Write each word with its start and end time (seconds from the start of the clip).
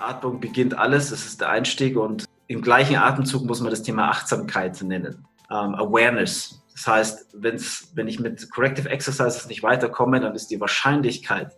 Atmung 0.00 0.40
beginnt 0.40 0.76
alles, 0.76 1.10
das 1.10 1.24
ist 1.24 1.40
der 1.40 1.50
Einstieg 1.50 1.96
und 1.96 2.24
im 2.46 2.62
gleichen 2.62 2.96
Atemzug 2.96 3.44
muss 3.44 3.60
man 3.60 3.70
das 3.70 3.82
Thema 3.82 4.08
Achtsamkeit 4.08 4.82
nennen. 4.82 5.26
Ähm, 5.50 5.74
Awareness. 5.74 6.62
Das 6.72 6.86
heißt, 6.86 7.28
wenn's, 7.34 7.92
wenn 7.94 8.08
ich 8.08 8.18
mit 8.18 8.50
Corrective 8.50 8.88
Exercises 8.88 9.46
nicht 9.46 9.62
weiterkomme, 9.62 10.20
dann 10.20 10.34
ist 10.34 10.50
die 10.50 10.60
Wahrscheinlichkeit, 10.60 11.52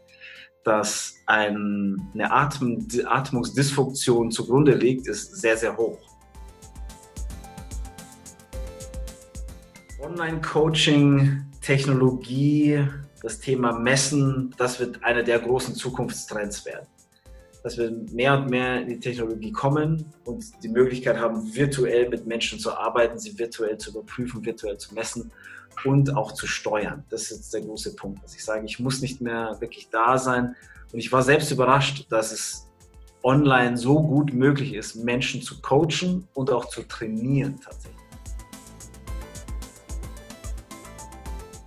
dass 0.64 1.16
ein, 1.27 1.96
eine 2.14 2.30
Atm, 2.30 2.86
Atmungsdysfunktion 3.07 4.30
zugrunde 4.30 4.75
liegt, 4.75 5.07
ist 5.07 5.37
sehr, 5.37 5.57
sehr 5.57 5.77
hoch. 5.77 5.98
Online-Coaching, 10.01 11.45
Technologie, 11.61 12.87
das 13.23 13.41
Thema 13.41 13.73
Messen, 13.79 14.55
das 14.59 14.79
wird 14.80 15.03
einer 15.03 15.23
der 15.23 15.39
großen 15.39 15.75
Zukunftstrends 15.75 16.66
werden 16.66 16.86
dass 17.64 17.79
wir 17.79 17.91
mehr 18.13 18.39
und 18.39 18.50
mehr 18.50 18.82
in 18.82 18.89
die 18.89 19.00
Technologie 19.00 19.50
kommen 19.50 20.05
und 20.27 20.45
die 20.63 20.68
Möglichkeit 20.68 21.17
haben, 21.18 21.55
virtuell 21.55 22.11
mit 22.11 22.27
Menschen 22.27 22.59
zu 22.59 22.77
arbeiten, 22.77 23.18
sie 23.18 23.39
virtuell 23.39 23.79
zu 23.79 23.91
überprüfen, 23.91 24.45
virtuell 24.45 24.77
zu 24.77 24.93
messen 24.95 25.32
und 25.82 26.14
auch 26.14 26.32
zu 26.32 26.46
steuern. 26.46 27.05
Das 27.08 27.22
ist 27.22 27.31
jetzt 27.31 27.55
der 27.55 27.63
große 27.63 27.96
Punkt, 27.96 28.22
dass 28.22 28.35
ich 28.35 28.45
sage, 28.45 28.67
ich 28.67 28.79
muss 28.79 29.00
nicht 29.00 29.22
mehr 29.22 29.57
wirklich 29.61 29.89
da 29.91 30.19
sein. 30.19 30.55
Und 30.93 30.99
ich 30.99 31.11
war 31.11 31.22
selbst 31.22 31.50
überrascht, 31.50 32.06
dass 32.11 32.33
es 32.33 32.69
online 33.22 33.78
so 33.78 34.03
gut 34.03 34.34
möglich 34.34 34.75
ist, 34.75 34.97
Menschen 34.97 35.41
zu 35.41 35.62
coachen 35.62 36.28
und 36.34 36.50
auch 36.50 36.67
zu 36.67 36.83
trainieren 36.83 37.58
tatsächlich. 37.64 38.03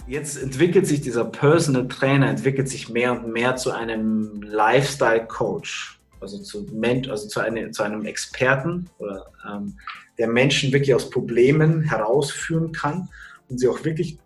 Jetzt 0.08 0.42
entwickelt 0.42 0.88
sich 0.88 1.02
dieser 1.02 1.26
Personal 1.26 1.90
Trainer, 1.90 2.30
entwickelt 2.30 2.70
sich 2.70 2.88
mehr 2.88 3.12
und 3.12 3.34
mehr 3.34 3.58
zu 3.58 3.72
einem 3.72 4.42
Lifestyle 4.42 5.28
Coach, 5.28 6.00
also 6.22 6.38
zu, 6.40 6.66
also 7.10 7.27
zu, 7.27 7.41
eine, 7.41 7.72
zu 7.72 7.84
einem 7.84 8.05
Experten, 8.05 8.90
oder, 8.99 9.26
ähm, 9.46 9.77
der 10.18 10.30
Menschen 10.30 10.72
wirklich 10.72 10.96
aus 10.96 11.10
Problemen 11.10 11.82
herausführen 11.82 12.72
kann 12.72 13.10
und 13.49 13.60
sie 13.60 13.68
auch 13.68 13.84
wirklich 13.84 14.18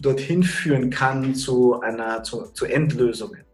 dorthin 0.00 0.42
führen 0.42 0.88
kann 0.88 1.34
zu 1.34 1.78
einer 1.80 2.22
zu, 2.22 2.46
zu 2.54 2.64
Endlösungen. 2.64 3.44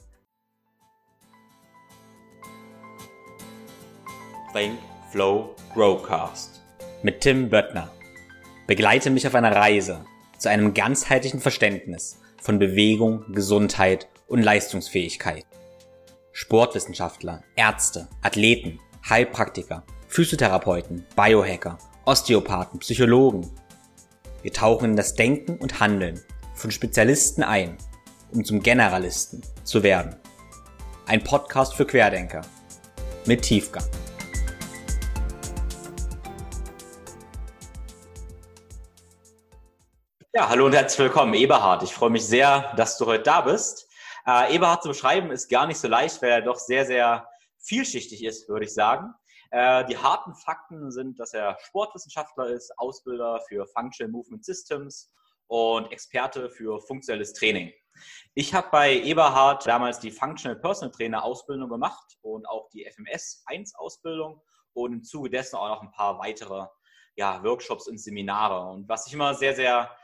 Think, 4.53 4.79
Flow, 5.11 5.57
Growcast 5.75 6.63
mit 7.03 7.21
Tim 7.21 7.51
Böttner. 7.51 7.91
Begleite 8.69 9.11
mich 9.11 9.27
auf 9.27 9.35
einer 9.35 9.55
Reise 9.55 10.05
zu 10.47 10.51
einem 10.53 10.75
ganzheitlichen 10.75 11.41
Verständnis 11.41 12.21
von 12.41 12.61
Bewegung, 12.61 13.25
Gesundheit 13.33 14.07
und 14.29 14.45
Leistungsfähigkeit. 14.45 15.45
Sportwissenschaftler, 16.31 17.43
Ärzte, 17.57 18.07
Athleten, 18.23 18.79
Heilpraktiker, 19.09 19.83
Physiotherapeuten, 20.07 21.05
Biohacker, 21.17 21.79
Osteopathen, 22.05 22.79
Psychologen. 22.79 23.51
Wir 24.43 24.53
tauchen 24.53 24.91
in 24.91 24.97
das 24.97 25.17
Denken 25.17 25.57
und 25.57 25.81
Handeln 25.81 26.21
von 26.55 26.71
Spezialisten 26.71 27.43
ein, 27.43 27.77
um 28.33 28.45
zum 28.45 28.63
Generalisten 28.63 29.43
zu 29.65 29.83
werden. 29.83 30.15
Ein 31.07 31.25
Podcast 31.25 31.75
für 31.75 31.87
Querdenker 31.87 32.43
mit 33.27 33.43
Tiefgang. 33.43 33.83
Ja, 40.37 40.51
hallo 40.51 40.67
und 40.67 40.75
herzlich 40.75 40.99
willkommen, 40.99 41.33
Eberhard. 41.33 41.83
Ich 41.83 41.95
freue 41.95 42.11
mich 42.11 42.27
sehr, 42.27 42.75
dass 42.77 42.99
du 42.99 43.07
heute 43.07 43.23
da 43.23 43.41
bist. 43.41 43.89
Äh, 44.27 44.55
Eberhard 44.55 44.83
zu 44.83 44.91
beschreiben 44.91 45.31
ist 45.31 45.49
gar 45.49 45.67
nicht 45.67 45.79
so 45.79 45.89
leicht, 45.89 46.21
weil 46.21 46.29
er 46.29 46.43
doch 46.43 46.59
sehr, 46.59 46.85
sehr 46.85 47.27
vielschichtig 47.59 48.23
ist, 48.23 48.47
würde 48.47 48.67
ich 48.67 48.75
sagen. 48.75 49.15
Äh, 49.51 49.87
die 49.87 49.97
harten 49.97 50.35
Fakten 50.35 50.91
sind, 50.91 51.19
dass 51.19 51.33
er 51.33 51.57
Sportwissenschaftler 51.63 52.49
ist, 52.49 52.71
Ausbilder 52.77 53.41
für 53.49 53.67
Functional 53.67 54.13
Movement 54.13 54.45
Systems 54.45 55.11
und 55.47 55.91
Experte 55.91 56.51
für 56.51 56.83
funktionelles 56.83 57.33
Training. 57.33 57.73
Ich 58.35 58.53
habe 58.53 58.69
bei 58.71 58.93
Eberhard 58.93 59.67
damals 59.67 60.01
die 60.01 60.11
Functional 60.11 60.61
Personal 60.61 60.93
Trainer 60.93 61.25
Ausbildung 61.25 61.71
gemacht 61.71 62.19
und 62.21 62.47
auch 62.47 62.69
die 62.75 62.85
FMS 62.85 63.43
1 63.47 63.75
Ausbildung 63.77 64.43
und 64.75 64.93
im 64.93 65.03
Zuge 65.03 65.31
dessen 65.31 65.57
auch 65.57 65.69
noch 65.69 65.83
ein 65.83 65.93
paar 65.93 66.19
weitere 66.19 66.67
ja, 67.15 67.43
Workshops 67.43 67.89
und 67.89 67.97
Seminare. 67.97 68.71
Und 68.71 68.87
was 68.87 69.07
ich 69.07 69.15
immer 69.15 69.33
sehr, 69.33 69.55
sehr 69.55 69.97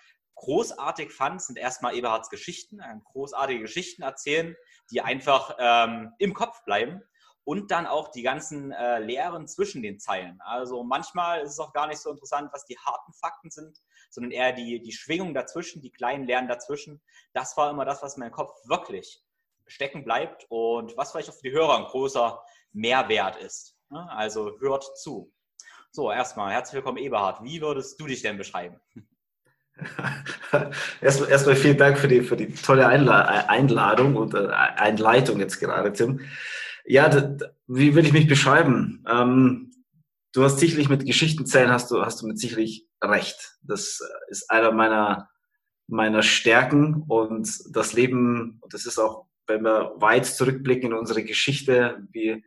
großartig 0.42 1.12
fand, 1.12 1.40
sind 1.40 1.56
erstmal 1.56 1.94
Eberhards 1.94 2.28
Geschichten, 2.28 2.80
äh, 2.80 2.94
großartige 3.12 3.60
Geschichten 3.60 4.02
erzählen, 4.02 4.56
die 4.90 5.00
einfach 5.00 5.56
ähm, 5.58 6.12
im 6.18 6.34
Kopf 6.34 6.64
bleiben 6.64 7.00
und 7.44 7.70
dann 7.70 7.86
auch 7.86 8.08
die 8.08 8.22
ganzen 8.22 8.72
äh, 8.72 8.98
Lehren 8.98 9.46
zwischen 9.46 9.82
den 9.82 10.00
Zeilen. 10.00 10.40
Also 10.42 10.82
manchmal 10.82 11.42
ist 11.42 11.52
es 11.52 11.58
auch 11.60 11.72
gar 11.72 11.86
nicht 11.86 12.00
so 12.00 12.10
interessant, 12.10 12.50
was 12.52 12.64
die 12.64 12.76
harten 12.76 13.12
Fakten 13.12 13.50
sind, 13.50 13.80
sondern 14.10 14.32
eher 14.32 14.52
die, 14.52 14.82
die 14.82 14.92
Schwingung 14.92 15.32
dazwischen, 15.32 15.80
die 15.80 15.92
kleinen 15.92 16.24
Lehren 16.24 16.48
dazwischen. 16.48 17.00
Das 17.32 17.56
war 17.56 17.70
immer 17.70 17.84
das, 17.84 18.02
was 18.02 18.16
in 18.16 18.20
meinem 18.20 18.32
Kopf 18.32 18.52
wirklich 18.66 19.22
stecken 19.68 20.04
bleibt 20.04 20.46
und 20.48 20.96
was 20.96 21.12
vielleicht 21.12 21.30
auch 21.30 21.34
für 21.34 21.48
die 21.48 21.52
Hörer 21.52 21.78
ein 21.78 21.84
großer 21.84 22.42
Mehrwert 22.72 23.36
ist. 23.36 23.76
Ne? 23.90 24.10
Also 24.10 24.58
hört 24.58 24.98
zu. 24.98 25.32
So, 25.92 26.10
erstmal 26.10 26.52
herzlich 26.52 26.74
willkommen, 26.74 26.98
Eberhard. 26.98 27.44
Wie 27.44 27.60
würdest 27.60 28.00
du 28.00 28.06
dich 28.06 28.22
denn 28.22 28.38
beschreiben? 28.38 28.80
Erstmal, 31.00 31.30
erstmal 31.30 31.56
vielen 31.56 31.78
Dank 31.78 31.98
für 31.98 32.08
die, 32.08 32.22
für 32.22 32.36
die 32.36 32.52
tolle 32.52 32.86
Einla 32.86 33.46
Einladung 33.48 34.16
und 34.16 34.34
äh, 34.34 34.48
Einleitung 34.48 35.40
jetzt 35.40 35.58
gerade, 35.58 35.92
Tim. 35.92 36.20
Ja, 36.84 37.36
wie 37.66 37.94
will 37.94 38.04
ich 38.04 38.12
mich 38.12 38.26
beschreiben? 38.26 39.04
Ähm, 39.08 39.72
du 40.32 40.44
hast 40.44 40.58
sicherlich 40.58 40.88
mit 40.88 41.06
Geschichtenzählen 41.06 41.70
hast 41.70 41.90
du, 41.90 42.02
hast 42.02 42.22
du 42.22 42.26
mit 42.26 42.38
sicherlich 42.38 42.86
recht. 43.02 43.56
Das 43.62 44.00
ist 44.28 44.50
einer 44.50 44.72
meiner, 44.72 45.28
meiner 45.86 46.22
Stärken 46.22 47.04
und 47.08 47.48
das 47.70 47.92
Leben, 47.92 48.58
und 48.60 48.74
das 48.74 48.86
ist 48.86 48.98
auch, 48.98 49.26
wenn 49.46 49.62
wir 49.62 49.92
weit 49.96 50.26
zurückblicken 50.26 50.90
in 50.90 50.98
unsere 50.98 51.24
Geschichte, 51.24 52.06
wie 52.10 52.44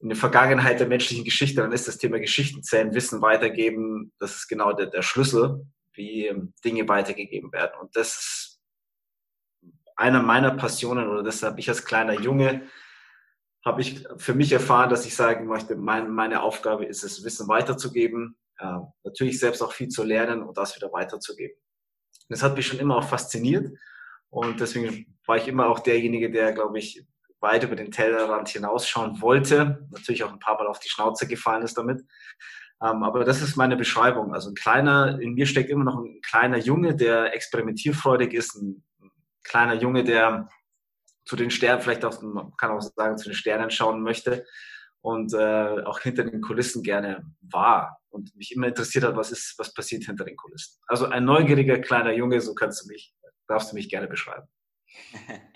in 0.00 0.08
der 0.08 0.16
Vergangenheit 0.16 0.80
der 0.80 0.88
menschlichen 0.88 1.24
Geschichte, 1.24 1.62
dann 1.62 1.72
ist 1.72 1.86
das 1.88 1.98
Thema 1.98 2.18
Geschichtenzählen, 2.18 2.94
Wissen 2.94 3.22
weitergeben, 3.22 4.12
das 4.18 4.36
ist 4.36 4.48
genau 4.48 4.72
der, 4.72 4.86
der 4.86 5.02
Schlüssel 5.02 5.64
wie 5.94 6.26
ähm, 6.26 6.54
Dinge 6.64 6.88
weitergegeben 6.88 7.52
werden. 7.52 7.80
Und 7.80 7.96
das 7.96 8.08
ist 8.08 8.62
einer 9.96 10.22
meiner 10.22 10.52
Passionen 10.52 11.08
oder 11.08 11.22
das 11.22 11.42
habe 11.42 11.60
ich 11.60 11.68
als 11.68 11.84
kleiner 11.84 12.14
Junge 12.14 12.66
habe 13.64 13.80
ich 13.80 14.04
für 14.16 14.34
mich 14.34 14.52
erfahren, 14.52 14.90
dass 14.90 15.06
ich 15.06 15.14
sagen 15.14 15.46
möchte, 15.46 15.76
mein, 15.76 16.10
meine 16.10 16.42
Aufgabe 16.42 16.84
ist 16.84 17.04
es, 17.04 17.24
Wissen 17.24 17.48
weiterzugeben, 17.48 18.36
äh, 18.58 18.78
natürlich 19.04 19.38
selbst 19.38 19.62
auch 19.62 19.72
viel 19.72 19.88
zu 19.88 20.02
lernen 20.02 20.42
und 20.42 20.58
das 20.58 20.74
wieder 20.76 20.92
weiterzugeben. 20.92 21.56
Das 22.28 22.42
hat 22.42 22.56
mich 22.56 22.66
schon 22.66 22.80
immer 22.80 22.96
auch 22.96 23.08
fasziniert 23.08 23.72
und 24.30 24.60
deswegen 24.60 25.16
war 25.26 25.36
ich 25.36 25.46
immer 25.46 25.68
auch 25.68 25.78
derjenige, 25.78 26.30
der, 26.30 26.52
glaube 26.52 26.78
ich, 26.78 27.04
weit 27.40 27.64
über 27.64 27.76
den 27.76 27.90
Tellerrand 27.90 28.48
hinausschauen 28.48 29.20
wollte, 29.20 29.86
natürlich 29.90 30.24
auch 30.24 30.32
ein 30.32 30.38
paar 30.38 30.56
Mal 30.56 30.66
auf 30.66 30.78
die 30.78 30.88
Schnauze 30.88 31.26
gefallen 31.26 31.62
ist 31.62 31.76
damit, 31.76 32.02
aber 32.82 33.24
das 33.24 33.42
ist 33.42 33.56
meine 33.56 33.76
Beschreibung. 33.76 34.34
Also 34.34 34.50
ein 34.50 34.54
kleiner, 34.54 35.20
in 35.20 35.34
mir 35.34 35.46
steckt 35.46 35.70
immer 35.70 35.84
noch 35.84 35.98
ein 35.98 36.20
kleiner 36.20 36.58
Junge, 36.58 36.96
der 36.96 37.32
experimentierfreudig 37.34 38.34
ist, 38.34 38.56
ein 38.56 38.82
kleiner 39.44 39.74
Junge, 39.74 40.02
der 40.02 40.48
zu 41.24 41.36
den 41.36 41.50
Sternen, 41.50 41.80
vielleicht 41.80 42.04
auch, 42.04 42.20
man 42.22 42.56
kann 42.56 42.72
auch 42.72 42.80
sagen, 42.80 43.16
zu 43.18 43.28
den 43.28 43.34
Sternen 43.34 43.70
schauen 43.70 44.02
möchte 44.02 44.44
und 45.00 45.32
äh, 45.32 45.82
auch 45.84 46.00
hinter 46.00 46.24
den 46.24 46.40
Kulissen 46.40 46.82
gerne 46.82 47.24
war 47.40 48.00
und 48.10 48.34
mich 48.34 48.52
immer 48.52 48.66
interessiert 48.66 49.04
hat, 49.04 49.14
was 49.14 49.30
ist, 49.30 49.54
was 49.58 49.72
passiert 49.72 50.02
hinter 50.02 50.24
den 50.24 50.36
Kulissen. 50.36 50.80
Also 50.88 51.06
ein 51.06 51.24
neugieriger 51.24 51.78
kleiner 51.78 52.12
Junge, 52.12 52.40
so 52.40 52.52
kannst 52.54 52.82
du 52.82 52.88
mich, 52.88 53.14
darfst 53.46 53.70
du 53.70 53.76
mich 53.76 53.88
gerne 53.88 54.08
beschreiben. 54.08 54.48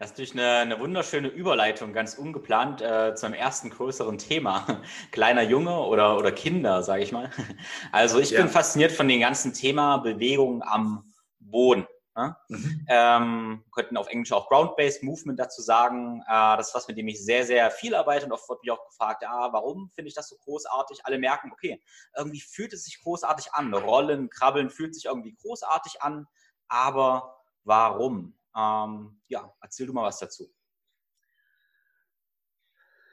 Das 0.00 0.12
ist 0.12 0.12
natürlich 0.14 0.32
eine, 0.32 0.56
eine 0.60 0.80
wunderschöne 0.80 1.28
Überleitung, 1.28 1.92
ganz 1.92 2.14
ungeplant 2.14 2.80
äh, 2.80 3.14
zu 3.14 3.26
einem 3.26 3.34
ersten 3.34 3.68
größeren 3.68 4.16
Thema. 4.16 4.80
Kleiner 5.10 5.42
Junge 5.42 5.78
oder, 5.78 6.16
oder 6.16 6.32
Kinder, 6.32 6.82
sage 6.82 7.02
ich 7.02 7.12
mal. 7.12 7.30
Also 7.92 8.18
ich 8.18 8.30
ja. 8.30 8.40
bin 8.40 8.48
fasziniert 8.48 8.92
von 8.92 9.06
dem 9.08 9.20
ganzen 9.20 9.52
Thema 9.52 9.98
Bewegung 9.98 10.62
am 10.62 11.12
Boden. 11.38 11.86
Ne? 12.16 12.34
Mhm. 12.48 12.86
Ähm, 12.88 13.64
könnten 13.72 13.98
auf 13.98 14.08
Englisch 14.08 14.32
auch 14.32 14.48
Ground-Based 14.48 15.02
Movement 15.02 15.38
dazu 15.38 15.60
sagen. 15.60 16.22
Äh, 16.26 16.56
das 16.56 16.68
ist 16.68 16.74
was, 16.74 16.88
mit 16.88 16.96
dem 16.96 17.08
ich 17.08 17.22
sehr, 17.22 17.44
sehr 17.44 17.70
viel 17.70 17.94
arbeite 17.94 18.24
und 18.24 18.32
oft 18.32 18.48
wird 18.48 18.62
mich 18.62 18.70
auch 18.70 18.86
gefragt, 18.86 19.22
ja, 19.22 19.52
warum 19.52 19.90
finde 19.94 20.08
ich 20.08 20.14
das 20.14 20.30
so 20.30 20.36
großartig? 20.36 21.00
Alle 21.04 21.18
merken, 21.18 21.52
okay, 21.52 21.78
irgendwie 22.16 22.40
fühlt 22.40 22.72
es 22.72 22.84
sich 22.84 23.02
großartig 23.02 23.52
an. 23.52 23.74
Rollen, 23.74 24.30
Krabbeln 24.30 24.70
fühlt 24.70 24.94
sich 24.94 25.04
irgendwie 25.04 25.34
großartig 25.34 26.00
an, 26.00 26.26
aber 26.68 27.36
warum? 27.64 28.39
Ähm, 28.56 29.20
ja, 29.28 29.52
erzähl 29.60 29.86
du 29.86 29.92
mal 29.92 30.04
was 30.04 30.18
dazu. 30.18 30.52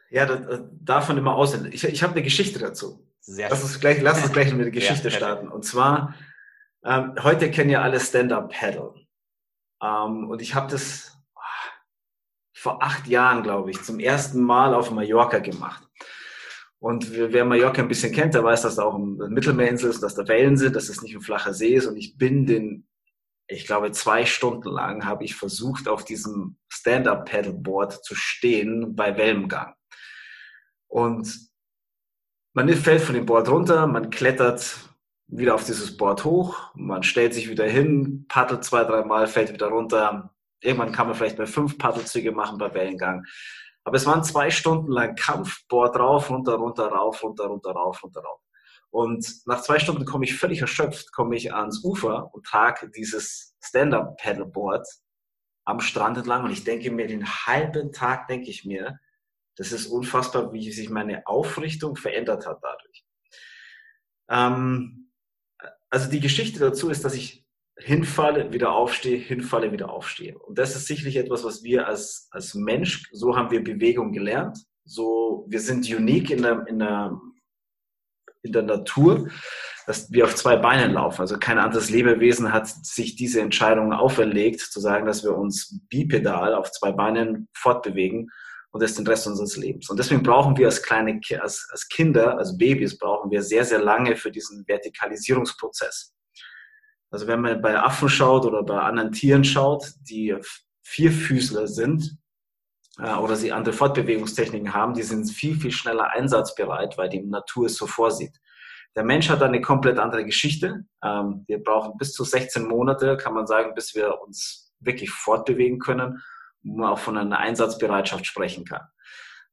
Ja, 0.09 0.25
das, 0.25 0.61
davon 0.71 1.17
immer 1.17 1.35
aus. 1.35 1.53
Ich, 1.65 1.83
ich 1.83 2.03
habe 2.03 2.13
eine 2.13 2.23
Geschichte 2.23 2.59
dazu. 2.59 3.05
Sehr 3.19 3.49
lass 3.49 3.63
uns 3.63 3.79
gleich, 3.79 4.01
lass 4.01 4.23
uns 4.23 4.31
gleich 4.31 4.53
mit 4.53 4.65
der 4.65 4.71
Geschichte 4.71 5.09
ja, 5.09 5.15
starten. 5.15 5.49
Und 5.49 5.65
zwar, 5.65 6.15
ähm, 6.83 7.15
heute 7.21 7.51
kennen 7.51 7.69
ja 7.69 7.81
alle 7.81 7.99
Stand-Up-Paddle. 7.99 8.93
Ähm, 9.83 10.29
und 10.29 10.41
ich 10.41 10.55
habe 10.55 10.71
das 10.71 11.17
vor 12.53 12.81
acht 12.81 13.07
Jahren, 13.07 13.43
glaube 13.43 13.69
ich, 13.69 13.83
zum 13.83 13.99
ersten 13.99 14.41
Mal 14.41 14.73
auf 14.73 14.91
Mallorca 14.91 15.39
gemacht. 15.39 15.83
Und 16.79 17.11
wer 17.11 17.45
Mallorca 17.45 17.81
ein 17.81 17.87
bisschen 17.87 18.13
kennt, 18.13 18.33
der 18.33 18.43
weiß, 18.43 18.61
dass 18.61 18.75
da 18.75 18.83
auch 18.83 18.95
eine 18.95 19.29
Mittelmeerinsel 19.29 19.89
ist, 19.89 20.01
dass 20.01 20.15
da 20.15 20.27
Wellen 20.27 20.57
sind, 20.57 20.75
dass 20.75 20.89
es 20.89 21.01
nicht 21.01 21.15
ein 21.15 21.21
flacher 21.21 21.53
See 21.53 21.75
ist. 21.75 21.87
Und 21.87 21.97
ich 21.97 22.17
bin 22.17 22.45
den, 22.45 22.87
ich 23.47 23.65
glaube, 23.65 23.91
zwei 23.91 24.25
Stunden 24.25 24.69
lang 24.69 25.05
habe 25.05 25.23
ich 25.23 25.35
versucht, 25.35 25.87
auf 25.87 26.03
diesem 26.03 26.57
Stand-Up-Paddleboard 26.67 28.03
zu 28.03 28.13
stehen 28.13 28.95
bei 28.95 29.17
Wellengang. 29.17 29.73
Und 30.87 31.49
man 32.53 32.69
fällt 32.69 33.01
von 33.01 33.15
dem 33.15 33.25
Board 33.25 33.49
runter, 33.49 33.87
man 33.87 34.09
klettert 34.09 34.77
wieder 35.27 35.55
auf 35.55 35.65
dieses 35.65 35.95
Board 35.95 36.23
hoch, 36.23 36.71
man 36.75 37.03
stellt 37.03 37.33
sich 37.33 37.49
wieder 37.49 37.65
hin, 37.65 38.25
paddelt 38.27 38.63
zwei, 38.63 38.83
dreimal, 38.83 39.27
fällt 39.27 39.53
wieder 39.53 39.67
runter. 39.67 40.33
Irgendwann 40.61 40.91
kann 40.91 41.07
man 41.07 41.15
vielleicht 41.15 41.37
mal 41.37 41.47
fünf 41.47 41.77
Paddelzüge 41.77 42.31
machen 42.31 42.57
bei 42.57 42.73
Wellengang. 42.73 43.25
Aber 43.83 43.95
es 43.95 44.05
waren 44.05 44.23
zwei 44.23 44.49
Stunden 44.49 44.91
lang 44.91 45.15
Kampfboard 45.15 45.97
rauf, 45.97 46.29
runter, 46.29 46.55
runter, 46.55 46.87
rauf, 46.87 47.23
runter, 47.23 47.45
runter, 47.45 47.71
rauf, 47.71 48.03
runter, 48.03 48.21
rauf. 48.21 48.41
Und 48.89 49.45
nach 49.45 49.61
zwei 49.61 49.79
Stunden 49.79 50.05
komme 50.05 50.25
ich 50.25 50.35
völlig 50.35 50.61
erschöpft, 50.61 51.11
komme 51.11 51.35
ich 51.35 51.53
ans 51.53 51.83
Ufer 51.83 52.33
und 52.33 52.45
trage 52.45 52.89
dieses 52.89 53.55
Stand-Up-Paddleboard 53.61 54.87
am 55.65 55.81
Strand 55.81 56.17
entlang 56.17 56.45
und 56.45 56.51
ich 56.51 56.63
denke 56.63 56.89
mir 56.91 57.07
den 57.07 57.27
halben 57.27 57.91
Tag, 57.91 58.27
denke 58.27 58.49
ich 58.49 58.63
mir, 58.63 58.99
das 59.57 59.71
ist 59.71 59.87
unfassbar, 59.87 60.53
wie 60.53 60.71
sich 60.71 60.89
meine 60.89 61.27
Aufrichtung 61.27 61.97
verändert 61.97 62.47
hat 62.47 62.59
dadurch. 62.61 63.05
Ähm, 64.29 65.11
also 65.89 66.09
die 66.09 66.19
Geschichte 66.19 66.59
dazu 66.59 66.89
ist, 66.89 67.03
dass 67.03 67.15
ich 67.15 67.45
hinfalle, 67.79 68.51
wieder 68.51 68.71
aufstehe, 68.71 69.17
hinfalle, 69.17 69.71
wieder 69.71 69.89
aufstehe. 69.89 70.37
Und 70.37 70.57
das 70.57 70.75
ist 70.75 70.87
sicherlich 70.87 71.17
etwas, 71.17 71.43
was 71.43 71.63
wir 71.63 71.87
als, 71.87 72.27
als 72.31 72.55
Mensch, 72.55 73.09
so 73.11 73.35
haben 73.35 73.51
wir 73.51 73.63
Bewegung 73.63 74.11
gelernt. 74.11 74.57
So, 74.85 75.45
wir 75.49 75.59
sind 75.59 75.87
unique 75.89 76.29
in 76.29 76.41
der, 76.41 76.65
in 76.67 76.79
der, 76.79 77.19
in 78.47 78.53
der 78.53 78.63
Natur, 78.63 79.29
dass 79.85 80.11
wir 80.11 80.25
auf 80.25 80.35
zwei 80.35 80.57
Beinen 80.57 80.93
laufen. 80.93 81.21
Also 81.21 81.37
kein 81.37 81.59
anderes 81.59 81.89
Lebewesen 81.89 82.51
hat 82.51 82.67
sich 82.67 83.15
diese 83.15 83.41
Entscheidung 83.41 83.93
auferlegt, 83.93 84.59
zu 84.59 84.79
sagen, 84.79 85.05
dass 85.05 85.23
wir 85.23 85.35
uns 85.35 85.79
bipedal 85.89 86.53
auf 86.53 86.71
zwei 86.71 86.91
Beinen 86.91 87.47
fortbewegen 87.53 88.29
und 88.71 88.83
das 88.83 88.95
den 88.95 89.07
Rest 89.07 89.27
unseres 89.27 89.55
Lebens. 89.55 89.89
Und 89.89 89.97
deswegen 89.97 90.23
brauchen 90.23 90.57
wir 90.57 90.67
als 90.67 90.83
kleine, 90.83 91.21
als, 91.39 91.67
als 91.71 91.87
Kinder, 91.87 92.37
als 92.37 92.57
Babys, 92.57 92.97
brauchen 92.97 93.31
wir 93.31 93.41
sehr, 93.41 93.63
sehr 93.63 93.79
lange 93.79 94.15
für 94.15 94.29
diesen 94.29 94.67
Vertikalisierungsprozess. 94.67 96.13
Also 97.09 97.27
wenn 97.27 97.41
man 97.41 97.61
bei 97.61 97.79
Affen 97.79 98.09
schaut 98.09 98.45
oder 98.45 98.63
bei 98.63 98.79
anderen 98.79 99.13
Tieren 99.13 99.43
schaut, 99.43 99.93
die 100.01 100.35
Vierfüßler 100.83 101.67
sind 101.67 102.17
oder 102.99 103.35
sie 103.35 103.51
andere 103.51 103.73
Fortbewegungstechniken 103.73 104.73
haben, 104.73 104.93
die 104.93 105.03
sind 105.03 105.29
viel, 105.29 105.55
viel 105.55 105.71
schneller 105.71 106.09
einsatzbereit, 106.11 106.97
weil 106.97 107.09
die 107.09 107.21
Natur 107.21 107.67
es 107.67 107.75
so 107.75 107.85
vorsieht. 107.87 108.39
Der 108.95 109.03
Mensch 109.03 109.29
hat 109.29 109.43
eine 109.43 109.61
komplett 109.61 109.99
andere 109.99 110.25
Geschichte. 110.25 110.85
Ähm, 111.03 111.45
wir 111.47 111.61
brauchen 111.63 111.97
bis 111.99 112.13
zu 112.13 112.23
16 112.23 112.67
Monate, 112.67 113.15
kann 113.17 113.33
man 113.33 113.45
sagen, 113.45 113.73
bis 113.75 113.93
wir 113.93 114.19
uns 114.21 114.73
wirklich 114.79 115.11
fortbewegen 115.11 115.77
können, 115.79 116.23
wo 116.63 116.77
man 116.77 116.91
auch 116.91 116.99
von 116.99 117.17
einer 117.17 117.37
Einsatzbereitschaft 117.37 118.25
sprechen 118.25 118.65
kann 118.65 118.81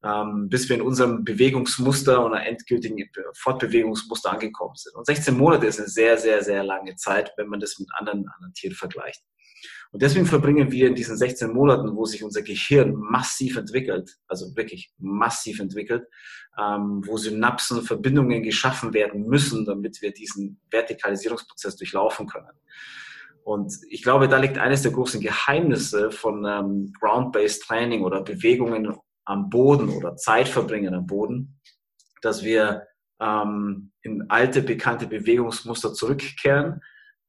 ähm, 0.05 0.49
bis 0.49 0.69
wir 0.69 0.77
in 0.77 0.83
unserem 0.83 1.25
Bewegungsmuster 1.25 2.25
oder 2.25 2.45
endgültigen 2.47 2.99
Fortbewegungsmuster 3.35 4.33
angekommen 4.33 4.77
sind. 4.77 4.95
Und 4.95 5.07
16 5.07 5.37
Monate 5.37 5.67
ist 5.67 5.79
eine 5.79 5.89
sehr, 5.89 6.19
sehr, 6.19 6.43
sehr 6.43 6.63
lange 6.63 6.95
Zeit, 6.97 7.33
wenn 7.37 7.49
man 7.49 7.61
das 7.61 7.79
mit 7.79 7.89
anderen, 7.95 8.29
anderen 8.29 8.53
Tieren 8.53 8.77
vergleicht. 8.77 9.23
Und 9.95 10.03
deswegen 10.03 10.27
verbringen 10.27 10.73
wir 10.73 10.89
in 10.89 10.97
diesen 10.97 11.17
16 11.17 11.53
Monaten, 11.53 11.95
wo 11.95 12.05
sich 12.05 12.25
unser 12.25 12.43
Gehirn 12.43 12.97
massiv 12.97 13.57
entwickelt, 13.57 14.19
also 14.27 14.57
wirklich 14.57 14.93
massiv 14.99 15.61
entwickelt, 15.61 16.09
ähm, 16.59 17.05
wo 17.07 17.17
Synapsen, 17.17 17.81
Verbindungen 17.83 18.43
geschaffen 18.43 18.93
werden 18.93 19.29
müssen, 19.29 19.65
damit 19.65 20.03
wir 20.03 20.13
diesen 20.13 20.61
Vertikalisierungsprozess 20.69 21.77
durchlaufen 21.77 22.27
können. 22.27 22.51
Und 23.45 23.73
ich 23.89 24.03
glaube, 24.03 24.27
da 24.27 24.39
liegt 24.39 24.59
eines 24.59 24.83
der 24.83 24.91
großen 24.91 25.21
Geheimnisse 25.21 26.11
von 26.11 26.45
ähm, 26.45 26.93
Ground-Based 26.99 27.63
Training 27.63 28.03
oder 28.03 28.21
Bewegungen 28.23 28.97
am 29.25 29.49
Boden 29.49 29.91
oder 29.91 30.17
Zeit 30.17 30.49
verbringen 30.49 30.93
am 30.93 31.07
Boden, 31.07 31.61
dass 32.21 32.43
wir 32.43 32.89
ähm, 33.21 33.93
in 34.03 34.29
alte, 34.29 34.61
bekannte 34.61 35.07
Bewegungsmuster 35.07 35.95
zurückkehren, 35.95 36.81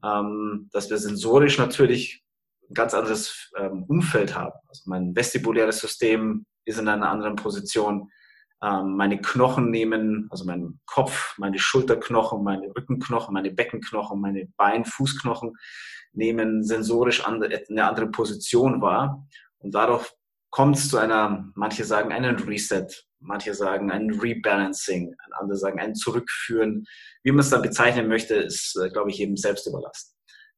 ähm, 0.03 0.67
dass 0.73 0.89
wir 0.89 0.97
sensorisch 0.97 1.59
natürlich 1.59 2.24
ein 2.69 2.73
ganz 2.73 2.93
anderes 2.93 3.51
ähm, 3.57 3.83
Umfeld 3.87 4.35
haben. 4.35 4.57
Also 4.67 4.83
mein 4.85 5.15
vestibuläres 5.15 5.79
System 5.79 6.45
ist 6.65 6.79
in 6.79 6.87
einer 6.87 7.09
anderen 7.09 7.35
Position. 7.35 8.09
Ähm, 8.63 8.95
meine 8.95 9.21
Knochen 9.21 9.69
nehmen, 9.69 10.27
also 10.31 10.45
mein 10.45 10.79
Kopf, 10.85 11.35
meine 11.37 11.59
Schulterknochen, 11.59 12.43
meine 12.43 12.67
Rückenknochen, 12.75 13.33
meine 13.33 13.51
Beckenknochen, 13.51 14.19
meine 14.19 14.47
Bein-, 14.57 14.85
Fußknochen 14.85 15.53
nehmen 16.13 16.63
sensorisch 16.63 17.25
eine 17.25 17.87
andere 17.87 18.07
Position 18.07 18.81
wahr. 18.81 19.27
Und 19.57 19.75
dadurch 19.75 20.09
kommt 20.49 20.77
es 20.77 20.89
zu 20.89 20.97
einer, 20.97 21.51
manche 21.55 21.83
sagen 21.83 22.13
einen 22.13 22.37
Reset, 22.39 22.87
manche 23.19 23.53
sagen 23.53 23.91
ein 23.91 24.09
Rebalancing, 24.09 25.13
andere 25.31 25.57
sagen 25.57 25.79
ein 25.79 25.95
Zurückführen. 25.95 26.85
Wie 27.23 27.31
man 27.31 27.41
es 27.41 27.49
dann 27.49 27.61
bezeichnen 27.61 28.07
möchte, 28.07 28.35
ist, 28.35 28.77
äh, 28.77 28.89
glaube 28.89 29.09
ich, 29.09 29.19
eben 29.19 29.35
selbst 29.35 29.67
überlassen. 29.67 30.14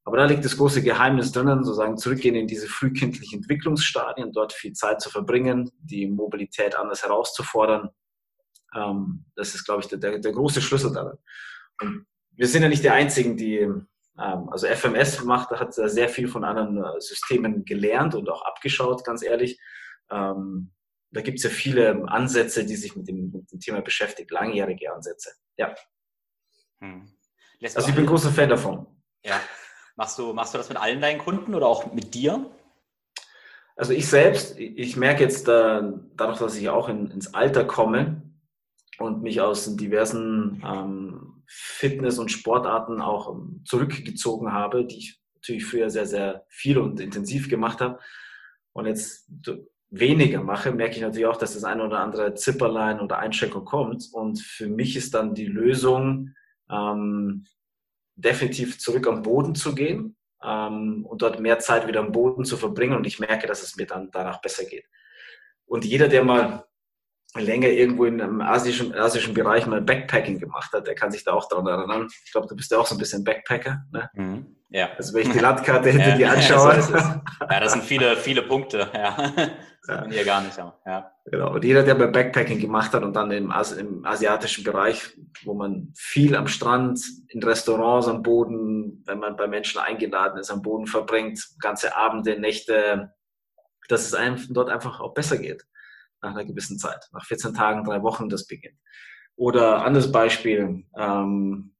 Aber 0.07 0.15
da 0.15 0.24
liegt 0.24 0.45
das 0.45 0.56
große 0.56 0.81
Geheimnis 0.83 1.33
drinnen, 1.33 1.65
sozusagen 1.65 1.98
zurückgehen 1.98 2.33
in 2.33 2.48
diese 2.48 2.69
frühkindlichen 2.69 3.39
Entwicklungsstadien, 3.39 4.31
dort 4.31 4.54
viel 4.54 4.71
Zeit 4.71 5.01
zu 5.01 5.09
verbringen, 5.09 5.69
die 5.81 6.07
Mobilität 6.07 6.77
anders 6.77 7.04
herauszufordern. 7.04 7.89
Ähm, 8.74 9.25
das 9.36 9.54
ist, 9.54 9.65
glaube 9.65 9.81
ich, 9.81 9.89
der, 9.89 9.98
der, 9.98 10.19
der 10.19 10.31
große 10.31 10.62
Schlüssel 10.62 10.94
darin. 10.94 11.18
Und 11.81 12.06
wir 12.31 12.48
sind 12.48 12.63
ja 12.63 12.69
nicht 12.69 12.86
die 12.86 12.89
Einzigen, 12.89 13.36
die, 13.36 13.57
ähm, 13.57 14.50
also 14.50 14.68
FMS 14.68 15.25
macht, 15.25 15.51
hat 15.51 15.74
sehr 15.74 16.07
viel 16.07 16.30
von 16.30 16.45
anderen 16.45 16.77
äh, 16.77 17.01
Systemen 17.01 17.65
gelernt 17.65 18.15
und 18.15 18.30
auch 18.30 18.44
abgeschaut, 18.44 19.04
ganz 19.04 19.24
ehrlich. 19.24 19.59
Ähm, 20.09 20.71
da 21.12 21.19
gibt 21.19 21.39
es 21.39 21.44
ja 21.44 21.50
viele 21.50 22.07
Ansätze, 22.07 22.65
die 22.65 22.77
sich 22.77 22.95
mit 22.95 23.09
dem, 23.09 23.31
mit 23.31 23.51
dem, 23.51 23.59
Thema 23.59 23.81
beschäftigen, 23.81 24.30
langjährige 24.33 24.89
Ansätze. 24.94 25.31
Ja. 25.57 25.75
Hm. 26.80 27.12
Also 27.62 27.89
ich 27.89 27.95
bin 27.95 28.06
großer 28.06 28.31
Fan 28.31 28.48
davon. 28.48 28.88
Ja. 29.25 29.42
Machst 29.97 30.19
du, 30.19 30.31
machst 30.31 30.53
du 30.53 30.59
das 30.59 30.69
mit 30.69 30.77
allen 30.77 31.01
deinen 31.01 31.17
Kunden 31.17 31.55
oder 31.55 31.65
auch 31.65 31.91
mit 31.91 32.13
dir? 32.13 32.45
Also 33.75 33.94
ich 33.94 34.07
selbst, 34.07 34.57
ich 34.57 34.95
merke 34.95 35.23
jetzt 35.23 35.47
da, 35.47 35.99
dadurch, 36.15 36.38
dass 36.38 36.55
ich 36.55 36.69
auch 36.69 36.87
in, 36.87 37.09
ins 37.09 37.33
Alter 37.33 37.66
komme 37.66 38.21
und 38.99 39.23
mich 39.23 39.42
aus 39.42 39.75
diversen 39.75 40.63
ähm, 40.63 41.44
Fitness- 41.47 42.19
und 42.19 42.31
Sportarten 42.31 43.01
auch 43.01 43.33
ähm, 43.33 43.63
zurückgezogen 43.66 44.54
habe, 44.54 44.85
die 44.85 44.97
ich 44.97 45.21
natürlich 45.35 45.66
früher 45.66 45.89
sehr, 45.89 46.06
sehr 46.06 46.45
viel 46.47 46.77
und 46.77 46.99
intensiv 46.99 47.49
gemacht 47.49 47.81
habe. 47.81 47.99
Und 48.73 48.85
jetzt 48.85 49.27
weniger 49.89 50.44
mache, 50.44 50.71
merke 50.71 50.95
ich 50.95 51.01
natürlich 51.01 51.27
auch, 51.27 51.37
dass 51.37 51.56
das 51.56 51.63
eine 51.63 51.83
oder 51.83 52.01
andere 52.01 52.35
Zipperlein 52.35 52.99
oder 52.99 53.18
Einschränkung 53.18 53.66
kommt. 53.66 54.09
Und 54.11 54.39
für 54.39 54.68
mich 54.68 54.95
ist 54.95 55.16
dann 55.16 55.33
die 55.33 55.47
Lösung, 55.47 56.35
ähm, 56.69 57.45
definitiv 58.18 58.80
zurück 58.80 59.07
am 59.07 59.21
Boden 59.21 59.56
zu 59.56 59.74
gehen 59.74 60.18
ähm, 60.44 61.06
und 61.06 61.21
dort 61.21 61.40
mehr 61.40 61.59
Zeit 61.59 61.88
wieder 61.88 62.02
am 62.02 62.12
Boden 62.12 62.44
zu 62.44 62.57
verbringen. 62.57 62.97
Und 62.97 63.07
ich 63.07 63.19
merke, 63.19 63.47
dass 63.47 63.64
es 63.64 63.76
mir 63.76 63.86
dann 63.86 64.09
danach 64.12 64.42
besser 64.42 64.66
geht. 64.66 64.86
Und 65.66 65.86
jeder, 65.86 66.07
der 66.07 66.24
mal 66.24 66.66
länger 67.36 67.68
irgendwo 67.68 68.06
in 68.06 68.21
einem 68.21 68.42
asischen, 68.42 68.95
asischen 68.95 69.33
Bereich 69.33 69.68
mal 69.68 69.81
Backpacking 69.81 70.40
gemacht 70.40 70.71
hat, 70.74 70.88
der 70.88 70.95
kann 70.95 71.12
sich 71.12 71.24
da 71.24 71.33
auch 71.33 71.47
daran 71.47 71.68
erinnern. 71.68 72.07
Ich 72.26 72.31
glaube, 72.31 72.47
du 72.47 72.56
bist 72.56 72.71
ja 72.71 72.78
auch 72.78 72.88
so 72.88 72.95
ein 72.95 73.00
bisschen 73.00 73.24
Backpacker. 73.24 73.83
Ne? 73.92 74.09
Mhm. 74.14 74.56
Ja. 74.69 74.90
Also 74.97 75.14
wenn 75.14 75.28
ich 75.28 75.33
die 75.33 75.40
Landkarte 75.40 75.90
hinter 75.92 76.09
ja, 76.09 76.18
dir 76.18 76.31
anschaue. 76.31 76.81
So 76.81 76.95
ja, 76.95 77.59
das 77.59 77.74
sind 77.74 77.83
viele, 77.83 78.18
viele 78.18 78.42
Punkte. 78.42 78.90
Ja. 78.94 79.33
Das 79.87 80.06
ja. 80.06 80.11
hier 80.11 80.25
gar 80.25 80.41
nicht. 80.41 80.57
Ja. 80.57 81.11
Genau. 81.25 81.53
Und 81.53 81.63
jeder, 81.63 81.81
der 81.83 81.95
bei 81.95 82.07
Backpacking 82.07 82.59
gemacht 82.59 82.94
hat 82.94 83.03
und 83.03 83.15
dann 83.15 83.31
im, 83.31 83.51
As 83.51 83.71
im 83.71 84.06
asiatischen 84.06 84.63
Bereich, 84.63 85.17
wo 85.44 85.53
man 85.53 85.94
viel 85.95 86.35
am 86.35 86.47
Strand, 86.47 87.01
in 87.29 87.41
Restaurants 87.41 88.07
am 88.07 88.21
Boden, 88.21 89.01
wenn 89.06 89.19
man 89.19 89.37
bei 89.37 89.47
Menschen 89.47 89.79
eingeladen 89.79 90.39
ist, 90.39 90.51
am 90.51 90.61
Boden 90.61 90.87
verbringt, 90.87 91.41
ganze 91.59 91.95
Abende, 91.95 92.37
Nächte, 92.37 93.13
dass 93.87 94.06
es 94.06 94.13
einem 94.13 94.37
dort 94.49 94.69
einfach 94.69 94.99
auch 94.99 95.13
besser 95.13 95.37
geht 95.37 95.65
nach 96.21 96.31
einer 96.31 96.45
gewissen 96.45 96.77
Zeit. 96.77 97.07
Nach 97.13 97.25
14 97.25 97.53
Tagen, 97.53 97.85
drei 97.85 98.03
Wochen 98.03 98.27
das 98.27 98.45
beginnt. 98.45 98.77
Oder 99.37 99.85
anderes 99.85 100.11
Beispiel, 100.11 100.83
ähm, 100.97 101.75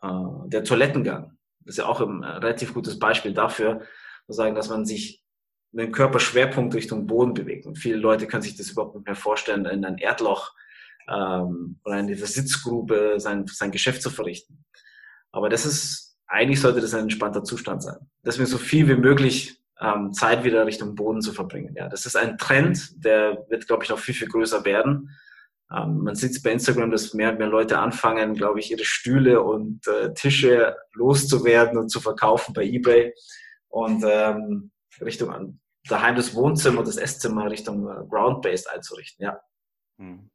äh, 0.00 0.48
der 0.48 0.64
Toilettengang. 0.64 1.36
Das 1.60 1.74
ist 1.74 1.78
ja 1.78 1.86
auch 1.86 2.00
ein 2.00 2.24
relativ 2.24 2.72
gutes 2.72 2.98
Beispiel 2.98 3.34
dafür, 3.34 3.82
zu 4.26 4.32
sagen, 4.32 4.54
dass 4.54 4.70
man 4.70 4.86
sich 4.86 5.24
dem 5.72 5.92
Körperschwerpunkt 5.92 6.74
Richtung 6.74 7.06
Boden 7.06 7.34
bewegt. 7.34 7.66
Und 7.66 7.78
viele 7.78 7.96
Leute 7.96 8.26
können 8.26 8.42
sich 8.42 8.56
das 8.56 8.70
überhaupt 8.70 8.94
nicht 8.96 9.06
mehr 9.06 9.14
vorstellen, 9.14 9.66
in 9.66 9.84
ein 9.84 9.98
Erdloch 9.98 10.52
ähm, 11.08 11.78
oder 11.84 11.98
in 11.98 12.06
dieser 12.06 12.26
Sitzgrube 12.26 13.14
sein, 13.18 13.46
sein 13.46 13.70
Geschäft 13.70 14.02
zu 14.02 14.10
verrichten. 14.10 14.64
Aber 15.32 15.48
das 15.48 15.64
ist, 15.64 16.18
eigentlich 16.26 16.60
sollte 16.60 16.80
das 16.80 16.94
ein 16.94 17.02
entspannter 17.02 17.44
Zustand 17.44 17.82
sein. 17.82 17.98
Dass 18.22 18.38
wir 18.38 18.46
so 18.46 18.58
viel 18.58 18.88
wie 18.88 18.96
möglich 18.96 19.60
ähm, 19.80 20.12
Zeit 20.12 20.44
wieder 20.44 20.66
Richtung 20.66 20.94
Boden 20.94 21.22
zu 21.22 21.32
verbringen. 21.32 21.74
Ja, 21.76 21.88
das 21.88 22.04
ist 22.04 22.16
ein 22.16 22.36
Trend, 22.36 23.04
der 23.04 23.46
wird, 23.48 23.66
glaube 23.66 23.84
ich, 23.84 23.90
noch 23.90 23.98
viel, 23.98 24.14
viel 24.14 24.28
größer 24.28 24.64
werden. 24.64 25.10
Ähm, 25.72 25.98
man 25.98 26.16
sieht 26.16 26.32
es 26.32 26.42
bei 26.42 26.50
Instagram, 26.50 26.90
dass 26.90 27.14
mehr 27.14 27.30
und 27.30 27.38
mehr 27.38 27.46
Leute 27.46 27.78
anfangen, 27.78 28.34
glaube 28.34 28.58
ich, 28.58 28.70
ihre 28.70 28.84
Stühle 28.84 29.40
und 29.42 29.86
äh, 29.86 30.12
Tische 30.14 30.76
loszuwerden 30.94 31.78
und 31.78 31.90
zu 31.90 32.00
verkaufen 32.00 32.52
bei 32.52 32.64
eBay 32.64 33.14
und 33.68 34.04
ähm, 34.06 34.72
Richtung 35.00 35.30
an 35.30 35.59
daheim 35.88 36.16
das 36.16 36.34
Wohnzimmer, 36.34 36.82
das 36.82 36.96
Esszimmer 36.96 37.50
Richtung 37.50 37.88
äh, 37.88 38.06
Ground-Based 38.08 38.68
einzurichten. 38.70 39.24
Ja. 39.24 39.40
Hm. 39.98 40.30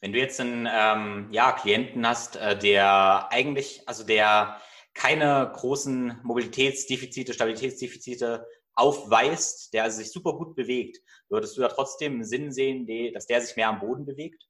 Wenn 0.00 0.12
du 0.12 0.18
jetzt 0.18 0.40
einen 0.40 0.68
ähm, 0.72 1.28
ja, 1.30 1.52
Klienten 1.52 2.06
hast, 2.06 2.36
äh, 2.36 2.58
der 2.58 3.30
eigentlich, 3.30 3.82
also 3.86 4.04
der 4.04 4.60
keine 4.94 5.50
großen 5.54 6.20
Mobilitätsdefizite, 6.22 7.32
Stabilitätsdefizite 7.32 8.46
aufweist, 8.74 9.72
der 9.74 9.90
sich 9.90 10.10
super 10.10 10.32
gut 10.32 10.56
bewegt, 10.56 10.98
würdest 11.28 11.56
du 11.56 11.60
da 11.60 11.68
trotzdem 11.68 12.14
einen 12.14 12.24
Sinn 12.24 12.52
sehen, 12.52 12.86
dass 13.12 13.26
der 13.26 13.40
sich 13.40 13.56
mehr 13.56 13.68
am 13.68 13.80
Boden 13.80 14.06
bewegt? 14.06 14.42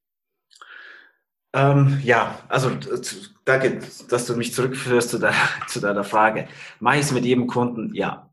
Ähm, 1.52 2.00
ja, 2.04 2.38
also 2.48 2.70
danke, 3.44 3.80
dass 4.08 4.26
du 4.26 4.36
mich 4.36 4.54
zurückführst 4.54 5.10
zu, 5.10 5.18
deiner, 5.18 5.36
zu 5.68 5.80
deiner 5.80 6.04
Frage. 6.04 6.48
Mache 6.78 6.96
ich 6.96 7.02
es 7.02 7.12
mit 7.12 7.24
jedem 7.24 7.46
Kunden? 7.48 7.94
Ja. 7.94 8.32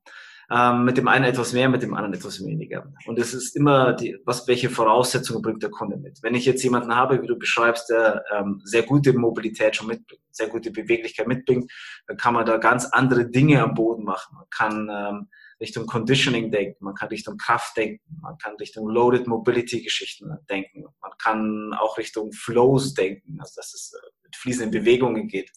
Ähm, 0.50 0.86
mit 0.86 0.96
dem 0.96 1.10
einen 1.10 1.26
etwas 1.26 1.52
mehr, 1.52 1.68
mit 1.68 1.82
dem 1.82 1.94
anderen 1.94 2.14
etwas 2.14 2.40
weniger. 2.40 2.90
Und 3.06 3.20
es 3.20 3.34
ist 3.34 3.54
immer, 3.58 3.92
die, 3.92 4.18
was, 4.24 4.48
welche 4.48 4.70
Voraussetzungen 4.70 5.42
bringt 5.42 5.62
der 5.62 5.70
Kunde 5.70 5.98
mit. 5.98 6.20
Wenn 6.24 6.36
ich 6.36 6.46
jetzt 6.46 6.64
jemanden 6.64 6.96
habe, 6.96 7.22
wie 7.22 7.28
du 7.28 7.38
beschreibst, 7.38 7.90
der 7.90 8.24
ähm, 8.34 8.62
sehr 8.64 8.84
gute 8.84 9.12
Mobilität 9.12 9.76
schon 9.76 9.88
mitbringt, 9.88 10.22
sehr 10.32 10.48
gute 10.48 10.72
Beweglichkeit 10.72 11.28
mitbringt, 11.28 11.70
dann 12.08 12.16
kann 12.16 12.34
man 12.34 12.46
da 12.46 12.58
ganz 12.58 12.86
andere 12.86 13.30
Dinge 13.30 13.62
am 13.62 13.74
Boden 13.74 14.06
machen. 14.06 14.36
Man 14.38 14.46
kann 14.50 14.90
ähm, 14.90 15.28
Richtung 15.60 15.86
Conditioning 15.86 16.50
denken, 16.50 16.86
man 16.86 16.96
kann 16.96 17.10
Richtung 17.10 17.36
Kraft 17.38 17.76
denken, 17.76 18.20
man 18.22 18.38
kann 18.38 18.56
Richtung 18.56 18.88
Loaded 18.88 19.28
Mobility 19.28 19.82
Geschichten 19.82 20.32
denken, 20.50 20.86
man 21.02 21.12
kann 21.22 21.74
auch 21.74 21.98
Richtung 21.98 22.32
Flows 22.32 22.94
denken, 22.94 23.38
also 23.42 23.54
dass 23.58 23.74
es 23.74 23.94
äh, 23.94 24.08
mit 24.24 24.36
fließenden 24.38 24.72
Bewegungen 24.72 25.28
geht. 25.28 25.52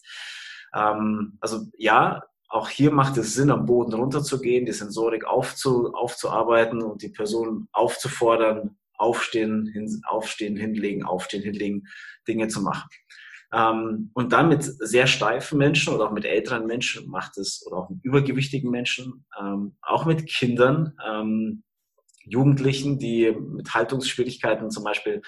Ähm, 0.73 1.37
also 1.39 1.67
ja, 1.77 2.23
auch 2.51 2.67
hier 2.67 2.91
macht 2.91 3.17
es 3.17 3.33
Sinn, 3.33 3.49
am 3.49 3.65
Boden 3.65 3.93
runterzugehen, 3.93 4.65
die 4.65 4.73
Sensorik 4.73 5.25
aufzu, 5.25 5.93
aufzuarbeiten 5.93 6.81
und 6.81 7.01
die 7.01 7.09
Person 7.09 7.69
aufzufordern, 7.71 8.77
aufstehen, 8.93 9.67
hin, 9.67 10.01
aufstehen, 10.05 10.57
hinlegen, 10.57 11.03
aufstehen, 11.03 11.43
hinlegen, 11.43 11.87
Dinge 12.27 12.49
zu 12.49 12.61
machen. 12.61 12.89
Ähm, 13.53 14.11
und 14.13 14.33
dann 14.33 14.49
mit 14.49 14.63
sehr 14.63 15.07
steifen 15.07 15.57
Menschen 15.57 15.93
oder 15.93 16.07
auch 16.07 16.11
mit 16.11 16.25
älteren 16.25 16.67
Menschen 16.67 17.09
macht 17.09 17.37
es, 17.37 17.65
oder 17.65 17.77
auch 17.77 17.89
mit 17.89 18.03
übergewichtigen 18.03 18.69
Menschen, 18.69 19.25
ähm, 19.39 19.77
auch 19.81 20.05
mit 20.05 20.27
Kindern, 20.27 20.93
ähm, 21.07 21.63
Jugendlichen, 22.23 22.99
die 22.99 23.31
mit 23.31 23.73
Haltungsschwierigkeiten 23.73 24.69
zum 24.71 24.83
Beispiel 24.83 25.21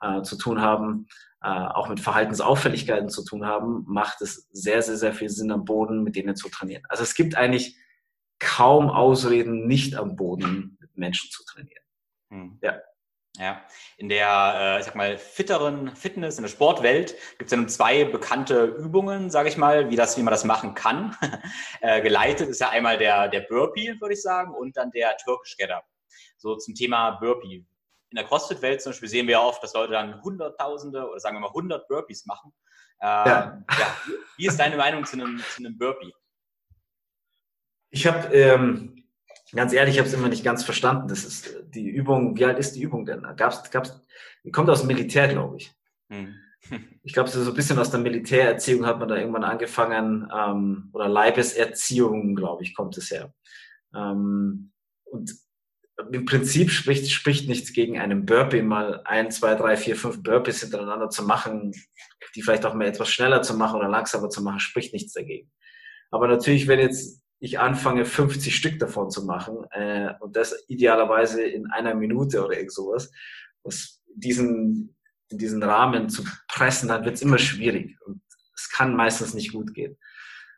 äh, 0.00 0.22
zu 0.22 0.36
tun 0.36 0.62
haben, 0.62 1.06
äh, 1.42 1.48
auch 1.48 1.88
mit 1.88 2.00
Verhaltensauffälligkeiten 2.00 3.08
zu 3.08 3.24
tun 3.24 3.46
haben, 3.46 3.84
macht 3.86 4.20
es 4.20 4.48
sehr, 4.52 4.82
sehr, 4.82 4.96
sehr 4.96 5.14
viel 5.14 5.30
Sinn, 5.30 5.50
am 5.50 5.64
Boden 5.64 6.02
mit 6.02 6.16
denen 6.16 6.36
zu 6.36 6.48
trainieren. 6.48 6.82
Also 6.88 7.02
es 7.02 7.14
gibt 7.14 7.34
eigentlich 7.34 7.76
kaum 8.38 8.90
Ausreden, 8.90 9.66
nicht 9.66 9.94
am 9.96 10.16
Boden 10.16 10.76
mit 10.80 10.96
Menschen 10.96 11.30
zu 11.30 11.44
trainieren. 11.44 11.84
Hm. 12.30 12.58
Ja. 12.62 12.80
Ja, 13.38 13.62
in 13.96 14.08
der, 14.08 14.54
äh, 14.58 14.80
ich 14.80 14.86
sag 14.86 14.96
mal, 14.96 15.16
fitteren 15.16 15.94
Fitness, 15.94 16.36
in 16.36 16.42
der 16.42 16.50
Sportwelt 16.50 17.14
gibt 17.38 17.44
es 17.44 17.52
ja 17.52 17.56
nun 17.56 17.68
zwei 17.68 18.04
bekannte 18.04 18.64
Übungen, 18.64 19.30
sage 19.30 19.48
ich 19.48 19.56
mal, 19.56 19.88
wie, 19.88 19.96
das, 19.96 20.18
wie 20.18 20.22
man 20.22 20.32
das 20.32 20.44
machen 20.44 20.74
kann. 20.74 21.16
äh, 21.80 22.02
geleitet 22.02 22.48
ist 22.48 22.60
ja 22.60 22.70
einmal 22.70 22.98
der, 22.98 23.28
der 23.28 23.40
Burpee, 23.42 23.94
würde 24.00 24.14
ich 24.14 24.20
sagen, 24.20 24.52
und 24.52 24.76
dann 24.76 24.90
der 24.90 25.16
Turkish 25.16 25.56
Getter. 25.56 25.82
So 26.36 26.56
zum 26.56 26.74
Thema 26.74 27.12
Burpee 27.12 27.64
in 28.10 28.16
der 28.16 28.24
CrossFit-Welt 28.24 28.82
zum 28.82 28.90
Beispiel 28.90 29.08
sehen 29.08 29.26
wir 29.26 29.32
ja 29.32 29.42
oft, 29.42 29.62
dass 29.62 29.74
Leute 29.74 29.92
dann 29.92 30.20
Hunderttausende 30.22 31.08
oder 31.08 31.20
sagen 31.20 31.36
wir 31.36 31.40
mal 31.40 31.52
hundert 31.52 31.86
Burpees 31.88 32.26
machen. 32.26 32.52
Äh, 33.00 33.06
ja. 33.06 33.64
ja. 33.70 33.96
Wie 34.36 34.46
ist 34.46 34.58
deine 34.58 34.76
Meinung 34.76 35.04
zu 35.04 35.14
einem, 35.14 35.38
zu 35.38 35.64
einem 35.64 35.78
Burpee? 35.78 36.12
Ich 37.90 38.06
habe, 38.06 38.34
ähm, 38.34 39.04
ganz 39.52 39.72
ehrlich, 39.72 39.94
ich 39.94 39.98
habe 39.98 40.08
es 40.08 40.14
immer 40.14 40.28
nicht 40.28 40.44
ganz 40.44 40.64
verstanden. 40.64 41.08
Das 41.08 41.24
ist 41.24 41.56
die 41.70 41.88
Übung, 41.88 42.36
wie 42.36 42.44
alt 42.44 42.58
ist 42.58 42.74
die 42.74 42.82
Übung 42.82 43.06
denn? 43.06 43.26
Gab's, 43.36 43.70
gab's, 43.70 44.00
die 44.44 44.50
kommt 44.50 44.70
aus 44.70 44.80
dem 44.80 44.88
Militär, 44.88 45.28
glaube 45.28 45.56
ich. 45.56 45.72
Hm. 46.10 46.34
Ich 47.02 47.14
glaube, 47.14 47.30
so 47.30 47.40
ein 47.40 47.54
bisschen 47.54 47.78
aus 47.78 47.90
der 47.90 48.00
Militärerziehung 48.00 48.84
hat 48.84 48.98
man 48.98 49.08
da 49.08 49.16
irgendwann 49.16 49.44
angefangen, 49.44 50.30
ähm, 50.30 50.90
oder 50.92 51.08
Leibeserziehung, 51.08 52.36
glaube 52.36 52.62
ich, 52.62 52.74
kommt 52.74 52.98
es 52.98 53.10
her. 53.10 53.32
Ähm, 53.94 54.70
und 55.04 55.32
im 56.12 56.24
Prinzip 56.24 56.70
spricht, 56.70 57.10
spricht 57.10 57.48
nichts 57.48 57.72
gegen 57.72 57.98
einen 57.98 58.26
Burpee, 58.26 58.62
mal 58.62 59.02
ein, 59.04 59.30
zwei, 59.30 59.54
drei, 59.54 59.76
vier, 59.76 59.96
fünf 59.96 60.22
Burpees 60.22 60.60
hintereinander 60.60 61.10
zu 61.10 61.24
machen, 61.24 61.72
die 62.34 62.42
vielleicht 62.42 62.64
auch 62.64 62.74
mal 62.74 62.86
etwas 62.86 63.10
schneller 63.10 63.42
zu 63.42 63.54
machen 63.54 63.78
oder 63.78 63.88
langsamer 63.88 64.28
zu 64.28 64.42
machen, 64.42 64.60
spricht 64.60 64.92
nichts 64.92 65.12
dagegen. 65.12 65.50
Aber 66.10 66.28
natürlich, 66.28 66.66
wenn 66.66 66.80
jetzt 66.80 67.22
ich 67.40 67.58
anfange, 67.58 68.04
50 68.04 68.54
Stück 68.54 68.78
davon 68.78 69.10
zu 69.10 69.24
machen 69.24 69.64
äh, 69.70 70.12
und 70.20 70.36
das 70.36 70.64
idealerweise 70.68 71.42
in 71.42 71.66
einer 71.70 71.94
Minute 71.94 72.44
oder 72.44 72.56
irgend 72.56 72.72
sowas, 72.72 73.10
was 73.62 74.02
diesen, 74.14 74.94
in 75.30 75.38
diesen 75.38 75.62
Rahmen 75.62 76.10
zu 76.10 76.24
pressen, 76.48 76.88
dann 76.88 77.04
wird 77.04 77.14
es 77.14 77.22
immer 77.22 77.38
schwierig 77.38 77.96
und 78.04 78.20
es 78.54 78.68
kann 78.68 78.94
meistens 78.94 79.32
nicht 79.32 79.52
gut 79.52 79.72
gehen. 79.72 79.96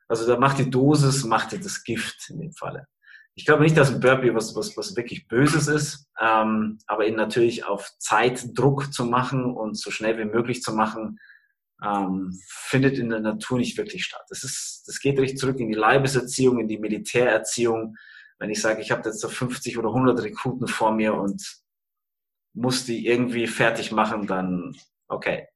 Also 0.09 0.27
da 0.27 0.37
macht 0.37 0.59
die 0.59 0.69
Dosis, 0.69 1.25
macht 1.25 1.53
das 1.53 1.85
Gift 1.85 2.29
in 2.31 2.41
dem 2.41 2.53
Falle 2.53 2.89
ich 3.35 3.47
glaube 3.47 3.62
nicht, 3.62 3.77
dass 3.77 3.91
ein 3.91 4.01
Burpee 4.01 4.35
was, 4.35 4.55
was, 4.55 4.77
was 4.77 4.97
wirklich 4.97 5.27
Böses 5.27 5.69
ist, 5.69 6.09
ähm, 6.21 6.79
aber 6.87 7.07
ihn 7.07 7.17
natürlich 7.17 7.65
auf 7.65 7.91
Zeitdruck 7.99 8.93
zu 8.93 9.07
machen 9.07 9.45
und 9.45 9.79
so 9.79 9.91
schnell 9.91 10.19
wie 10.19 10.25
möglich 10.25 10.62
zu 10.62 10.73
machen, 10.73 11.19
ähm, 11.83 12.39
findet 12.47 12.99
in 12.99 13.09
der 13.09 13.21
Natur 13.21 13.59
nicht 13.59 13.77
wirklich 13.79 14.05
statt. 14.05 14.25
Das, 14.29 14.45
ist, 14.45 14.85
das 14.87 15.01
geht 15.01 15.19
richtig 15.19 15.39
zurück 15.39 15.59
in 15.59 15.69
die 15.69 15.79
Leibeserziehung, 15.79 16.61
in 16.61 16.69
die 16.69 16.79
Militärerziehung. 16.79 17.97
Wenn 18.39 18.51
ich 18.51 18.61
sage, 18.61 18.83
ich 18.83 18.91
habe 18.91 19.09
jetzt 19.09 19.21
so 19.21 19.29
50 19.29 19.79
oder 19.79 19.89
100 19.89 20.23
Rekruten 20.23 20.69
vor 20.69 20.93
mir 20.93 21.15
und 21.15 21.62
muss 22.55 22.85
die 22.85 23.07
irgendwie 23.07 23.47
fertig 23.47 23.93
machen, 23.93 24.27
dann 24.27 24.77
okay, 25.09 25.49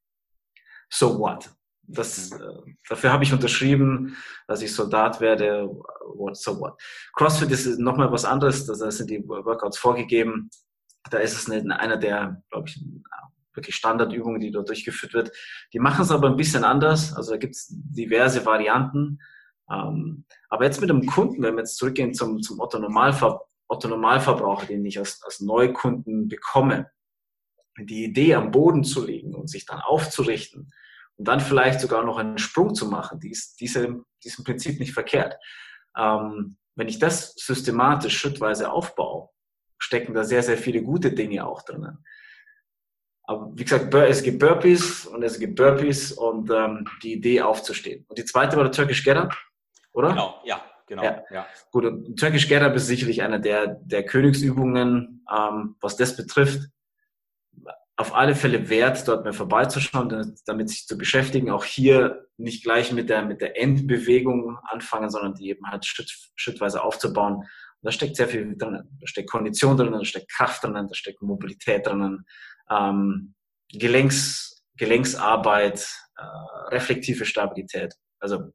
so 0.89 1.19
what? 1.19 1.49
Das, 1.87 2.31
mhm. 2.31 2.41
äh, 2.41 2.75
dafür 2.89 3.11
habe 3.11 3.23
ich 3.23 3.33
unterschrieben, 3.33 4.15
dass 4.47 4.61
ich 4.61 4.73
Soldat 4.73 5.21
werde. 5.21 5.67
What, 6.15 6.37
so 6.37 6.59
what. 6.59 6.79
CrossFit 7.13 7.51
ist 7.51 7.79
nochmal 7.79 8.11
was 8.11 8.25
anderes. 8.25 8.65
Da 8.65 8.91
sind 8.91 9.09
die 9.09 9.27
Workouts 9.27 9.77
vorgegeben. 9.77 10.49
Da 11.09 11.19
ist 11.19 11.33
es 11.33 11.49
eine, 11.49 11.79
einer 11.79 11.97
der, 11.97 12.41
glaube 12.51 12.67
ich, 12.67 12.83
wirklich 13.53 13.75
Standardübungen, 13.75 14.39
die 14.39 14.51
dort 14.51 14.69
durchgeführt 14.69 15.13
wird. 15.13 15.31
Die 15.73 15.79
machen 15.79 16.03
es 16.03 16.11
aber 16.11 16.27
ein 16.27 16.35
bisschen 16.35 16.63
anders. 16.63 17.15
Also 17.15 17.31
da 17.31 17.37
gibt 17.37 17.55
es 17.55 17.67
diverse 17.69 18.45
Varianten. 18.45 19.19
Ähm, 19.71 20.25
aber 20.49 20.65
jetzt 20.65 20.79
mit 20.79 20.89
dem 20.89 21.05
Kunden, 21.05 21.41
wenn 21.41 21.55
wir 21.55 21.61
jetzt 21.61 21.77
zurückgehen 21.77 22.13
zum, 22.13 22.41
zum 22.41 22.59
Otto, 22.59 22.79
Normalver 22.79 23.41
Otto 23.69 23.89
Normalverbraucher, 23.89 24.67
den 24.67 24.85
ich 24.85 24.97
als, 24.97 25.21
als 25.23 25.41
Neukunden 25.41 26.27
bekomme, 26.27 26.89
die 27.77 28.05
Idee 28.05 28.35
am 28.35 28.51
Boden 28.51 28.83
zu 28.83 29.05
legen 29.05 29.35
und 29.35 29.49
sich 29.49 29.65
dann 29.65 29.79
aufzurichten, 29.79 30.71
und 31.17 31.27
dann 31.27 31.39
vielleicht 31.39 31.81
sogar 31.81 32.03
noch 32.03 32.17
einen 32.17 32.37
Sprung 32.37 32.75
zu 32.75 32.87
machen, 32.87 33.19
die 33.19 33.31
ist, 33.31 33.59
die 33.59 33.65
ist, 33.65 33.75
die 33.75 34.27
ist 34.27 34.37
im 34.37 34.45
Prinzip 34.45 34.79
nicht 34.79 34.93
verkehrt. 34.93 35.35
Ähm, 35.97 36.57
wenn 36.75 36.87
ich 36.87 36.99
das 36.99 37.33
systematisch 37.35 38.17
schrittweise 38.17 38.71
aufbaue, 38.71 39.29
stecken 39.79 40.13
da 40.13 40.23
sehr, 40.23 40.43
sehr 40.43 40.57
viele 40.57 40.81
gute 40.83 41.11
Dinge 41.11 41.45
auch 41.45 41.63
drinnen. 41.63 42.03
Aber 43.23 43.51
wie 43.55 43.63
gesagt, 43.63 43.93
es 43.93 44.23
gibt 44.23 44.39
Burpees 44.39 45.05
und 45.05 45.23
es 45.23 45.37
gibt 45.37 45.55
Burpees 45.55 46.13
und 46.13 46.49
ähm, 46.49 46.87
die 47.03 47.13
Idee 47.13 47.41
aufzustehen. 47.41 48.05
Und 48.07 48.17
die 48.17 48.25
zweite 48.25 48.55
war 48.55 48.63
der 48.63 48.71
Turkish 48.71 49.03
Get 49.03 49.17
oder? 49.91 50.09
Genau, 50.09 50.41
ja, 50.45 50.61
genau. 50.85 51.03
Ja. 51.03 51.23
ja. 51.31 51.47
Gut, 51.71 51.85
und 51.85 52.17
Turkish 52.17 52.47
Get 52.47 52.61
ist 52.75 52.87
sicherlich 52.87 53.23
einer 53.23 53.39
der, 53.39 53.67
der 53.67 54.05
Königsübungen, 54.05 55.25
ähm, 55.35 55.75
was 55.81 55.97
das 55.97 56.15
betrifft 56.15 56.69
auf 57.97 58.13
alle 58.13 58.35
Fälle 58.35 58.69
wert, 58.69 59.07
dort 59.07 59.25
mal 59.25 59.33
vorbeizuschauen, 59.33 60.35
damit 60.45 60.69
sich 60.69 60.85
zu 60.85 60.97
beschäftigen. 60.97 61.49
Auch 61.49 61.65
hier 61.65 62.27
nicht 62.37 62.63
gleich 62.63 62.91
mit 62.91 63.09
der, 63.09 63.25
mit 63.25 63.41
der 63.41 63.59
Endbewegung 63.59 64.59
anfangen, 64.63 65.09
sondern 65.09 65.33
die 65.33 65.49
eben 65.49 65.65
halt 65.65 65.83
Schritt, 65.85 66.15
schrittweise 66.35 66.83
aufzubauen. 66.83 67.37
Und 67.37 67.47
da 67.81 67.91
steckt 67.91 68.15
sehr 68.15 68.27
viel 68.27 68.55
drin. 68.55 68.83
Da 68.99 69.07
steckt 69.07 69.31
Kondition 69.31 69.75
drin, 69.75 69.91
da 69.91 70.05
steckt 70.05 70.31
Kraft 70.31 70.63
drin, 70.63 70.73
da 70.73 70.93
steckt 70.93 71.23
Mobilität 71.23 71.87
drin, 71.87 72.23
ähm, 72.69 73.33
Gelenks, 73.73 74.63
Gelenksarbeit, 74.77 75.89
äh, 76.17 76.23
reflektive 76.75 77.25
Stabilität, 77.25 77.95
also 78.19 78.51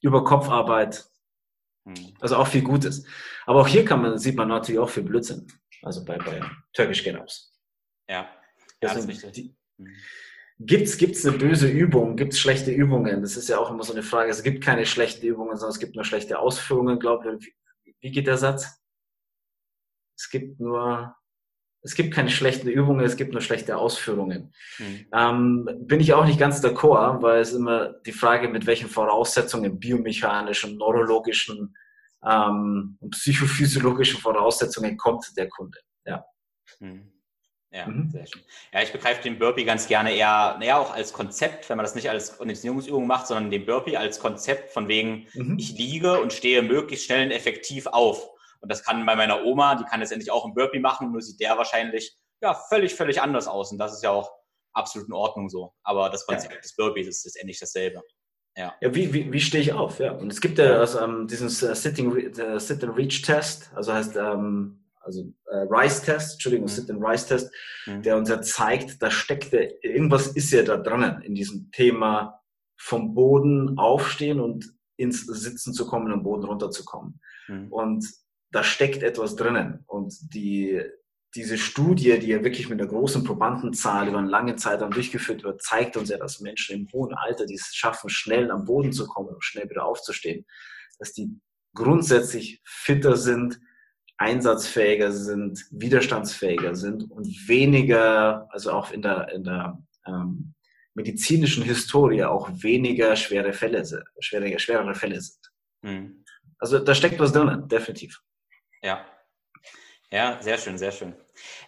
Überkopfarbeit, 0.00 1.04
hm. 1.84 2.14
also 2.20 2.36
auch 2.36 2.46
viel 2.46 2.62
Gutes. 2.62 3.04
Aber 3.46 3.62
auch 3.62 3.68
hier 3.68 3.84
kann 3.84 4.00
man, 4.00 4.16
sieht 4.18 4.36
man 4.36 4.46
natürlich 4.46 4.78
auch 4.78 4.90
viel 4.90 5.02
Blödsinn. 5.02 5.48
Also 5.82 6.04
bei, 6.04 6.16
bei 6.18 6.40
Turkish 6.72 7.02
Get-Ups. 7.02 7.51
Ja, 8.12 8.18
ja 8.20 8.28
das 8.80 8.96
ist 8.96 9.08
richtig. 9.08 9.54
Mhm. 9.78 9.88
Gibt's, 10.58 10.96
gibt's 10.96 11.26
eine 11.26 11.36
böse 11.38 11.66
Übung? 11.66 12.16
Gibt's 12.16 12.38
schlechte 12.38 12.70
Übungen? 12.70 13.22
Das 13.22 13.36
ist 13.36 13.48
ja 13.48 13.58
auch 13.58 13.70
immer 13.70 13.82
so 13.82 13.92
eine 13.92 14.02
Frage. 14.02 14.30
Es 14.30 14.42
gibt 14.42 14.62
keine 14.62 14.86
schlechten 14.86 15.26
Übungen, 15.26 15.56
sondern 15.56 15.72
es 15.72 15.80
gibt 15.80 15.96
nur 15.96 16.04
schlechte 16.04 16.38
Ausführungen, 16.38 16.98
glaube 17.00 17.38
ich. 17.40 17.54
wie 18.00 18.10
geht 18.10 18.26
der 18.26 18.36
Satz? 18.36 18.80
Es 20.16 20.28
gibt 20.30 20.60
nur, 20.60 21.16
es 21.80 21.94
gibt 21.94 22.14
keine 22.14 22.30
schlechten 22.30 22.68
Übungen, 22.68 23.04
es 23.04 23.16
gibt 23.16 23.32
nur 23.32 23.40
schlechte 23.40 23.76
Ausführungen. 23.76 24.52
Mhm. 24.78 25.06
Ähm, 25.12 25.68
bin 25.80 26.00
ich 26.00 26.12
auch 26.12 26.26
nicht 26.26 26.38
ganz 26.38 26.62
d'accord, 26.62 27.22
weil 27.22 27.40
es 27.40 27.54
immer 27.54 27.94
die 28.06 28.12
Frage, 28.12 28.48
mit 28.48 28.66
welchen 28.66 28.88
Voraussetzungen, 28.88 29.80
biomechanischen, 29.80 30.76
neurologischen 30.76 31.74
ähm, 32.24 32.98
und 33.00 33.10
psychophysiologischen 33.10 34.20
Voraussetzungen 34.20 34.96
kommt 34.96 35.36
der 35.36 35.48
Kunde. 35.48 35.78
Ja. 36.04 36.24
Mhm. 36.78 37.11
Ja, 37.72 37.86
mhm. 37.86 38.10
sehr 38.10 38.26
schön. 38.26 38.42
Ja, 38.72 38.82
ich 38.82 38.92
begreife 38.92 39.22
den 39.22 39.38
Burpee 39.38 39.64
ganz 39.64 39.88
gerne 39.88 40.14
eher, 40.14 40.58
eher 40.60 40.78
auch 40.78 40.92
als 40.92 41.12
Konzept, 41.12 41.70
wenn 41.70 41.78
man 41.78 41.84
das 41.84 41.94
nicht 41.94 42.10
als 42.10 42.36
Konditionierungsübung 42.36 43.06
macht, 43.06 43.26
sondern 43.26 43.50
den 43.50 43.64
Burpee 43.64 43.96
als 43.96 44.20
Konzept 44.20 44.70
von 44.70 44.88
wegen, 44.88 45.26
mhm. 45.32 45.58
ich 45.58 45.72
liege 45.78 46.20
und 46.20 46.34
stehe 46.34 46.62
möglichst 46.62 47.06
schnell 47.06 47.26
und 47.26 47.32
effektiv 47.32 47.86
auf. 47.86 48.28
Und 48.60 48.70
das 48.70 48.84
kann 48.84 49.04
bei 49.06 49.16
meiner 49.16 49.44
Oma, 49.44 49.74
die 49.74 49.84
kann 49.84 50.00
letztendlich 50.00 50.30
auch 50.30 50.44
einen 50.44 50.54
Burpee 50.54 50.80
machen, 50.80 51.12
nur 51.12 51.22
sieht 51.22 51.40
der 51.40 51.56
wahrscheinlich 51.56 52.14
ja 52.42 52.54
völlig, 52.54 52.94
völlig 52.94 53.22
anders 53.22 53.48
aus. 53.48 53.72
Und 53.72 53.78
das 53.78 53.94
ist 53.94 54.02
ja 54.02 54.10
auch 54.10 54.30
absolut 54.74 55.08
in 55.08 55.14
Ordnung 55.14 55.48
so. 55.48 55.72
Aber 55.82 56.10
das 56.10 56.26
Konzept 56.26 56.54
ja. 56.54 56.60
des 56.60 56.76
Burpees 56.76 57.08
ist 57.08 57.24
letztendlich 57.24 57.58
dasselbe. 57.58 58.02
Ja. 58.56 58.74
ja, 58.82 58.94
wie, 58.94 59.12
wie, 59.14 59.32
wie 59.32 59.40
stehe 59.40 59.62
ich 59.62 59.72
auf? 59.72 59.98
Ja. 59.98 60.12
Und 60.12 60.30
es 60.30 60.40
gibt 60.40 60.58
ja 60.58 60.78
also, 60.78 61.00
ähm, 61.00 61.26
diesen 61.26 61.46
uh, 61.46 61.74
Sitting, 61.74 62.12
uh, 62.12 62.58
Sit 62.58 62.84
and 62.84 62.96
Reach 62.98 63.22
Test, 63.22 63.70
also 63.74 63.94
heißt 63.94 64.16
ähm, 64.16 64.81
also 65.02 65.32
äh, 65.46 65.66
Rice-Test, 65.68 66.34
Entschuldigung, 66.34 66.66
mhm. 66.66 66.70
Sit-and-Rice-Test, 66.70 67.52
mhm. 67.86 68.02
der 68.02 68.16
uns 68.16 68.28
ja 68.28 68.40
zeigt, 68.40 69.02
da 69.02 69.10
steckt 69.10 69.52
irgendwas 69.52 70.28
ist 70.28 70.50
ja 70.52 70.62
da 70.62 70.76
dran 70.76 71.22
in 71.22 71.34
diesem 71.34 71.70
Thema 71.70 72.40
vom 72.78 73.14
Boden 73.14 73.78
aufstehen 73.78 74.40
und 74.40 74.74
ins 74.96 75.24
Sitzen 75.26 75.72
zu 75.72 75.86
kommen 75.86 76.06
und 76.06 76.12
am 76.12 76.22
Boden 76.22 76.44
runterzukommen. 76.44 77.20
Mhm. 77.48 77.72
Und 77.72 78.06
da 78.50 78.62
steckt 78.62 79.02
etwas 79.02 79.36
drinnen. 79.36 79.84
Und 79.86 80.14
die, 80.34 80.82
diese 81.34 81.58
Studie, 81.58 82.18
die 82.18 82.28
ja 82.28 82.44
wirklich 82.44 82.68
mit 82.68 82.80
einer 82.80 82.90
großen 82.90 83.24
Probandenzahl 83.24 84.08
über 84.08 84.18
eine 84.18 84.28
lange 84.28 84.56
Zeit 84.56 84.80
dann 84.80 84.90
durchgeführt 84.90 85.44
wird, 85.44 85.62
zeigt 85.62 85.96
uns 85.96 86.10
ja, 86.10 86.18
dass 86.18 86.40
Menschen 86.40 86.76
im 86.76 86.92
hohen 86.92 87.14
Alter, 87.14 87.46
die 87.46 87.54
es 87.54 87.74
schaffen, 87.74 88.10
schnell 88.10 88.50
am 88.50 88.64
Boden 88.64 88.92
zu 88.92 89.06
kommen 89.06 89.30
und 89.30 89.44
schnell 89.44 89.68
wieder 89.70 89.84
aufzustehen, 89.84 90.44
dass 90.98 91.12
die 91.12 91.40
grundsätzlich 91.74 92.60
fitter 92.64 93.16
sind, 93.16 93.58
einsatzfähiger 94.22 95.10
sind, 95.10 95.66
widerstandsfähiger 95.72 96.76
sind 96.76 97.10
und 97.10 97.26
weniger, 97.48 98.48
also 98.50 98.72
auch 98.72 98.92
in 98.92 99.02
der, 99.02 99.28
in 99.32 99.42
der 99.42 99.78
ähm, 100.06 100.54
medizinischen 100.94 101.64
Historie 101.64 102.22
auch 102.24 102.48
weniger 102.52 103.16
schwere 103.16 103.52
Fälle, 103.52 103.84
schwere, 104.20 104.58
schwerere 104.58 104.94
Fälle 104.94 105.20
sind. 105.20 105.50
Mhm. 105.82 106.24
Also 106.58 106.78
da 106.78 106.94
steckt 106.94 107.18
was 107.18 107.32
drin, 107.32 107.68
definitiv. 107.68 108.20
Ja. 108.82 109.04
Ja, 110.10 110.38
sehr 110.40 110.58
schön, 110.58 110.78
sehr 110.78 110.92
schön. 110.92 111.14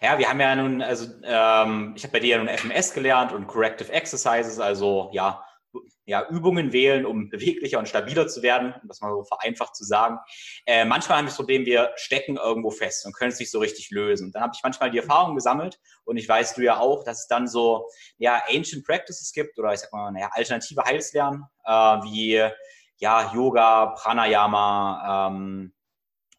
Ja, 0.01 0.17
wir 0.17 0.29
haben 0.29 0.39
ja 0.39 0.55
nun, 0.55 0.81
also 0.81 1.07
ähm, 1.23 1.93
ich 1.97 2.03
habe 2.03 2.13
bei 2.13 2.19
dir 2.19 2.37
ja 2.37 2.37
nun 2.37 2.47
FMS 2.47 2.93
gelernt 2.93 3.33
und 3.33 3.47
Corrective 3.47 3.91
Exercises, 3.91 4.59
also 4.59 5.09
ja, 5.11 5.44
ja, 6.05 6.27
Übungen 6.29 6.71
wählen, 6.71 7.05
um 7.05 7.29
beweglicher 7.29 7.79
und 7.79 7.89
stabiler 7.89 8.27
zu 8.27 8.41
werden, 8.43 8.73
um 8.81 8.87
das 8.87 9.01
mal 9.01 9.11
so 9.11 9.23
vereinfacht 9.23 9.75
zu 9.75 9.83
sagen. 9.83 10.19
Äh, 10.65 10.85
manchmal 10.85 11.17
haben 11.17 11.25
wir 11.25 11.29
das 11.29 11.37
Problem, 11.37 11.65
wir 11.65 11.91
stecken 11.95 12.37
irgendwo 12.37 12.69
fest 12.69 13.05
und 13.05 13.13
können 13.15 13.31
es 13.31 13.39
nicht 13.39 13.51
so 13.51 13.59
richtig 13.59 13.89
lösen. 13.89 14.31
Dann 14.31 14.43
habe 14.43 14.53
ich 14.55 14.61
manchmal 14.63 14.91
die 14.91 14.99
Erfahrung 14.99 15.35
gesammelt 15.35 15.79
und 16.03 16.17
ich 16.17 16.29
weiß 16.29 16.53
du 16.55 16.61
ja 16.61 16.79
auch, 16.79 17.03
dass 17.03 17.21
es 17.21 17.27
dann 17.27 17.47
so 17.47 17.87
ja, 18.17 18.41
Ancient 18.47 18.85
Practices 18.85 19.31
gibt 19.33 19.57
oder 19.57 19.73
ich 19.73 19.79
sag 19.79 19.91
mal 19.91 20.11
naja, 20.11 20.29
alternative 20.31 20.83
Heilslernen 20.83 21.45
äh, 21.65 21.71
wie 21.71 22.49
ja, 22.97 23.33
Yoga, 23.33 23.87
Pranayama 23.87 25.27
ähm, 25.29 25.73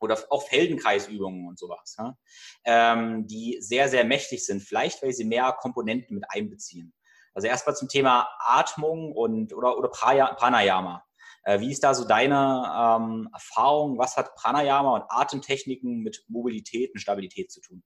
oder 0.00 0.18
auch 0.30 0.46
Feldenkreisübungen 0.46 1.46
und 1.48 1.58
sowas, 1.58 1.96
ne? 1.98 2.16
ähm, 2.64 3.26
die 3.26 3.58
sehr, 3.60 3.88
sehr 3.88 4.04
mächtig 4.04 4.44
sind, 4.44 4.62
vielleicht 4.62 5.02
weil 5.02 5.12
sie 5.12 5.24
mehr 5.24 5.52
Komponenten 5.52 6.14
mit 6.14 6.24
einbeziehen. 6.28 6.92
Also 7.36 7.48
erstmal 7.48 7.76
zum 7.76 7.88
Thema 7.88 8.26
Atmung 8.38 9.12
und 9.12 9.52
oder, 9.52 9.76
oder 9.76 9.88
Pranayama. 9.90 11.04
Äh, 11.44 11.60
wie 11.60 11.70
ist 11.70 11.84
da 11.84 11.92
so 11.92 12.08
deine 12.08 12.64
ähm, 12.74 13.28
Erfahrung? 13.30 13.98
Was 13.98 14.16
hat 14.16 14.34
Pranayama 14.36 14.96
und 14.96 15.04
Atemtechniken 15.10 15.98
mit 16.02 16.24
Mobilität 16.28 16.94
und 16.94 17.00
Stabilität 17.00 17.52
zu 17.52 17.60
tun? 17.60 17.82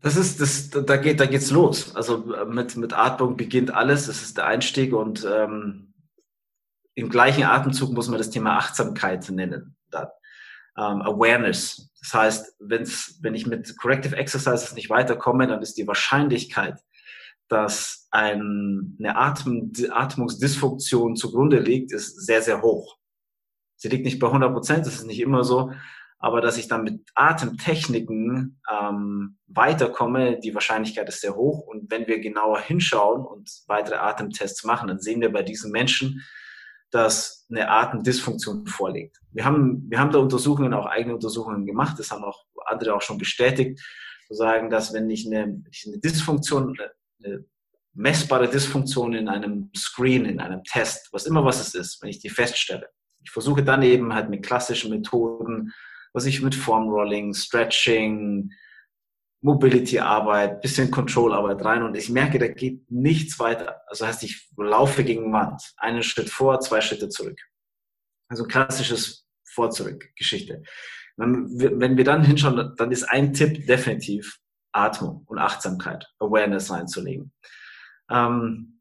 Das 0.00 0.16
ist, 0.16 0.40
das, 0.40 0.70
da 0.70 0.96
geht, 0.96 1.20
da 1.20 1.26
geht's 1.26 1.50
los. 1.50 1.94
Also 1.94 2.32
äh, 2.34 2.46
mit, 2.46 2.74
mit 2.78 2.94
Atmung 2.94 3.36
beginnt 3.36 3.74
alles. 3.74 4.06
Das 4.06 4.22
ist 4.22 4.38
der 4.38 4.46
Einstieg 4.46 4.94
und 4.94 5.28
ähm, 5.30 5.92
im 6.94 7.10
gleichen 7.10 7.44
Atemzug 7.44 7.92
muss 7.92 8.08
man 8.08 8.16
das 8.16 8.30
Thema 8.30 8.56
Achtsamkeit 8.56 9.28
nennen. 9.28 9.76
Da, 9.90 10.10
ähm, 10.76 11.02
Awareness. 11.02 11.90
Das 12.00 12.14
heißt, 12.14 12.56
wenn's, 12.60 13.18
wenn 13.22 13.34
ich 13.34 13.46
mit 13.46 13.76
Corrective 13.78 14.16
Exercises 14.16 14.74
nicht 14.74 14.90
weiterkomme, 14.90 15.46
dann 15.46 15.62
ist 15.62 15.76
die 15.76 15.86
Wahrscheinlichkeit, 15.86 16.78
dass 17.48 18.08
ein, 18.10 18.96
eine 18.98 19.16
Atm, 19.16 19.72
Atmungsdysfunktion 19.90 21.16
zugrunde 21.16 21.58
liegt, 21.60 21.92
ist 21.92 22.24
sehr, 22.26 22.42
sehr 22.42 22.62
hoch. 22.62 22.96
Sie 23.76 23.88
liegt 23.88 24.04
nicht 24.04 24.18
bei 24.18 24.26
100 24.26 24.52
Prozent, 24.52 24.86
das 24.86 24.94
ist 24.94 25.06
nicht 25.06 25.20
immer 25.20 25.44
so, 25.44 25.72
aber 26.18 26.40
dass 26.40 26.56
ich 26.56 26.66
dann 26.66 26.82
mit 26.82 27.02
Atemtechniken 27.14 28.60
ähm, 28.72 29.38
weiterkomme, 29.46 30.40
die 30.40 30.54
Wahrscheinlichkeit 30.54 31.08
ist 31.08 31.20
sehr 31.20 31.36
hoch. 31.36 31.60
Und 31.60 31.90
wenn 31.90 32.06
wir 32.06 32.20
genauer 32.20 32.60
hinschauen 32.60 33.24
und 33.24 33.50
weitere 33.66 33.96
Atemtests 33.96 34.64
machen, 34.64 34.88
dann 34.88 34.98
sehen 34.98 35.20
wir 35.20 35.30
bei 35.30 35.42
diesen 35.42 35.70
Menschen, 35.70 36.24
dass 36.90 37.46
eine 37.50 37.68
Atemdysfunktion 37.68 38.66
vorliegt. 38.66 39.18
Wir 39.32 39.44
haben, 39.44 39.84
wir 39.88 39.98
haben 39.98 40.12
da 40.12 40.18
Untersuchungen, 40.18 40.72
auch 40.74 40.86
eigene 40.86 41.14
Untersuchungen 41.14 41.66
gemacht, 41.66 41.98
das 41.98 42.10
haben 42.10 42.24
auch 42.24 42.44
andere 42.66 42.94
auch 42.94 43.02
schon 43.02 43.18
bestätigt, 43.18 43.80
zu 44.26 44.34
sagen, 44.34 44.70
dass 44.70 44.92
wenn 44.92 45.08
ich 45.10 45.26
eine, 45.26 45.46
wenn 45.46 45.68
ich 45.70 45.84
eine 45.86 45.98
Dysfunktion, 45.98 46.76
eine 47.22 47.44
messbare 47.94 48.48
Dysfunktion 48.48 49.14
in 49.14 49.28
einem 49.28 49.70
Screen, 49.76 50.24
in 50.24 50.40
einem 50.40 50.62
Test, 50.64 51.08
was 51.12 51.26
immer 51.26 51.44
was 51.44 51.60
es 51.60 51.74
ist, 51.74 52.02
wenn 52.02 52.10
ich 52.10 52.18
die 52.18 52.30
feststelle, 52.30 52.88
ich 53.22 53.30
versuche 53.30 53.64
dann 53.64 53.82
eben 53.82 54.14
halt 54.14 54.30
mit 54.30 54.44
klassischen 54.44 54.90
Methoden, 54.90 55.72
was 56.12 56.26
ich 56.26 56.42
mit 56.42 56.54
Formrolling, 56.54 57.34
Stretching, 57.34 58.50
Mobility-Arbeit, 59.46 60.60
bisschen 60.60 60.90
Control-Arbeit 60.90 61.64
rein 61.64 61.82
und 61.84 61.96
ich 61.96 62.10
merke, 62.10 62.40
da 62.40 62.48
geht 62.48 62.90
nichts 62.90 63.38
weiter. 63.38 63.80
Also 63.86 64.04
heißt, 64.04 64.24
ich 64.24 64.50
laufe 64.56 65.04
gegen 65.04 65.32
Wand. 65.32 65.62
Einen 65.76 66.02
Schritt 66.02 66.28
vor, 66.28 66.58
zwei 66.58 66.80
Schritte 66.80 67.08
zurück. 67.08 67.38
Also 68.28 68.44
klassisches 68.44 69.28
Vor-Zurück-Geschichte. 69.44 70.64
Wenn 71.16 71.96
wir 71.96 72.04
dann 72.04 72.24
hinschauen, 72.24 72.74
dann 72.76 72.90
ist 72.90 73.04
ein 73.04 73.32
Tipp 73.32 73.66
definitiv 73.68 74.40
Atmung 74.72 75.22
und 75.26 75.38
Achtsamkeit, 75.38 76.04
Awareness 76.18 76.70
reinzulegen. 76.70 77.32
Ähm, 78.10 78.75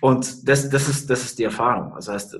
und 0.00 0.48
das, 0.48 0.68
das, 0.68 0.88
ist, 0.88 1.08
das 1.10 1.24
ist 1.24 1.38
die 1.38 1.44
Erfahrung. 1.44 1.92
Also 1.94 2.12
heißt, 2.12 2.38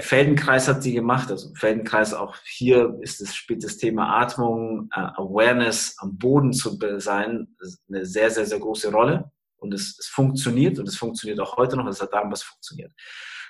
Feldenkreis 0.00 0.68
hat 0.68 0.82
sie 0.82 0.94
gemacht. 0.94 1.30
Also 1.30 1.54
Feldenkreis 1.54 2.14
auch 2.14 2.36
hier 2.44 2.98
ist 3.00 3.20
es, 3.20 3.34
spielt 3.34 3.64
das 3.64 3.76
Thema 3.76 4.20
Atmung, 4.20 4.88
äh, 4.94 5.00
Awareness 5.00 5.96
am 5.98 6.18
Boden 6.18 6.52
zu 6.52 6.78
sein, 6.98 7.56
eine 7.88 8.04
sehr, 8.04 8.30
sehr, 8.30 8.46
sehr 8.46 8.58
große 8.58 8.90
Rolle. 8.90 9.30
Und 9.56 9.72
es, 9.72 9.98
es 9.98 10.06
funktioniert 10.06 10.78
und 10.78 10.88
es 10.88 10.96
funktioniert 10.96 11.40
auch 11.40 11.56
heute 11.56 11.76
noch. 11.76 11.86
Es 11.86 12.02
hat 12.02 12.12
damals 12.12 12.42
funktioniert. 12.42 12.92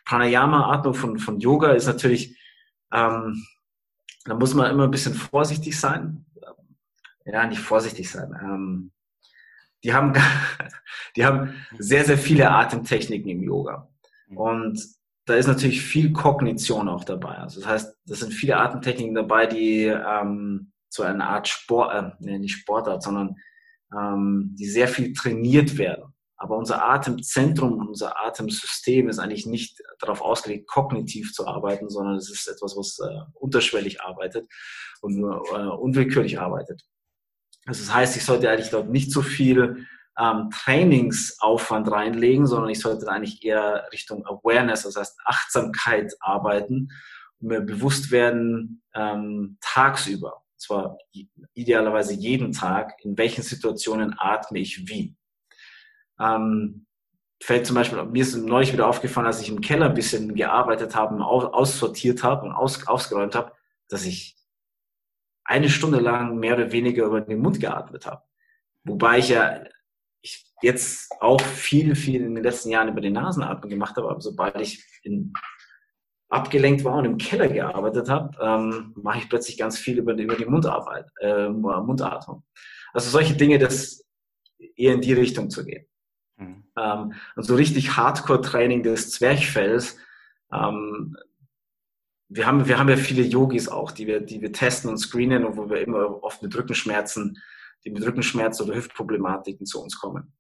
Pranayama, 0.05 0.73
Atmung 0.73 0.95
von, 0.95 1.19
von 1.19 1.40
Yoga 1.40 1.73
ist 1.73 1.87
natürlich, 1.87 2.38
ähm, 2.93 3.45
da 4.25 4.35
muss 4.35 4.55
man 4.55 4.71
immer 4.71 4.85
ein 4.85 4.90
bisschen 4.90 5.14
vorsichtig 5.14 5.79
sein. 5.79 6.27
Ja, 7.25 7.47
nicht 7.47 7.61
vorsichtig 7.61 8.11
sein. 8.11 8.35
Ähm, 8.40 8.93
die 9.85 9.92
haben, 9.92 10.14
die 11.16 11.25
haben 11.25 11.55
sehr, 11.79 12.05
sehr 12.05 12.18
viele 12.18 12.51
Atemtechniken 12.51 13.31
im 13.31 13.42
Yoga. 13.42 13.88
Und 14.35 14.83
da 15.27 15.35
ist 15.35 15.47
natürlich 15.47 15.81
viel 15.81 16.12
Kognition 16.12 16.88
auch 16.88 17.05
dabei. 17.05 17.37
Also 17.37 17.61
das 17.61 17.68
heißt, 17.68 17.97
das 18.07 18.20
sind 18.20 18.33
viele 18.33 18.57
Atemtechniken 18.57 19.14
dabei, 19.14 19.47
die 19.47 19.85
ähm, 19.85 20.73
so 20.88 21.03
eine 21.03 21.27
Art 21.27 21.49
Sport, 21.49 22.16
äh, 22.25 22.38
nicht 22.38 22.57
Sportart, 22.57 23.03
sondern 23.03 23.37
ähm, 23.97 24.55
die 24.59 24.66
sehr 24.66 24.88
viel 24.88 25.12
trainiert 25.12 25.79
werden. 25.79 26.14
Aber 26.37 26.59
unser 26.59 26.85
Atemzentrum, 26.85 27.88
unser 27.88 28.20
Atemsystem 28.23 29.09
ist 29.09 29.18
eigentlich 29.18 29.47
nicht 29.47 29.81
darauf 29.99 30.20
ausgelegt, 30.20 30.68
kognitiv 30.68 31.33
zu 31.33 31.47
arbeiten, 31.47 31.88
sondern 31.88 32.16
es 32.16 32.29
ist 32.29 32.49
etwas, 32.49 32.77
was 32.77 32.99
äh, 32.99 33.20
unterschwellig 33.35 34.03
arbeitet 34.03 34.51
und 35.01 35.16
nur 35.16 35.42
äh, 35.53 35.68
unwillkürlich 35.68 36.38
arbeitet. 36.38 36.83
Also 37.66 37.85
das 37.85 37.94
heißt, 37.94 38.16
ich 38.16 38.24
sollte 38.24 38.50
eigentlich 38.50 38.70
dort 38.70 38.90
nicht 38.90 39.11
so 39.11 39.22
viel 39.22 39.87
ähm, 40.18 40.50
Trainingsaufwand 40.50 41.90
reinlegen, 41.90 42.46
sondern 42.46 42.70
ich 42.70 42.81
sollte 42.81 43.09
eigentlich 43.09 43.44
eher 43.44 43.88
Richtung 43.92 44.24
Awareness, 44.27 44.83
das 44.83 44.96
heißt 44.96 45.18
Achtsamkeit 45.24 46.12
arbeiten 46.20 46.90
und 47.40 47.48
mir 47.48 47.61
bewusst 47.61 48.11
werden 48.11 48.83
ähm, 48.94 49.57
tagsüber, 49.61 50.42
zwar 50.57 50.98
idealerweise 51.55 52.14
jeden 52.14 52.53
Tag, 52.53 52.94
in 53.03 53.18
welchen 53.18 53.42
Situationen 53.42 54.14
atme 54.18 54.59
ich 54.59 54.88
wie. 54.88 55.16
Ähm, 56.20 56.87
fällt 57.42 57.66
zum 57.66 57.74
Beispiel, 57.74 58.03
mir 58.05 58.22
ist 58.22 58.37
neulich 58.37 58.72
wieder 58.72 58.88
aufgefallen, 58.88 59.27
als 59.27 59.40
ich 59.40 59.48
im 59.48 59.61
Keller 59.61 59.87
ein 59.87 59.94
bisschen 59.94 60.35
gearbeitet 60.35 60.94
habe, 60.94 61.22
aus, 61.24 61.44
aussortiert 61.44 62.22
habe 62.22 62.46
und 62.46 62.53
aus, 62.53 62.87
ausgeräumt 62.87 63.35
habe, 63.35 63.53
dass 63.88 64.07
ich 64.07 64.37
eine 65.44 65.68
Stunde 65.68 66.00
lang 66.00 66.38
mehr 66.38 66.54
oder 66.54 66.72
weniger 66.72 67.04
über 67.07 67.20
den 67.20 67.40
Mund 67.40 67.61
geatmet 67.61 68.07
habe. 68.07 68.22
Wobei 68.85 69.18
ich 69.18 69.30
ja 69.30 69.64
ich 70.22 70.44
jetzt 70.62 71.12
auch 71.20 71.40
viel, 71.40 71.94
viel 71.94 72.22
in 72.22 72.35
den 72.35 72.44
letzten 72.44 72.70
Jahren 72.70 72.88
über 72.88 73.00
den 73.00 73.12
Nasenatmen 73.12 73.68
gemacht 73.68 73.96
habe, 73.96 74.09
aber 74.09 74.20
sobald 74.20 74.59
ich 74.61 74.83
in, 75.02 75.35
abgelenkt 76.30 76.85
war 76.85 76.96
und 76.96 77.04
im 77.04 77.18
Keller 77.18 77.48
gearbeitet 77.48 78.09
habe, 78.09 78.37
ähm, 78.40 78.92
mache 78.96 79.18
ich 79.18 79.28
plötzlich 79.28 79.59
ganz 79.59 79.78
viel 79.78 79.98
über, 79.98 80.14
über 80.14 80.37
die 80.37 80.46
Mundarbeit, 80.46 81.07
äh, 81.20 81.48
Mundatmung. 81.48 82.42
Also 82.92 83.11
solche 83.11 83.35
Dinge, 83.35 83.59
das 83.59 84.04
eher 84.76 84.94
in 84.94 85.00
die 85.00 85.12
Richtung 85.12 85.50
zu 85.50 85.64
gehen. 85.64 85.87
Mhm. 86.37 86.64
Ähm, 86.76 87.12
und 87.37 87.42
so 87.42 87.54
richtig 87.54 87.96
Hardcore-Training 87.96 88.83
des 88.83 89.11
Zwerchfells, 89.11 89.98
ähm, 90.52 91.16
wir 92.29 92.47
haben, 92.47 92.67
wir 92.67 92.79
haben 92.79 92.89
ja 92.89 92.97
viele 92.97 93.23
Yogis 93.23 93.69
auch, 93.69 93.91
die 93.91 94.07
wir, 94.07 94.21
die 94.21 94.41
wir 94.41 94.53
testen 94.53 94.91
und 94.91 94.99
screenen 94.99 95.45
und 95.45 95.57
wo 95.57 95.69
wir 95.69 95.81
immer 95.81 96.23
oft 96.23 96.43
mit 96.43 96.57
Rückenschmerzen, 96.57 97.39
die 97.85 97.91
mit 97.91 98.05
Rückenschmerzen 98.05 98.67
oder 98.67 98.77
Hüftproblematiken 98.77 99.67
zu 99.67 99.83
uns 99.83 99.99
kommen. 99.99 100.33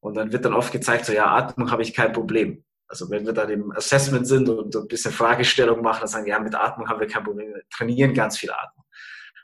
Und 0.00 0.14
dann 0.14 0.32
wird 0.32 0.44
dann 0.44 0.54
oft 0.54 0.72
gezeigt, 0.72 1.06
so 1.06 1.12
ja, 1.12 1.26
Atmung 1.26 1.70
habe 1.70 1.82
ich 1.82 1.94
kein 1.94 2.12
Problem. 2.12 2.64
Also 2.88 3.08
wenn 3.10 3.24
wir 3.24 3.32
dann 3.32 3.50
im 3.50 3.72
Assessment 3.72 4.26
sind 4.26 4.48
und 4.48 4.74
ein 4.74 4.88
bisschen 4.88 5.12
Fragestellung 5.12 5.82
machen, 5.82 6.00
dann 6.00 6.08
sagen 6.08 6.24
wir, 6.26 6.32
ja, 6.32 6.40
mit 6.40 6.54
Atmung 6.54 6.88
haben 6.88 7.00
wir 7.00 7.06
kein 7.06 7.24
Problem, 7.24 7.54
wir 7.54 7.62
trainieren 7.72 8.14
ganz 8.14 8.38
viel 8.38 8.50
Atmung. 8.50 8.84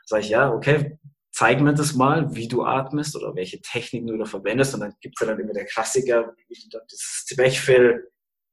Sag 0.05 0.21
ich, 0.21 0.29
ja, 0.29 0.51
okay, 0.51 0.97
zeig 1.31 1.61
mir 1.61 1.73
das 1.73 1.93
mal, 1.93 2.33
wie 2.35 2.47
du 2.47 2.63
atmest 2.63 3.15
oder 3.15 3.35
welche 3.35 3.61
Techniken 3.61 4.07
du 4.07 4.17
da 4.17 4.25
verwendest. 4.25 4.73
Und 4.73 4.81
dann 4.81 4.93
gibt 5.01 5.15
es 5.17 5.25
ja 5.25 5.33
dann 5.33 5.39
immer 5.39 5.53
der 5.53 5.65
Klassiker, 5.65 6.33
wie 6.35 6.69
du 6.69 6.79
das 6.89 7.25
Zwerchfell 7.27 8.07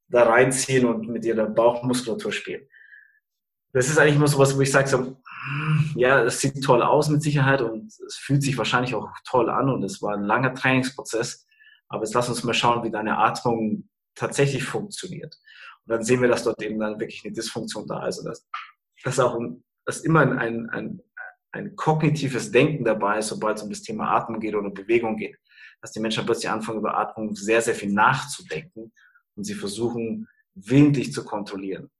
da 0.08 0.24
reinziehen 0.24 0.84
und 0.84 1.08
mit 1.08 1.24
dir 1.24 1.34
der 1.34 1.46
Bauchmuskulatur 1.46 2.32
spielen 2.32 2.68
das 3.74 3.88
ist 3.88 3.98
eigentlich 3.98 4.14
immer 4.14 4.28
so 4.28 4.38
was, 4.38 4.56
wo 4.56 4.60
ich 4.60 4.70
sage, 4.70 4.88
so, 4.88 5.16
ja, 5.96 6.22
es 6.22 6.40
sieht 6.40 6.62
toll 6.62 6.80
aus 6.80 7.08
mit 7.08 7.22
Sicherheit 7.22 7.60
und 7.60 7.86
es 7.86 8.16
fühlt 8.16 8.40
sich 8.40 8.56
wahrscheinlich 8.56 8.94
auch 8.94 9.08
toll 9.28 9.50
an 9.50 9.68
und 9.68 9.82
es 9.82 10.00
war 10.00 10.14
ein 10.14 10.22
langer 10.22 10.54
Trainingsprozess. 10.54 11.44
Aber 11.88 12.04
jetzt 12.04 12.14
lass 12.14 12.28
uns 12.28 12.44
mal 12.44 12.54
schauen, 12.54 12.84
wie 12.84 12.92
deine 12.92 13.18
Atmung 13.18 13.88
tatsächlich 14.14 14.62
funktioniert. 14.62 15.36
Und 15.84 15.90
dann 15.90 16.04
sehen 16.04 16.22
wir, 16.22 16.28
dass 16.28 16.44
dort 16.44 16.62
eben 16.62 16.78
dann 16.78 17.00
wirklich 17.00 17.22
eine 17.24 17.34
Dysfunktion 17.34 17.86
da 17.88 18.06
ist. 18.06 18.20
Und 18.20 18.26
dass, 18.26 18.46
dass 19.02 19.18
auch 19.18 19.36
dass 19.84 20.00
immer 20.00 20.20
ein, 20.20 20.70
ein, 20.70 21.02
ein 21.50 21.74
kognitives 21.74 22.52
Denken 22.52 22.84
dabei 22.84 23.18
ist, 23.18 23.28
sobald 23.28 23.58
es 23.58 23.64
um 23.64 23.70
das 23.70 23.82
Thema 23.82 24.12
Atmung 24.12 24.38
geht 24.38 24.54
oder 24.54 24.70
Bewegung 24.70 25.16
geht. 25.16 25.36
Dass 25.82 25.90
die 25.90 26.00
Menschen 26.00 26.24
plötzlich 26.24 26.48
anfangen, 26.48 26.78
über 26.78 26.96
Atmung 26.96 27.34
sehr, 27.34 27.60
sehr 27.60 27.74
viel 27.74 27.92
nachzudenken 27.92 28.92
und 29.34 29.42
sie 29.42 29.54
versuchen, 29.54 30.28
willentlich 30.54 31.12
zu 31.12 31.24
kontrollieren 31.24 31.90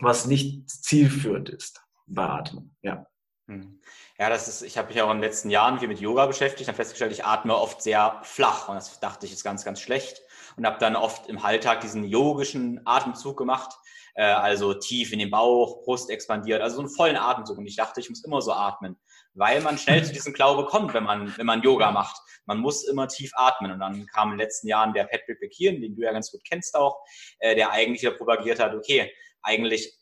was 0.00 0.26
nicht 0.26 0.68
zielführend 0.70 1.48
ist 1.48 1.82
bei 2.06 2.24
Atmung. 2.24 2.74
Ja. 2.82 3.06
Hm. 3.46 3.80
Ja, 4.18 4.28
das 4.28 4.48
ist, 4.48 4.62
ich 4.62 4.76
habe 4.76 4.88
mich 4.88 5.00
auch 5.00 5.10
in 5.10 5.18
den 5.18 5.22
letzten 5.22 5.48
Jahren 5.48 5.78
viel 5.78 5.88
mit 5.88 6.00
Yoga 6.00 6.26
beschäftigt, 6.26 6.68
habe 6.68 6.76
festgestellt, 6.76 7.12
ich 7.12 7.24
atme 7.24 7.56
oft 7.56 7.82
sehr 7.82 8.20
flach 8.22 8.68
und 8.68 8.74
das 8.74 9.00
dachte 9.00 9.26
ich 9.26 9.32
ist 9.32 9.44
ganz, 9.44 9.64
ganz 9.64 9.80
schlecht 9.80 10.20
und 10.56 10.66
habe 10.66 10.78
dann 10.78 10.96
oft 10.96 11.28
im 11.28 11.38
Alltag 11.38 11.80
diesen 11.80 12.04
yogischen 12.04 12.80
Atemzug 12.84 13.38
gemacht, 13.38 13.74
äh, 14.14 14.24
also 14.24 14.74
tief 14.74 15.12
in 15.12 15.18
den 15.18 15.30
Bauch, 15.30 15.84
Brust 15.84 16.10
expandiert, 16.10 16.60
also 16.60 16.76
so 16.76 16.82
einen 16.82 16.90
vollen 16.90 17.16
Atemzug 17.16 17.58
und 17.58 17.66
ich 17.66 17.76
dachte, 17.76 18.00
ich 18.00 18.10
muss 18.10 18.24
immer 18.24 18.42
so 18.42 18.52
atmen, 18.52 18.96
weil 19.34 19.60
man 19.62 19.78
schnell 19.78 20.04
zu 20.04 20.12
diesem 20.12 20.34
Glaube 20.34 20.66
kommt, 20.66 20.92
wenn 20.92 21.04
man, 21.04 21.36
wenn 21.38 21.46
man 21.46 21.62
Yoga 21.62 21.90
macht. 21.92 22.20
Man 22.44 22.58
muss 22.58 22.84
immer 22.88 23.08
tief 23.08 23.30
atmen 23.34 23.70
und 23.70 23.78
dann 23.78 24.06
kam 24.06 24.32
in 24.32 24.38
den 24.38 24.46
letzten 24.46 24.68
Jahren 24.68 24.92
der 24.94 25.04
Patrick 25.04 25.38
Bekieren, 25.38 25.80
den 25.80 25.94
du 25.94 26.02
ja 26.02 26.12
ganz 26.12 26.32
gut 26.32 26.40
kennst 26.48 26.74
auch, 26.74 26.98
äh, 27.38 27.54
der 27.54 27.70
eigentlich 27.70 28.04
propagiert 28.16 28.58
hat, 28.58 28.74
okay, 28.74 29.12
eigentlich 29.42 29.94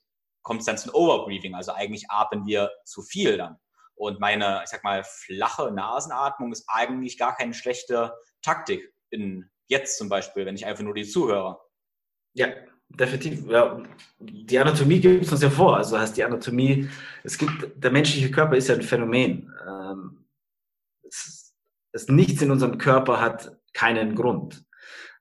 kommt 0.42 0.60
es 0.60 0.66
dann 0.66 0.78
zum 0.78 0.94
Overbreathing, 0.94 1.54
also 1.54 1.72
eigentlich 1.72 2.06
atmen 2.08 2.46
wir 2.46 2.70
zu 2.84 3.02
viel 3.02 3.36
dann. 3.36 3.56
Und 3.96 4.20
meine, 4.20 4.60
ich 4.62 4.70
sag 4.70 4.84
mal, 4.84 5.02
flache 5.04 5.72
Nasenatmung 5.72 6.52
ist 6.52 6.66
eigentlich 6.68 7.18
gar 7.18 7.34
keine 7.34 7.54
schlechte 7.54 8.12
Taktik 8.42 8.92
in 9.10 9.50
jetzt 9.68 9.98
zum 9.98 10.08
Beispiel, 10.08 10.46
wenn 10.46 10.54
ich 10.54 10.66
einfach 10.66 10.84
nur 10.84 10.94
die 10.94 11.06
zuhöre. 11.06 11.58
Ja, 12.34 12.48
definitiv. 12.88 13.48
Ja, 13.48 13.82
die 14.18 14.58
Anatomie 14.58 15.00
gibt 15.00 15.24
es 15.24 15.32
uns 15.32 15.42
ja 15.42 15.50
vor. 15.50 15.78
Also 15.78 15.98
heißt 15.98 16.16
die 16.16 16.24
Anatomie, 16.24 16.88
es 17.24 17.38
gibt, 17.38 17.72
der 17.74 17.90
menschliche 17.90 18.30
Körper 18.30 18.56
ist 18.56 18.68
ja 18.68 18.74
ein 18.74 18.82
Phänomen. 18.82 19.52
Ähm, 19.66 20.26
es, 21.02 21.54
es, 21.92 22.08
nichts 22.08 22.42
in 22.42 22.50
unserem 22.50 22.78
Körper 22.78 23.20
hat 23.20 23.56
keinen 23.72 24.14
Grund. 24.14 24.65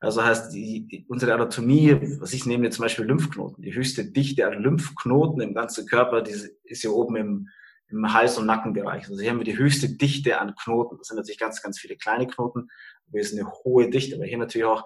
Also 0.05 0.23
heißt, 0.23 0.53
die, 0.53 1.03
unsere 1.07 1.33
Anatomie, 1.33 1.97
was 2.19 2.33
ich 2.33 2.45
nehme 2.45 2.69
zum 2.69 2.83
Beispiel 2.83 3.05
Lymphknoten, 3.05 3.63
die 3.63 3.73
höchste 3.73 4.05
Dichte 4.05 4.45
an 4.45 4.61
Lymphknoten 4.61 5.41
im 5.41 5.55
ganzen 5.55 5.87
Körper, 5.87 6.21
die 6.21 6.31
ist 6.63 6.81
hier 6.81 6.93
oben 6.93 7.15
im, 7.15 7.49
im 7.87 8.13
Hals- 8.13 8.37
und 8.37 8.45
Nackenbereich. 8.45 9.09
Also 9.09 9.19
hier 9.19 9.31
haben 9.31 9.39
wir 9.39 9.45
die 9.45 9.57
höchste 9.57 9.89
Dichte 9.89 10.39
an 10.39 10.53
Knoten. 10.53 10.97
Das 10.99 11.07
sind 11.07 11.17
natürlich 11.17 11.39
ganz, 11.39 11.59
ganz 11.63 11.79
viele 11.79 11.97
kleine 11.97 12.27
Knoten, 12.27 12.69
aber 13.07 13.19
es 13.19 13.31
ist 13.31 13.39
eine 13.39 13.51
hohe 13.63 13.89
Dichte. 13.89 14.15
Aber 14.15 14.25
hier 14.25 14.37
natürlich 14.37 14.67
auch 14.67 14.85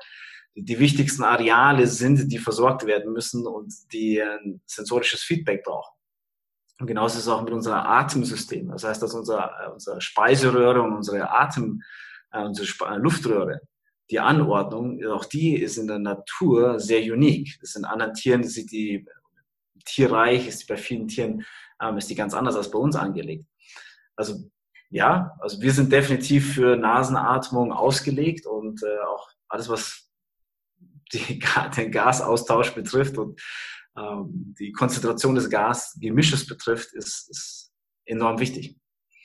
die, 0.56 0.64
die 0.64 0.80
wichtigsten 0.80 1.24
Areale 1.24 1.86
sind, 1.88 2.32
die 2.32 2.38
versorgt 2.38 2.86
werden 2.86 3.12
müssen 3.12 3.46
und 3.46 3.74
die 3.92 4.22
ein 4.22 4.62
sensorisches 4.66 5.22
Feedback 5.22 5.66
brauchen. 5.66 5.94
Und 6.80 6.88
genauso 6.88 7.18
ist 7.18 7.26
es 7.26 7.28
auch 7.28 7.42
mit 7.42 7.52
unserem 7.52 7.80
Atemsystem. 7.80 8.70
Das 8.70 8.86
heißt, 8.86 9.04
dass 9.04 9.14
unser, 9.14 9.74
unsere 9.74 10.00
Speiseröhre 10.00 10.82
und 10.82 10.94
unsere 10.94 11.30
Atem, 11.30 11.82
äh, 12.32 12.42
unsere 12.42 12.98
Luftröhre 13.00 13.60
die 14.10 14.20
Anordnung, 14.20 15.04
auch 15.06 15.26
die 15.26 15.56
ist 15.56 15.78
in 15.78 15.88
der 15.88 16.00
Natur 16.00 16.80
sehr 16.80 17.02
unique. 17.02 17.58
Das 17.62 17.74
sind 17.74 17.86
anderen 17.86 18.14
Tieren, 18.14 18.42
ist 18.42 18.72
die 18.72 19.06
Tierreich, 19.86 20.48
ist 20.48 20.68
bei 20.68 20.78
vielen 20.78 21.08
Tieren, 21.08 21.46
ähm, 21.82 21.98
ist 21.98 22.10
die 22.10 22.16
ganz 22.16 22.34
anders 22.34 22.56
als 22.56 22.72
bei 22.72 22.80
uns 22.80 22.96
angelegt. 22.96 23.46
Also 24.16 24.50
ja, 24.90 25.38
also 25.40 25.62
wir 25.62 25.72
sind 25.72 25.92
definitiv 25.92 26.56
für 26.56 26.76
Nasenatmung 26.76 27.72
ausgelegt 27.72 28.48
und 28.48 28.82
äh, 28.82 29.00
auch 29.08 29.30
alles, 29.48 29.70
was 29.70 30.10
die, 31.14 31.40
den 31.78 31.92
Gasaustausch 31.92 32.74
betrifft 32.74 33.18
und 33.18 33.40
ähm, 33.96 34.56
die 34.60 34.72
Konzentration 34.72 35.36
des 35.36 35.50
Gasgemisches 35.50 36.48
betrifft, 36.48 36.94
ist, 36.94 37.30
ist 37.30 37.72
enorm 38.06 38.40
wichtig. 38.40 38.78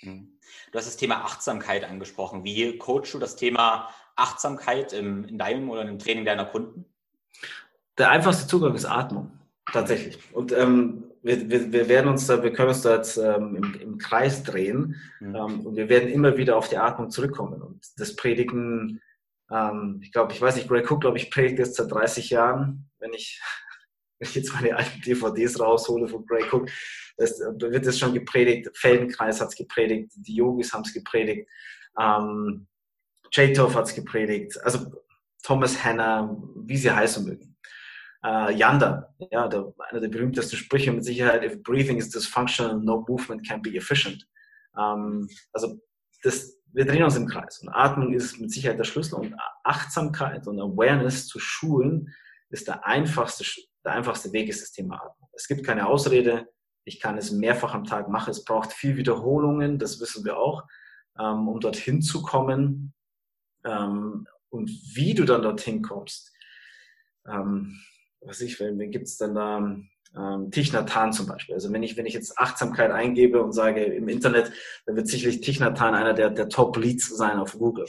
Mhm. 0.03 0.34
Du 0.75 0.79
hast 0.79 0.89
das 0.89 0.97
Thema 0.97 1.25
Achtsamkeit 1.25 1.85
angesprochen. 1.85 2.43
Wie 2.43 2.77
coachst 2.79 3.15
du 3.15 3.21
das 3.21 3.37
Thema 3.37 3.91
Achtsamkeit 4.17 4.93
im, 4.93 5.23
in 5.23 5.39
deinem 5.39 5.71
oder 5.71 5.83
im 5.83 6.01
Training 6.01 6.25
deiner 6.25 6.47
Kunden? 6.47 6.85
Der 7.97 8.11
einfachste 8.11 8.49
Zugang 8.49 8.75
ist 8.75 8.85
Atmung, 8.85 9.31
tatsächlich. 9.73 10.19
Und 10.33 10.51
ähm, 10.51 11.13
wir, 11.23 11.49
wir, 11.49 11.73
wir, 11.73 11.89
werden 11.89 12.11
uns 12.11 12.27
da, 12.27 12.43
wir 12.43 12.53
können 12.53 12.71
uns 12.71 12.83
da 12.83 12.97
jetzt 12.97 13.19
ähm, 13.19 13.55
im, 13.55 13.81
im, 13.81 13.99
Kreis 13.99 14.43
drehen 14.43 15.01
mhm. 15.21 15.37
ähm, 15.37 15.61
und 15.61 15.77
wir 15.77 15.89
werden 15.89 16.09
immer 16.09 16.37
wieder 16.37 16.57
auf 16.57 16.69
die 16.69 16.79
Atmung 16.79 17.09
zurückkommen. 17.09 17.63
Und 17.63 17.87
das 17.97 18.17
Predigen, 18.17 19.01
ähm, 19.53 20.01
ich 20.03 20.11
glaube, 20.11 20.33
ich 20.33 20.43
weiß 20.43 20.57
nicht, 20.57 20.67
Greg 20.67 20.91
Cook, 20.91 21.03
glaube 21.03 21.19
ich, 21.19 21.31
predigt 21.31 21.61
jetzt 21.61 21.77
seit 21.77 21.93
30 21.93 22.31
Jahren, 22.31 22.91
wenn 22.99 23.13
ich, 23.13 23.41
wenn 24.19 24.29
ich 24.29 24.35
jetzt 24.35 24.55
meine 24.55 24.77
alten 24.77 25.01
DVDs 25.01 25.59
raushole 25.59 26.09
von 26.09 26.25
Greg 26.27 26.53
Cook, 26.53 26.69
das, 27.17 27.39
da 27.39 27.71
wird 27.71 27.87
es 27.87 27.99
schon 27.99 28.15
gepredigt, 28.15 28.71
Feldenkreis 28.75 29.41
hat 29.41 29.49
es 29.49 29.57
gepredigt, 29.57 30.13
die 30.17 30.37
Yogis 30.37 30.73
haben 30.73 30.83
es 30.83 30.93
gepredigt. 30.93 31.49
Ähm, 31.99 32.67
Jaytov 33.33 33.75
hat 33.75 33.87
es 33.87 33.95
gepredigt, 33.95 34.63
also 34.65 34.93
Thomas 35.43 35.85
Hanna, 35.85 36.37
wie 36.57 36.77
sie 36.77 36.91
heißen 36.91 37.25
mögen. 37.25 37.57
Äh, 38.25 38.55
Yanda, 38.55 39.15
ja, 39.31 39.49
der, 39.49 39.75
einer 39.91 40.01
der 40.01 40.09
berühmtesten 40.09 40.57
Sprüche 40.57 40.93
mit 40.93 41.05
Sicherheit, 41.05 41.45
if 41.45 41.63
breathing 41.63 41.99
is 41.99 42.09
dysfunctional, 42.09 42.81
no 42.81 43.05
movement 43.07 43.47
can 43.47 43.61
be 43.61 43.77
efficient. 43.77 44.27
Ähm, 44.79 45.29
also 45.53 45.79
das, 46.23 46.57
wir 46.73 46.87
drehen 46.87 47.05
uns 47.05 47.17
im 47.17 47.29
Kreis 47.29 47.59
und 47.61 47.69
Atmung 47.69 48.15
ist 48.15 48.41
mit 48.41 48.51
Sicherheit 48.51 48.79
der 48.79 48.85
Schlüssel 48.85 49.17
und 49.17 49.35
Achtsamkeit 49.63 50.47
und 50.47 50.59
Awareness 50.59 51.27
zu 51.27 51.39
schulen 51.39 52.13
ist 52.51 52.69
der 52.69 52.87
einfachste, 52.87 53.45
der 53.85 53.93
einfachste 53.93 54.33
Weg 54.33 54.49
ist 54.49 54.63
das 54.63 54.73
Thema 54.73 54.97
Atmung. 54.97 55.29
Es 55.33 55.47
gibt 55.49 55.65
keine 55.65 55.87
Ausrede, 55.87 56.49
ich 56.85 57.01
kann 57.01 57.17
es 57.19 57.31
mehrfach 57.31 57.75
am 57.75 57.85
Tag 57.85 58.09
machen, 58.09 58.31
es 58.31 58.45
braucht 58.45 58.73
viel 58.73 58.97
Wiederholungen, 58.97 59.79
das 59.79 60.01
wissen 60.01 60.25
wir 60.25 60.39
auch, 60.39 60.65
ähm, 61.19 61.49
um 61.49 61.61
dorthin 61.61 62.03
zu 62.03 62.23
kommen 62.23 62.95
ähm, 63.65 64.27
und 64.51 64.71
wie 64.95 65.15
du 65.15 65.25
dann 65.25 65.43
dorthin 65.43 65.83
kommst. 65.83 66.33
Ähm, 67.27 67.81
was 68.21 68.41
ich, 68.41 68.59
wen, 68.61 68.79
wen 68.79 68.91
gibt 68.91 69.07
es 69.07 69.17
denn 69.17 69.35
da? 69.35 69.59
Ähm, 70.17 70.51
Tichnatan 70.51 71.13
zum 71.13 71.27
Beispiel. 71.27 71.55
Also 71.55 71.73
wenn 71.73 71.83
ich, 71.83 71.97
wenn 71.97 72.07
ich 72.07 72.15
jetzt 72.15 72.39
Achtsamkeit 72.39 72.91
eingebe 72.93 73.43
und 73.43 73.53
sage 73.53 73.83
im 73.83 74.09
Internet, 74.09 74.53
dann 74.87 74.97
wird 74.97 75.09
sicherlich 75.09 75.41
Tichnatan 75.41 75.95
einer 75.95 76.15
der, 76.15 76.31
der 76.31 76.49
Top-Leads 76.49 77.17
sein 77.17 77.39
auf 77.39 77.59
Google. 77.59 77.87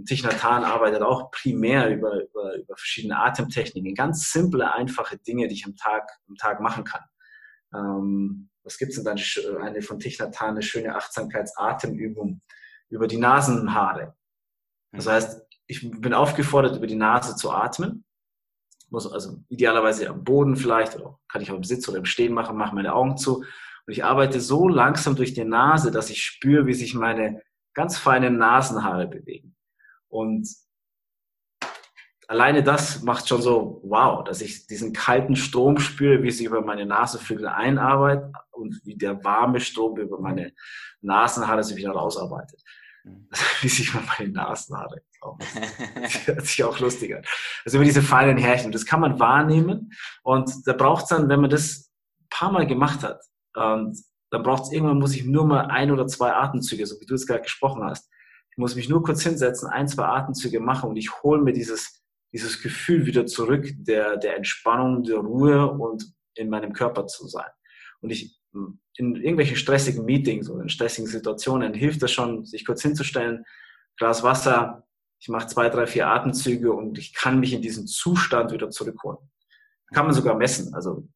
Und 0.00 0.06
Tichnatan 0.06 0.64
arbeitet 0.64 1.02
auch 1.02 1.30
primär 1.30 1.90
über, 1.90 2.22
über, 2.24 2.56
über 2.56 2.74
verschiedene 2.74 3.18
Atemtechniken, 3.18 3.94
ganz 3.94 4.32
simple, 4.32 4.72
einfache 4.72 5.18
Dinge, 5.18 5.46
die 5.46 5.56
ich 5.56 5.66
am 5.66 5.76
Tag, 5.76 6.10
am 6.26 6.36
Tag 6.36 6.62
machen 6.62 6.84
kann. 6.84 7.02
Ähm, 7.74 8.48
was 8.62 8.78
gibt's 8.78 8.96
denn 8.96 9.04
dann? 9.04 9.18
Eine 9.60 9.82
von 9.82 9.98
Tichnatan, 9.98 10.52
eine 10.52 10.62
schöne 10.62 10.96
Achtsamkeitsatemübung 10.96 12.40
über 12.88 13.08
die 13.08 13.18
Nasenhaare. 13.18 14.14
Das 14.92 15.06
heißt, 15.06 15.42
ich 15.66 15.90
bin 15.90 16.14
aufgefordert, 16.14 16.78
über 16.78 16.86
die 16.86 16.96
Nase 16.96 17.36
zu 17.36 17.50
atmen. 17.50 18.06
Muss 18.88 19.06
also 19.06 19.44
idealerweise 19.50 20.08
am 20.08 20.24
Boden 20.24 20.56
vielleicht, 20.56 20.96
oder 20.96 21.18
kann 21.28 21.42
ich 21.42 21.52
auch 21.52 21.56
im 21.56 21.64
Sitz 21.64 21.86
oder 21.90 21.98
im 21.98 22.06
Stehen 22.06 22.32
machen, 22.32 22.56
mache 22.56 22.74
meine 22.74 22.94
Augen 22.94 23.18
zu. 23.18 23.40
Und 23.40 23.92
ich 23.92 24.02
arbeite 24.02 24.40
so 24.40 24.66
langsam 24.66 25.14
durch 25.14 25.34
die 25.34 25.44
Nase, 25.44 25.90
dass 25.90 26.08
ich 26.08 26.22
spüre, 26.22 26.64
wie 26.64 26.72
sich 26.72 26.94
meine 26.94 27.42
ganz 27.74 27.98
feinen 27.98 28.38
Nasenhaare 28.38 29.06
bewegen. 29.06 29.56
Und 30.10 30.48
alleine 32.28 32.62
das 32.62 33.02
macht 33.02 33.28
schon 33.28 33.40
so, 33.40 33.80
wow, 33.84 34.22
dass 34.22 34.42
ich 34.42 34.66
diesen 34.66 34.92
kalten 34.92 35.36
Strom 35.36 35.78
spüre, 35.78 36.22
wie 36.22 36.30
sich 36.30 36.46
über 36.46 36.60
meine 36.60 36.84
Nasenflügel 36.84 37.48
einarbeitet 37.48 38.34
und 38.50 38.80
wie 38.84 38.96
der 38.96 39.24
warme 39.24 39.60
Strom 39.60 39.98
über 39.98 40.20
meine 40.20 40.52
Nasenhaare 41.00 41.64
sich 41.64 41.76
wieder 41.76 41.92
rausarbeitet. 41.92 42.62
Mhm. 43.04 43.28
wie 43.62 43.68
sich 43.68 43.92
über 43.94 44.02
meine 44.18 44.32
Nasenhaare. 44.32 45.02
Das 45.94 46.26
hört 46.26 46.46
sich 46.46 46.64
auch 46.64 46.78
lustig 46.78 47.14
an. 47.14 47.22
Also 47.64 47.76
über 47.76 47.84
diese 47.84 48.02
feinen 48.02 48.38
Härchen. 48.38 48.72
Das 48.72 48.86
kann 48.86 49.00
man 49.00 49.18
wahrnehmen 49.18 49.92
und 50.22 50.50
da 50.66 50.72
braucht 50.72 51.02
es 51.02 51.08
dann, 51.08 51.28
wenn 51.28 51.40
man 51.40 51.50
das 51.50 51.90
ein 52.20 52.26
paar 52.30 52.52
Mal 52.52 52.66
gemacht 52.66 53.02
hat, 53.02 53.20
und 53.54 53.98
dann 54.30 54.42
braucht 54.42 54.64
es 54.64 54.72
irgendwann, 54.72 54.98
muss 54.98 55.14
ich 55.14 55.24
nur 55.24 55.44
mal 55.44 55.66
ein 55.66 55.90
oder 55.90 56.06
zwei 56.06 56.32
Atemzüge, 56.32 56.86
so 56.86 57.00
wie 57.00 57.06
du 57.06 57.14
es 57.14 57.26
gerade 57.26 57.42
gesprochen 57.42 57.82
hast. 57.84 58.08
Ich 58.60 58.62
muss 58.62 58.76
mich 58.76 58.90
nur 58.90 59.02
kurz 59.02 59.22
hinsetzen, 59.22 59.70
ein, 59.70 59.88
zwei 59.88 60.04
Atemzüge 60.04 60.60
machen 60.60 60.90
und 60.90 60.96
ich 60.96 61.22
hole 61.22 61.40
mir 61.40 61.54
dieses, 61.54 62.04
dieses 62.30 62.60
Gefühl 62.60 63.06
wieder 63.06 63.24
zurück 63.24 63.72
der, 63.74 64.18
der 64.18 64.36
Entspannung, 64.36 65.02
der 65.02 65.16
Ruhe 65.16 65.66
und 65.66 66.04
in 66.34 66.50
meinem 66.50 66.74
Körper 66.74 67.06
zu 67.06 67.26
sein. 67.26 67.48
Und 68.02 68.10
ich, 68.10 68.38
in 68.52 69.16
irgendwelchen 69.16 69.56
stressigen 69.56 70.04
Meetings 70.04 70.50
oder 70.50 70.62
in 70.62 70.68
stressigen 70.68 71.08
Situationen 71.08 71.72
hilft 71.72 72.02
das 72.02 72.12
schon, 72.12 72.44
sich 72.44 72.66
kurz 72.66 72.82
hinzustellen, 72.82 73.46
Glas 73.96 74.22
Wasser, 74.22 74.86
ich 75.18 75.28
mache 75.28 75.46
zwei, 75.46 75.70
drei, 75.70 75.86
vier 75.86 76.08
Atemzüge 76.08 76.70
und 76.70 76.98
ich 76.98 77.14
kann 77.14 77.40
mich 77.40 77.54
in 77.54 77.62
diesen 77.62 77.86
Zustand 77.86 78.52
wieder 78.52 78.68
zurückholen. 78.68 79.20
Kann 79.94 80.04
man 80.04 80.14
sogar 80.14 80.34
messen. 80.34 80.74
Also 80.74 81.08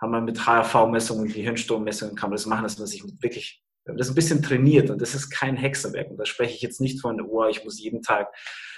haben 0.00 0.12
wir 0.12 0.20
mit 0.20 0.46
HRV-Messungen, 0.46 1.26
Gehirnstrommessungen, 1.26 2.14
kann 2.14 2.30
man 2.30 2.36
das 2.36 2.46
machen, 2.46 2.62
dass 2.62 2.78
man 2.78 2.86
sich 2.86 3.02
wirklich 3.20 3.61
das 3.84 4.08
ein 4.08 4.14
bisschen 4.14 4.42
trainiert 4.42 4.90
und 4.90 5.00
das 5.00 5.14
ist 5.14 5.30
kein 5.30 5.56
Hexerwerk. 5.56 6.10
Und 6.10 6.16
da 6.16 6.24
spreche 6.24 6.54
ich 6.54 6.62
jetzt 6.62 6.80
nicht 6.80 7.00
von, 7.00 7.20
oh, 7.20 7.46
ich 7.46 7.64
muss 7.64 7.80
jeden 7.80 8.02
Tag 8.02 8.32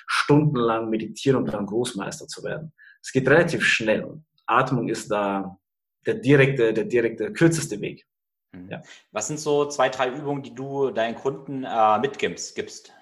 stundenlang 0.07 0.88
meditieren, 0.88 1.37
um 1.37 1.47
dann 1.47 1.67
Großmeister 1.67 2.27
zu 2.27 2.43
werden. 2.43 2.73
Es 3.03 3.12
geht 3.12 3.29
relativ 3.29 3.64
schnell. 3.64 4.23
Atmung 4.47 4.88
ist 4.88 5.11
da 5.11 5.59
der 6.07 6.14
direkte, 6.14 6.73
der 6.73 6.85
direkte, 6.85 7.33
kürzeste 7.33 7.81
Weg. 7.81 8.07
Mhm. 8.53 8.71
Ja. 8.71 8.83
Was 9.12 9.29
sind 9.29 9.40
so 9.40 9.67
zwei, 9.67 9.88
drei 9.88 10.11
Übungen, 10.11 10.43
die 10.43 10.55
du 10.55 10.90
deinen 10.90 11.17
Kunden 11.17 11.64
äh, 11.64 11.99
mitgibst 11.99 12.55
gibst 12.55 12.93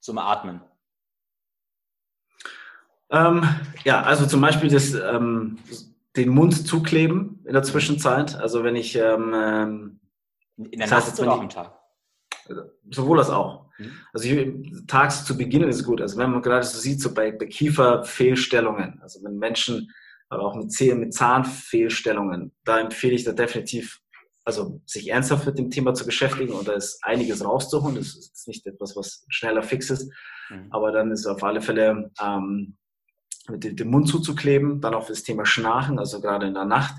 zum 0.00 0.18
Atmen? 0.18 0.60
Ähm, 3.10 3.46
ja, 3.84 4.02
also 4.02 4.26
zum 4.26 4.40
Beispiel 4.40 4.70
das 4.70 4.94
ähm, 4.94 5.58
den 6.16 6.28
Mund 6.30 6.66
zukleben 6.66 7.42
in 7.44 7.52
der 7.52 7.62
Zwischenzeit. 7.62 8.36
Also 8.36 8.64
wenn 8.64 8.76
ich 8.76 8.96
ähm, 8.96 9.32
ähm 9.34 10.00
in 10.56 10.78
der 10.78 10.88
Nacht 10.88 11.18
oder 11.18 11.32
am 11.32 11.48
Tag? 11.48 11.72
Sowohl 12.90 13.18
als 13.18 13.30
auch. 13.30 13.66
Mhm. 13.78 13.92
Also 14.12 14.28
ich, 14.28 14.86
tags 14.86 15.24
zu 15.24 15.36
Beginn 15.36 15.64
ist 15.64 15.84
gut. 15.84 16.00
Also 16.00 16.16
wenn 16.18 16.30
man 16.30 16.42
gerade 16.42 16.64
so 16.64 16.78
sieht, 16.78 17.00
so 17.00 17.12
bei, 17.12 17.32
bei 17.32 17.46
Kieferfehlstellungen, 17.46 19.00
also 19.00 19.22
wenn 19.24 19.38
Menschen, 19.38 19.90
aber 20.28 20.44
auch 20.44 20.54
mit, 20.54 20.72
Zähnen, 20.72 21.00
mit 21.00 21.14
Zahnfehlstellungen, 21.14 22.52
da 22.64 22.80
empfehle 22.80 23.14
ich 23.14 23.24
da 23.24 23.32
definitiv, 23.32 24.00
also 24.44 24.80
sich 24.84 25.08
ernsthaft 25.08 25.46
mit 25.46 25.58
dem 25.58 25.70
Thema 25.70 25.94
zu 25.94 26.04
beschäftigen 26.04 26.52
und 26.52 26.68
da 26.68 26.72
ist 26.72 27.02
einiges 27.02 27.44
rauszuholen. 27.44 27.96
Das 27.96 28.14
ist 28.14 28.46
nicht 28.46 28.66
etwas, 28.66 28.94
was 28.96 29.24
schneller 29.28 29.62
fix 29.62 29.90
ist, 29.90 30.12
mhm. 30.50 30.68
aber 30.70 30.92
dann 30.92 31.10
ist 31.10 31.26
auf 31.26 31.42
alle 31.42 31.62
Fälle 31.62 32.10
ähm, 32.22 32.76
mit 33.48 33.78
dem 33.78 33.90
Mund 33.90 34.08
zuzukleben, 34.08 34.80
dann 34.80 34.94
auch 34.94 35.06
das 35.06 35.22
Thema 35.22 35.44
Schnarchen, 35.44 35.98
also 35.98 36.20
gerade 36.20 36.46
in 36.46 36.54
der 36.54 36.64
Nacht, 36.64 36.94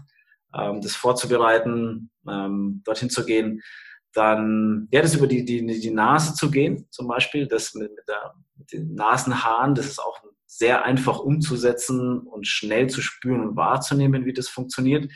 ähm, 0.58 0.82
das 0.82 0.96
vorzubereiten, 0.96 2.10
ähm, 2.28 2.82
dorthin 2.86 3.10
zu 3.10 3.26
gehen, 3.26 3.62
dann 4.13 4.88
ja, 4.91 5.02
das 5.02 5.15
über 5.15 5.28
die, 5.28 5.44
die, 5.44 5.65
die 5.65 5.91
Nase 5.91 6.34
zu 6.34 6.50
gehen, 6.50 6.88
zum 6.89 7.08
Beispiel, 7.08 7.48
das 7.48 7.74
mit, 7.74 7.94
mit, 7.94 8.08
der, 8.08 8.34
mit 8.56 8.72
den 8.72 8.96
Nasenhaaren, 8.96 9.76
das 9.76 9.88
ist 9.88 10.00
auch 10.00 10.22
sehr 10.46 10.86
einfach 10.86 11.20
umzusetzen 11.20 12.20
und 12.20 12.48
schnell 12.48 12.89
zu 12.89 13.02
spüren 13.02 13.41
und 13.41 13.56
wahrzunehmen, 13.58 14.26
wie 14.26 14.34
das 14.34 14.48
funktioniert. 14.48 15.12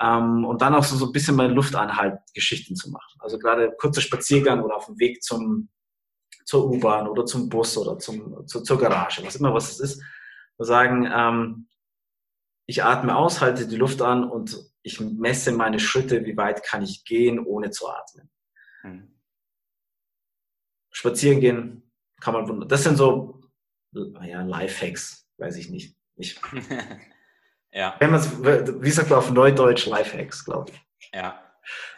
Ähm, 0.00 0.44
und 0.44 0.60
dann 0.60 0.74
auch 0.74 0.82
so, 0.82 0.96
so 0.96 1.06
ein 1.06 1.12
bisschen 1.12 1.36
meine 1.36 1.52
Luftanhalt-Geschichten 1.52 2.74
zu 2.74 2.90
machen. 2.90 3.20
Also 3.20 3.38
gerade 3.38 3.72
kurzer 3.78 4.00
Spaziergang 4.00 4.62
oder 4.62 4.76
auf 4.76 4.86
dem 4.86 4.98
Weg 4.98 5.22
zum, 5.22 5.68
zur 6.44 6.68
U-Bahn 6.68 7.06
oder 7.06 7.24
zum 7.26 7.48
Bus 7.48 7.76
oder 7.76 7.98
zum, 7.98 8.46
zu, 8.48 8.62
zur 8.62 8.78
Garage, 8.78 9.22
was 9.24 9.36
immer 9.36 9.54
was 9.54 9.70
es 9.72 9.80
ist 9.80 10.02
sagen, 10.64 11.08
ähm, 11.12 11.68
ich 12.66 12.84
atme 12.84 13.16
aus, 13.16 13.40
halte 13.40 13.66
die 13.66 13.76
Luft 13.76 14.02
an 14.02 14.24
und 14.24 14.56
ich 14.82 15.00
messe 15.00 15.52
meine 15.52 15.78
Schritte, 15.78 16.24
wie 16.24 16.36
weit 16.36 16.62
kann 16.62 16.82
ich 16.82 17.04
gehen, 17.04 17.38
ohne 17.38 17.70
zu 17.70 17.88
atmen. 17.88 18.30
Mhm. 18.82 19.20
Spazieren 20.90 21.40
gehen 21.40 21.90
kann 22.20 22.34
man 22.34 22.48
wundern. 22.48 22.68
Das 22.68 22.84
sind 22.84 22.96
so 22.96 23.40
ja, 24.22 24.42
Lifehacks, 24.42 25.26
weiß 25.38 25.56
ich 25.56 25.70
nicht. 25.70 25.96
Ich, 26.16 26.40
ja. 27.72 27.96
Wenn 27.98 28.12
wie 28.82 28.90
sagt 28.90 29.10
man 29.10 29.18
auf 29.18 29.30
Neudeutsch 29.30 29.86
Lifehacks, 29.86 30.44
glaube 30.44 30.72
ich. 30.72 31.10
Ja. 31.12 31.42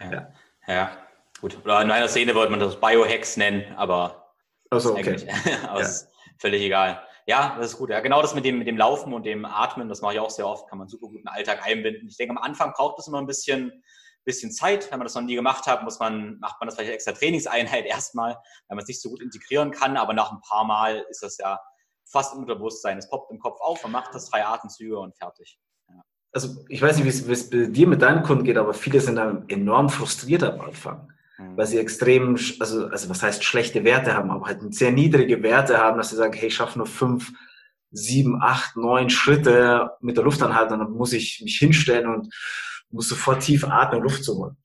Ja. 0.01 0.13
ja. 0.13 0.35
ja. 0.67 0.99
Gut. 1.41 1.59
Oder 1.63 1.83
in 1.83 1.89
meiner 1.89 2.09
Szene 2.09 2.35
wollte 2.35 2.51
man 2.51 2.61
das 2.61 2.81
Biohacks 2.81 3.37
nennen, 3.37 3.75
aber 3.77 4.33
also, 4.71 4.93
okay. 4.93 5.17
aber 5.69 5.81
ja. 5.81 5.87
ist 5.87 6.09
völlig 6.39 6.63
egal. 6.63 7.07
Ja, 7.27 7.57
das 7.57 7.73
ist 7.73 7.79
gut. 7.79 7.91
Ja, 7.91 8.01
genau 8.01 8.21
das 8.21 8.35
mit 8.35 8.45
dem, 8.45 8.59
mit 8.59 8.67
dem 8.67 8.77
Laufen 8.77 9.15
und 9.15 9.25
dem 9.25 9.45
Atmen, 9.45 9.89
das 9.89 10.03
mache 10.03 10.15
ich 10.15 10.21
auch 10.21 10.31
sehr 10.31 10.47
oft, 10.47 10.69
kann 10.69 10.79
man 10.79 10.89
super 10.89 11.07
gut 11.07 11.17
in 11.17 11.23
den 11.23 11.29
Alltag 11.29 11.67
einbinden. 11.67 12.09
Ich 12.09 12.17
denke, 12.17 12.33
am 12.33 12.43
Anfang 12.43 12.73
braucht 12.73 12.99
es 12.99 13.09
immer 13.09 13.19
ein 13.19 13.27
bisschen, 13.27 13.83
bisschen 14.25 14.53
Zeit. 14.53 14.91
Wenn 14.91 14.99
man 14.99 15.07
das 15.07 15.15
noch 15.15 15.23
nie 15.23 15.35
gemacht 15.35 15.67
hat, 15.67 15.83
muss 15.85 15.99
man, 15.99 16.39
macht 16.41 16.61
man 16.61 16.69
das 16.69 16.77
vielleicht 16.77 16.93
extra 16.93 17.13
Trainingseinheit 17.13 17.87
erstmal, 17.87 18.35
weil 18.69 18.77
man 18.77 18.81
es 18.81 18.89
nicht 18.89 19.01
so 19.01 19.09
gut 19.09 19.23
integrieren 19.23 19.71
kann. 19.71 19.97
Aber 19.97 20.13
nach 20.13 20.33
ein 20.33 20.41
paar 20.41 20.65
Mal 20.65 21.07
ist 21.09 21.23
das 21.23 21.39
ja 21.39 21.59
fast 22.05 22.35
im 22.35 22.41
Unterbewusstsein. 22.41 22.99
Es 22.99 23.09
poppt 23.09 23.31
im 23.31 23.39
Kopf 23.39 23.59
auf, 23.61 23.83
man 23.83 23.93
macht 23.93 24.15
das 24.15 24.29
drei 24.29 24.45
Atemzüge 24.45 24.99
und 24.99 25.17
fertig. 25.17 25.59
Ja. 25.89 26.03
Also 26.33 26.63
ich 26.69 26.83
weiß 26.83 26.99
nicht, 26.99 27.27
wie 27.27 27.33
es 27.33 27.51
bei 27.51 27.67
dir 27.67 27.87
mit 27.87 28.03
deinen 28.03 28.23
Kunden 28.23 28.45
geht, 28.45 28.59
aber 28.59 28.75
viele 28.75 29.01
sind 29.01 29.17
dann 29.17 29.49
enorm 29.49 29.89
frustriert 29.89 30.43
am 30.43 30.61
Anfang. 30.61 31.14
Mhm. 31.39 31.57
weil 31.57 31.67
sie 31.67 31.79
extrem, 31.79 32.37
also, 32.61 32.87
also 32.87 33.09
was 33.09 33.23
heißt 33.23 33.43
schlechte 33.43 33.85
Werte 33.85 34.15
haben, 34.15 34.31
aber 34.31 34.47
halt 34.47 34.75
sehr 34.75 34.93
niedrige 34.93 35.43
Werte 35.43 35.79
haben, 35.79 35.99
dass 35.99 36.11
sie 36.11 36.17
sagen, 36.17 36.33
hey, 36.33 36.49
ich 36.49 36.55
schaffe 36.55 36.79
nur 36.79 36.87
fünf, 36.87 37.33
sieben, 37.91 38.41
acht, 38.41 38.77
neun 38.77 39.11
Schritte 39.11 39.91
mit 40.01 40.17
der 40.17 40.25
Luft 40.25 40.43
anhalten, 40.43 40.79
dann 40.79 40.93
muss 40.93 41.13
ich 41.13 41.41
mich 41.43 41.59
hinstellen 41.59 42.07
und 42.09 42.35
muss 42.91 43.09
sofort 43.09 43.43
tief 43.43 43.65
atmen, 43.65 44.03
Luft 44.03 44.25
zu 44.25 44.37
holen. 44.37 44.57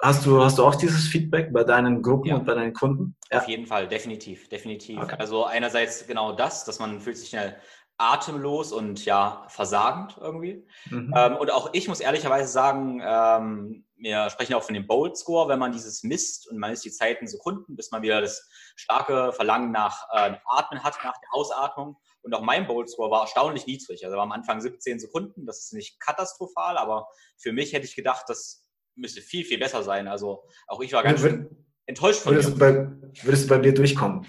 Hast 0.00 0.26
du, 0.26 0.42
hast 0.42 0.58
du 0.58 0.64
auch 0.64 0.74
dieses 0.74 1.06
Feedback 1.06 1.52
bei 1.52 1.62
deinen 1.62 2.02
Gruppen 2.02 2.28
ja. 2.28 2.34
und 2.34 2.44
bei 2.44 2.54
deinen 2.54 2.72
Kunden? 2.72 3.14
Ja. 3.30 3.38
Auf 3.38 3.48
jeden 3.48 3.66
Fall, 3.66 3.86
definitiv, 3.86 4.48
definitiv. 4.48 4.98
Okay. 5.00 5.14
Also 5.18 5.44
einerseits 5.44 6.04
genau 6.06 6.32
das, 6.32 6.64
dass 6.64 6.80
man 6.80 7.00
fühlt 7.00 7.18
sich 7.18 7.28
schnell 7.28 7.56
atemlos 7.98 8.72
und 8.72 9.04
ja 9.04 9.44
versagend 9.48 10.16
irgendwie. 10.20 10.66
Mhm. 10.90 11.12
Ähm, 11.16 11.36
und 11.36 11.50
auch 11.50 11.70
ich 11.72 11.88
muss 11.88 12.00
ehrlicherweise 12.00 12.50
sagen, 12.50 13.00
ähm, 13.04 13.84
wir 13.96 14.28
sprechen 14.30 14.54
auch 14.54 14.62
von 14.62 14.74
dem 14.74 14.86
Bold 14.86 15.16
Score, 15.16 15.48
wenn 15.48 15.60
man 15.60 15.72
dieses 15.72 16.02
misst 16.02 16.50
und 16.50 16.58
man 16.58 16.72
ist 16.72 16.84
die 16.84 16.90
Zeit 16.90 17.20
in 17.20 17.28
Sekunden, 17.28 17.76
bis 17.76 17.92
man 17.92 18.02
wieder 18.02 18.20
das 18.20 18.48
starke 18.74 19.32
Verlangen 19.32 19.70
nach 19.70 20.08
äh, 20.12 20.34
Atmen 20.44 20.82
hat, 20.82 20.96
nach 21.04 21.18
der 21.20 21.28
Ausatmung. 21.32 21.96
Und 22.22 22.34
auch 22.34 22.42
mein 22.42 22.66
Bold 22.66 22.90
Score 22.90 23.10
war 23.10 23.22
erstaunlich 23.22 23.66
niedrig. 23.66 24.04
Also 24.04 24.16
war 24.16 24.24
am 24.24 24.32
Anfang 24.32 24.60
17 24.60 24.98
Sekunden. 24.98 25.46
Das 25.46 25.60
ist 25.60 25.72
nicht 25.72 26.00
katastrophal, 26.00 26.76
aber 26.78 27.08
für 27.36 27.52
mich 27.52 27.72
hätte 27.72 27.86
ich 27.86 27.94
gedacht, 27.94 28.24
das 28.28 28.66
müsste 28.94 29.20
viel, 29.20 29.44
viel 29.44 29.58
besser 29.58 29.82
sein. 29.82 30.08
Also 30.08 30.44
auch 30.66 30.80
ich 30.80 30.92
war 30.92 31.02
ganz 31.02 31.20
schön 31.20 31.64
enttäuscht 31.86 32.20
von 32.20 32.34
würdest 32.34 32.50
mir. 32.50 32.54
Du 32.54 32.58
bei, 32.58 33.24
würdest 33.24 33.44
du 33.44 33.48
bei 33.48 33.58
mir 33.58 33.74
durchkommen? 33.74 34.26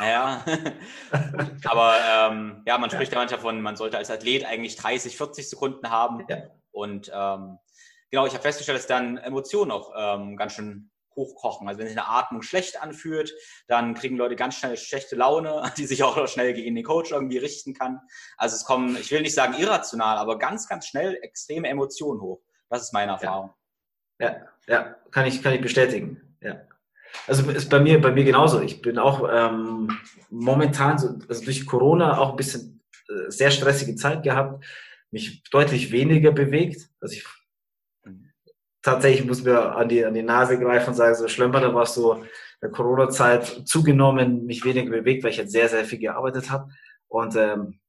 Naja, 0.00 0.42
aber 1.64 1.96
ähm, 2.10 2.62
ja, 2.66 2.78
man 2.78 2.88
spricht 2.88 3.12
ja 3.12 3.18
manchmal 3.18 3.40
von, 3.40 3.60
man 3.60 3.76
sollte 3.76 3.98
als 3.98 4.10
Athlet 4.10 4.46
eigentlich 4.46 4.76
30, 4.76 5.14
40 5.14 5.50
Sekunden 5.50 5.90
haben. 5.90 6.24
Ja. 6.26 6.38
Und 6.70 7.10
ähm, 7.14 7.58
genau, 8.10 8.24
ich 8.24 8.32
habe 8.32 8.42
festgestellt, 8.42 8.78
dass 8.78 8.86
dann 8.86 9.18
Emotionen 9.18 9.70
auch 9.70 9.92
ähm, 9.94 10.38
ganz 10.38 10.54
schön 10.54 10.90
hochkochen. 11.16 11.68
Also 11.68 11.80
wenn 11.80 11.86
sich 11.86 11.98
eine 11.98 12.08
Atmung 12.08 12.40
schlecht 12.40 12.80
anfühlt, 12.80 13.34
dann 13.68 13.92
kriegen 13.94 14.16
Leute 14.16 14.36
ganz 14.36 14.54
schnell 14.54 14.78
schlechte 14.78 15.16
Laune, 15.16 15.70
die 15.76 15.84
sich 15.84 16.02
auch 16.02 16.26
schnell 16.28 16.54
gegen 16.54 16.74
den 16.74 16.84
Coach 16.84 17.10
irgendwie 17.10 17.36
richten 17.36 17.74
kann. 17.74 18.00
Also 18.38 18.56
es 18.56 18.64
kommen, 18.64 18.96
ich 18.96 19.10
will 19.10 19.20
nicht 19.20 19.34
sagen 19.34 19.52
irrational, 19.58 20.16
aber 20.16 20.38
ganz, 20.38 20.66
ganz 20.66 20.86
schnell 20.86 21.18
extreme 21.20 21.68
Emotionen 21.68 22.22
hoch. 22.22 22.40
Das 22.70 22.82
ist 22.82 22.94
meine 22.94 23.12
Erfahrung. 23.12 23.52
Ja, 24.18 24.30
ja, 24.30 24.46
ja 24.66 24.96
kann, 25.10 25.26
ich, 25.26 25.42
kann 25.42 25.52
ich 25.52 25.60
bestätigen. 25.60 26.38
Ja. 26.40 26.62
Also 27.26 27.48
ist 27.50 27.70
bei 27.70 27.80
mir, 27.80 28.00
bei 28.00 28.12
mir 28.12 28.24
genauso. 28.24 28.60
Ich 28.60 28.82
bin 28.82 28.98
auch 28.98 29.28
ähm, 29.30 29.96
momentan, 30.30 30.98
so, 30.98 31.18
also 31.28 31.44
durch 31.44 31.66
Corona 31.66 32.18
auch 32.18 32.30
ein 32.30 32.36
bisschen 32.36 32.82
äh, 33.08 33.30
sehr 33.30 33.50
stressige 33.50 33.94
Zeit 33.94 34.22
gehabt, 34.22 34.64
mich 35.10 35.42
deutlich 35.50 35.92
weniger 35.92 36.32
bewegt. 36.32 36.88
Also 37.00 37.14
ich 37.14 37.24
tatsächlich 38.82 39.26
muss 39.26 39.42
mir 39.42 39.76
an 39.76 39.88
die, 39.88 40.04
an 40.04 40.14
die 40.14 40.22
Nase 40.22 40.58
greifen 40.58 40.90
und 40.90 40.94
sagen, 40.94 41.14
so 41.14 41.28
Schlömper, 41.28 41.60
da 41.60 41.74
warst 41.74 41.96
du 41.96 42.24
der 42.62 42.70
Corona-Zeit 42.70 43.62
zugenommen, 43.66 44.46
mich 44.46 44.64
weniger 44.64 44.90
bewegt, 44.90 45.22
weil 45.22 45.30
ich 45.30 45.36
jetzt 45.38 45.52
sehr, 45.52 45.68
sehr 45.68 45.84
viel 45.84 45.98
gearbeitet 45.98 46.50
habe. 46.50 46.70
Und 47.08 47.36
ähm, 47.36 47.80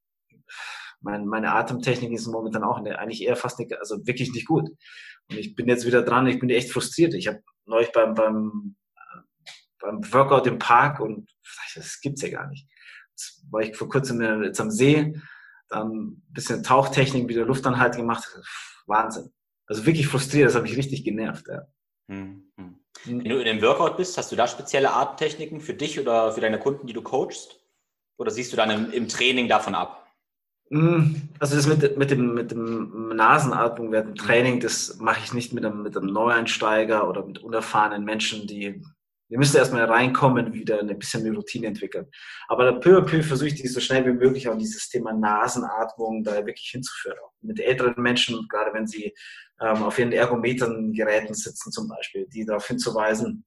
mein, 1.02 1.26
meine 1.26 1.54
Atemtechnik 1.54 2.12
ist 2.12 2.28
momentan 2.28 2.64
auch 2.64 2.78
eine, 2.78 3.00
eigentlich 3.00 3.24
eher 3.24 3.36
fast 3.36 3.60
nicht, 3.60 3.74
also 3.78 4.06
wirklich 4.06 4.32
nicht 4.34 4.48
gut. 4.48 4.70
Und 5.30 5.38
ich 5.38 5.56
bin 5.56 5.68
jetzt 5.68 5.86
wieder 5.86 6.04
dran, 6.04 6.28
ich 6.28 6.40
bin 6.40 6.50
echt 6.50 6.72
frustriert. 6.72 7.14
Ich 7.14 7.28
habe 7.28 7.42
neulich 7.66 7.92
beim, 7.92 8.14
beim, 8.14 8.76
beim 9.82 10.14
Workout 10.14 10.48
im 10.48 10.60
Park 10.60 11.00
und 11.00 11.30
das 11.76 12.00
gibt's 12.02 12.22
ja 12.22 12.30
gar 12.30 12.48
nicht. 12.48 12.68
Jetzt 13.12 13.46
war 13.50 13.62
ich 13.62 13.76
vor 13.76 13.90
kurzem 13.90 14.44
jetzt 14.44 14.62
am 14.62 14.72
See, 14.72 15.14
dann 15.70 15.92
ein 15.92 16.24
bisschen 16.30 16.64
Tauchtechnik, 16.64 17.28
wieder 17.28 17.46
Luftanhalt 17.46 17.96
gemacht. 17.96 18.28
Wahnsinn. 18.88 19.32
Also 19.68 19.86
wirklich 19.86 20.08
frustriert, 20.08 20.48
das 20.48 20.56
hat 20.56 20.64
mich 20.64 20.78
richtig 20.78 21.04
genervt. 21.04 21.48
Ja. 21.48 21.68
Hm, 22.10 22.52
hm. 22.58 22.80
Wenn 23.06 23.24
du 23.24 23.40
in 23.40 23.46
dem 23.46 23.62
Workout 23.62 23.98
bist, 23.98 24.18
hast 24.18 24.32
du 24.32 24.36
da 24.36 24.48
spezielle 24.48 24.94
Atemtechniken 24.94 25.62
für 25.62 25.74
dich 25.74 26.00
oder 26.00 26.34
für 26.34 26.42
deine 26.42 26.60
Kunden, 26.60 26.88
die 26.88 26.94
du 26.94 27.02
coachst? 27.02 27.60
Oder 28.18 28.32
siehst 28.32 28.52
du 28.52 28.58
dann 28.58 28.70
im, 28.70 28.92
im 28.92 29.08
Training 29.08 29.48
davon 29.48 29.74
ab? 29.74 30.02
Hm, 30.70 31.30
also 31.40 31.56
das 31.56 31.68
mit, 31.68 31.98
mit, 31.98 32.12
dem, 32.12 32.34
mit 32.34 32.52
dem 32.52 33.10
Nasenatmung 33.16 33.92
während 33.92 34.10
dem 34.10 34.16
Training, 34.16 34.60
das 34.60 34.98
mache 35.00 35.22
ich 35.24 35.34
nicht 35.34 35.54
mit 35.54 35.66
einem, 35.66 35.84
mit 35.84 35.98
einem 35.98 36.14
Neueinsteiger 36.14 37.10
oder 37.10 37.26
mit 37.26 37.40
unerfahrenen 37.40 38.06
Menschen, 38.06 38.48
die 38.48 38.82
wir 39.32 39.38
müssen 39.38 39.56
erstmal 39.56 39.86
reinkommen, 39.86 40.54
wieder 40.54 40.82
ein 40.82 41.00
bisschen 41.00 41.26
eine 41.26 41.34
Routine 41.34 41.68
entwickeln. 41.68 42.06
Aber 42.50 42.82
peu 42.82 42.98
à 42.98 43.02
peu 43.02 43.24
versuche 43.24 43.48
ich 43.48 43.56
die 43.56 43.68
so 43.70 43.80
schnell 43.80 44.06
wie 44.06 44.12
möglich 44.12 44.50
auch 44.50 44.58
dieses 44.58 44.90
Thema 44.90 45.14
Nasenatmung 45.14 46.22
da 46.26 46.46
wirklich 46.46 46.70
hinzuführen. 46.70 47.16
Auch 47.24 47.32
mit 47.40 47.62
älteren 47.62 47.96
Menschen, 47.96 48.46
gerade 48.50 48.74
wenn 48.74 48.88
sie 48.88 49.14
ähm, 49.62 49.84
auf 49.84 49.98
ihren 49.98 50.12
Ergometern-Geräten 50.12 51.34
sitzen 51.34 51.72
zum 51.72 51.88
Beispiel, 51.88 52.28
die 52.28 52.44
darauf 52.44 52.68
hinzuweisen, 52.68 53.46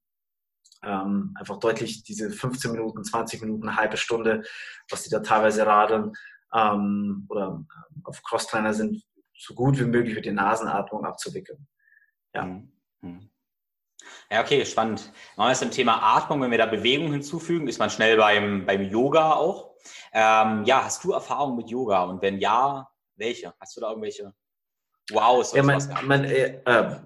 ähm, 0.82 1.34
einfach 1.38 1.58
deutlich 1.58 2.02
diese 2.02 2.30
15 2.30 2.72
Minuten, 2.72 3.04
20 3.04 3.42
Minuten, 3.42 3.68
eine 3.68 3.76
halbe 3.76 3.98
Stunde, 3.98 4.42
was 4.88 5.02
die 5.02 5.10
da 5.10 5.20
teilweise 5.20 5.66
radeln 5.66 6.12
ähm, 6.54 7.26
oder 7.28 7.62
ähm, 7.62 7.68
auf 8.04 8.22
Crosstrainer 8.22 8.72
sind, 8.72 9.02
so 9.36 9.52
gut 9.52 9.78
wie 9.78 9.84
möglich 9.84 10.14
mit 10.14 10.24
der 10.24 10.32
Nasenatmung 10.32 11.04
abzuwickeln. 11.04 11.66
Ja. 12.32 12.46
Mhm. 13.02 13.28
Ja, 14.30 14.42
okay, 14.42 14.64
spannend. 14.64 15.12
Machen 15.36 15.48
wir 15.48 15.50
jetzt 15.50 15.62
im 15.62 15.70
Thema 15.70 16.16
Atmung, 16.16 16.42
wenn 16.42 16.50
wir 16.50 16.58
da 16.58 16.66
Bewegung 16.66 17.12
hinzufügen, 17.12 17.68
ist 17.68 17.78
man 17.78 17.90
schnell 17.90 18.16
beim, 18.16 18.66
beim 18.66 18.82
Yoga 18.82 19.32
auch. 19.32 19.74
Ähm, 20.12 20.64
ja, 20.64 20.84
hast 20.84 21.04
du 21.04 21.12
Erfahrung 21.12 21.56
mit 21.56 21.70
Yoga? 21.70 22.04
Und 22.04 22.22
wenn 22.22 22.38
ja, 22.38 22.88
welche? 23.16 23.54
Hast 23.60 23.76
du 23.76 23.80
da 23.80 23.90
irgendwelche 23.90 24.32
Wow, 25.10 25.54
ja, 25.54 25.62
mein, 25.62 25.82
mein, 26.06 26.24
äh, 26.24 26.60
äh, 26.64 26.96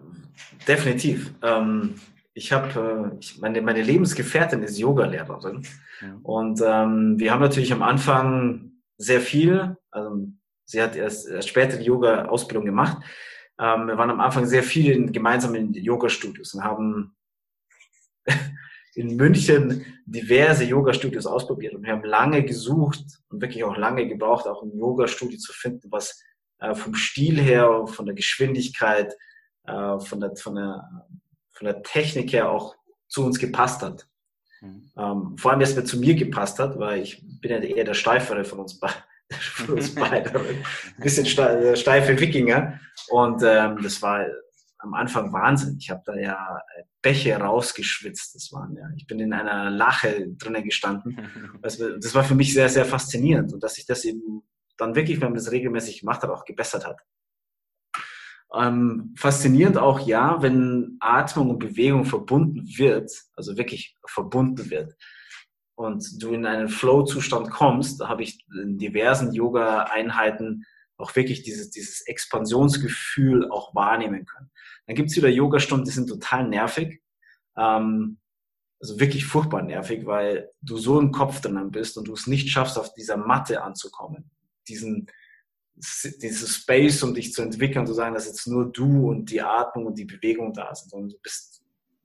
definitiv. 0.69 1.35
Ähm, 1.43 1.97
ich 2.33 2.53
habe, 2.53 3.19
äh, 3.21 3.41
meine, 3.41 3.61
meine 3.61 3.83
Lebensgefährtin 3.83 4.63
ist 4.63 4.79
Yogalehrerin. 4.79 5.67
Ja. 6.01 6.19
Und 6.23 6.61
ähm, 6.65 7.19
wir 7.19 7.33
haben 7.33 7.41
natürlich 7.41 7.73
am 7.73 7.83
Anfang 7.83 8.71
sehr 8.97 9.21
viel, 9.21 9.77
also 9.91 10.29
sie 10.65 10.81
hat 10.81 10.95
erst, 10.95 11.29
erst 11.29 11.49
später 11.49 11.77
die 11.77 11.87
Yoga-Ausbildung 11.87 12.65
gemacht. 12.65 12.99
Ähm, 13.59 13.87
wir 13.87 13.99
waren 13.99 14.11
am 14.11 14.21
Anfang 14.21 14.47
sehr 14.47 14.62
viel 14.62 14.92
in, 14.92 15.12
gemeinsam 15.12 15.55
in 15.55 15.73
Yoga-Studios 15.73 16.55
und 16.55 16.64
haben 16.64 17.16
in 18.94 19.16
München 19.16 19.85
diverse 20.07 20.64
Yoga-Studios 20.64 21.27
ausprobiert 21.27 21.75
und 21.75 21.83
wir 21.83 21.92
haben 21.92 22.05
lange 22.05 22.44
gesucht 22.44 23.05
und 23.29 23.40
wirklich 23.42 23.64
auch 23.64 23.77
lange 23.77 24.07
gebraucht, 24.07 24.47
auch 24.47 24.62
ein 24.62 24.77
Yoga-Studio 24.77 25.38
zu 25.38 25.53
finden, 25.53 25.90
was 25.90 26.23
äh, 26.59 26.75
vom 26.75 26.94
Stil 26.94 27.40
her, 27.40 27.87
von 27.87 28.07
der 28.07 28.14
Geschwindigkeit, 28.14 29.14
äh, 29.64 29.99
von, 30.01 30.21
der, 30.21 30.37
von, 30.37 30.55
der, 30.55 31.09
von 31.53 31.66
der 31.66 31.83
Technik 31.83 32.33
her 32.33 32.51
auch 32.51 32.75
zu 33.09 33.25
uns 33.25 33.38
gepasst 33.38 33.83
hat. 33.83 34.07
Mhm. 34.61 34.90
Ähm, 34.97 35.38
vor 35.38 35.51
allem, 35.51 35.61
dass 35.61 35.77
mir 35.77 35.85
zu 35.85 35.99
mir 35.99 36.14
gepasst 36.14 36.59
hat, 36.59 36.79
weil 36.79 37.03
ich 37.03 37.23
bin 37.40 37.51
ja 37.51 37.59
eher 37.59 37.85
der 37.85 37.94
Steifere 37.94 38.44
von 38.44 38.61
uns, 38.61 38.79
be 38.79 38.88
beiden. 39.95 40.37
Ein 40.37 40.64
bisschen 40.99 41.27
äh, 41.27 41.77
steife 41.77 42.19
Wikinger. 42.19 42.81
Und 43.09 43.43
ähm, 43.45 43.79
das 43.83 44.01
war 44.03 44.27
am 44.79 44.95
Anfang 44.95 45.33
Wahnsinn. 45.33 45.77
Ich 45.81 45.91
habe 45.91 46.03
da 46.05 46.14
ja 46.14 46.59
äh, 46.77 46.83
Bäche 47.03 47.37
rausgeschwitzt. 47.37 48.35
Das 48.35 48.53
waren 48.53 48.77
ja, 48.77 48.85
ich 48.97 49.07
bin 49.07 49.21
in 49.21 49.33
einer 49.33 49.71
Lache 49.71 50.29
drinnen 50.38 50.64
gestanden. 50.64 51.19
Das, 51.62 51.79
das 51.79 52.14
war 52.14 52.25
für 52.25 52.35
mich 52.35 52.55
sehr, 52.55 52.69
sehr 52.69 52.85
faszinierend 52.85 53.53
und 53.53 53.62
dass 53.62 53.75
sich 53.75 53.87
das 53.87 54.05
eben 54.05 54.43
dann 54.77 54.95
wirklich, 54.95 55.21
wenn 55.21 55.29
man 55.29 55.38
das 55.38 55.51
regelmäßig 55.51 56.01
gemacht 56.01 56.23
hat, 56.23 56.31
auch 56.31 56.45
gebessert 56.45 56.87
hat. 56.87 57.01
Ähm, 58.55 59.14
faszinierend 59.19 59.77
auch, 59.77 60.07
ja, 60.07 60.41
wenn 60.41 60.97
Atmung 61.01 61.51
und 61.51 61.59
Bewegung 61.59 62.05
verbunden 62.05 62.67
wird, 62.79 63.11
also 63.35 63.59
wirklich 63.59 63.99
verbunden 64.07 64.71
wird 64.71 64.95
und 65.79 66.21
du 66.21 66.33
in 66.33 66.45
einen 66.45 66.69
Flow-Zustand 66.69 67.51
kommst, 67.51 68.01
da 68.01 68.09
habe 68.09 68.25
ich 68.25 68.45
in 68.53 68.79
diversen 68.79 69.33
Yoga-Einheiten 69.33 70.64
auch 70.97 71.14
wirklich 71.14 71.45
dieses, 71.45 71.71
dieses 71.71 72.01
Expansionsgefühl 72.01 73.49
auch 73.49 73.77
wahrnehmen 73.77 74.27
können. 74.27 74.51
Dann 74.87 74.97
gibt's 74.97 75.14
wieder 75.14 75.29
Yoga-Stunden, 75.29 75.85
die 75.85 75.93
sind 75.93 76.09
total 76.09 76.49
nervig. 76.49 77.01
Ähm, 77.57 78.19
also 78.81 78.99
wirklich 78.99 79.25
furchtbar 79.25 79.62
nervig, 79.62 80.05
weil 80.05 80.51
du 80.62 80.79
so 80.79 80.99
im 80.99 81.12
Kopf 81.12 81.41
drinnen 81.41 81.71
bist 81.71 81.97
und 81.97 82.09
du 82.09 82.14
es 82.14 82.27
nicht 82.27 82.51
schaffst, 82.51 82.77
auf 82.77 82.93
dieser 82.95 83.17
Matte 83.17 83.62
anzukommen. 83.62 84.33
Diesen, 84.67 85.07
dieses 85.77 86.57
Space, 86.57 87.05
um 87.05 87.14
dich 87.14 87.33
zu 87.33 87.43
entwickeln, 87.43 87.87
zu 87.87 87.95
sagen, 87.95 88.14
dass 88.14 88.27
jetzt 88.27 88.49
nur 88.49 88.73
du 88.73 89.11
und 89.11 89.31
die 89.31 89.43
Atmung 89.43 89.87
und 89.87 89.97
die 89.97 90.07
Bewegung 90.07 90.53
da 90.53 90.75
sind, 90.75 90.91
sondern 90.91 91.11
du 91.11 91.19
bist 91.23 91.58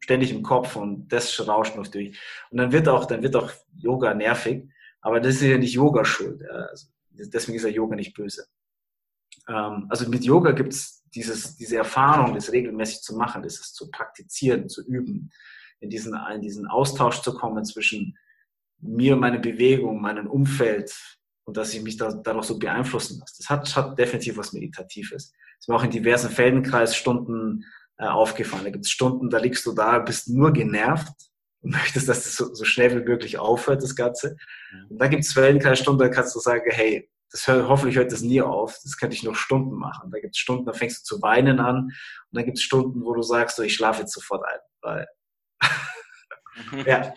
ständig 0.03 0.31
im 0.31 0.43
Kopf 0.43 0.75
und 0.75 1.07
das 1.07 1.47
rauscht 1.47 1.77
noch 1.77 1.87
durch. 1.87 2.19
Und 2.51 2.57
dann 2.57 2.73
wird 2.73 2.89
auch, 2.89 3.05
dann 3.05 3.23
wird 3.23 3.37
auch 3.37 3.51
Yoga 3.77 4.13
nervig, 4.13 4.67
aber 4.99 5.21
das 5.21 5.35
ist 5.35 5.43
ja 5.43 5.57
nicht 5.57 5.73
Yoga 5.73 6.03
schuld. 6.03 6.43
Also 6.49 6.87
deswegen 7.09 7.57
ist 7.57 7.63
ja 7.63 7.69
Yoga 7.69 7.95
nicht 7.95 8.13
böse. 8.13 8.45
Ähm, 9.47 9.87
also 9.89 10.09
mit 10.09 10.25
Yoga 10.25 10.51
gibt's 10.51 11.03
dieses, 11.15 11.55
diese 11.55 11.77
Erfahrung, 11.77 12.33
das 12.33 12.51
regelmäßig 12.51 13.01
zu 13.01 13.15
machen, 13.15 13.43
das 13.43 13.59
ist 13.61 13.75
zu 13.75 13.89
praktizieren, 13.91 14.67
zu 14.67 14.85
üben, 14.85 15.31
in 15.79 15.89
diesen, 15.89 16.19
in 16.33 16.41
diesen 16.41 16.67
Austausch 16.67 17.21
zu 17.21 17.33
kommen 17.33 17.63
zwischen 17.63 18.17
mir 18.79 19.15
meine 19.15 19.39
Bewegung, 19.39 20.01
meinem 20.01 20.27
Umfeld, 20.27 20.93
und 21.45 21.57
dass 21.57 21.73
ich 21.73 21.81
mich 21.81 21.97
da, 21.97 22.11
dadurch 22.13 22.45
so 22.45 22.57
beeinflussen 22.57 23.19
lasse. 23.19 23.35
Das 23.37 23.49
hat, 23.49 23.75
hat 23.75 23.99
definitiv 23.99 24.37
was 24.37 24.53
Meditatives. 24.53 25.33
Das 25.59 25.67
mir 25.67 25.75
auch 25.75 25.83
in 25.83 25.91
diversen 25.91 26.29
Feldenkreisstunden 26.29 27.65
äh, 28.03 28.07
aufgefallen. 28.07 28.65
Da 28.65 28.69
gibt 28.69 28.85
es 28.85 28.91
Stunden, 28.91 29.29
da 29.29 29.37
liegst 29.37 29.65
du 29.65 29.71
da, 29.71 29.99
bist 29.99 30.27
nur 30.29 30.51
genervt 30.51 31.13
und 31.61 31.71
möchtest, 31.75 32.09
dass 32.09 32.23
das 32.23 32.35
so, 32.35 32.53
so 32.53 32.65
schnell 32.65 32.91
wie 32.91 33.09
möglich 33.09 33.37
aufhört, 33.37 33.81
das 33.81 33.95
Ganze. 33.95 34.35
Und 34.89 34.99
dann 34.99 35.09
gibt 35.09 35.23
es 35.23 35.33
Feldenkreisstunden, 35.33 36.07
da 36.07 36.13
kannst 36.13 36.35
du 36.35 36.39
sagen, 36.39 36.69
hey, 36.69 37.09
das 37.31 37.47
hört, 37.47 37.67
hoffentlich 37.67 37.95
hört 37.95 38.11
das 38.11 38.21
nie 38.21 38.41
auf. 38.41 38.77
Das 38.83 38.97
könnte 38.97 39.15
ich 39.15 39.23
noch 39.23 39.35
Stunden 39.35 39.75
machen. 39.75 40.11
Da 40.11 40.19
gibt 40.19 40.35
es 40.35 40.39
Stunden, 40.39 40.65
da 40.65 40.73
fängst 40.73 41.01
du 41.09 41.15
zu 41.15 41.21
weinen 41.21 41.59
an. 41.59 41.85
Und 41.85 41.93
dann 42.31 42.45
gibt 42.45 42.57
es 42.57 42.63
Stunden, 42.63 43.03
wo 43.03 43.13
du 43.13 43.23
sagst, 43.23 43.55
so, 43.55 43.63
ich 43.63 43.73
schlafe 43.73 44.01
jetzt 44.01 44.13
sofort 44.13 44.43
ein. 44.45 44.59
Weil 44.81 45.07
ja. 46.85 47.13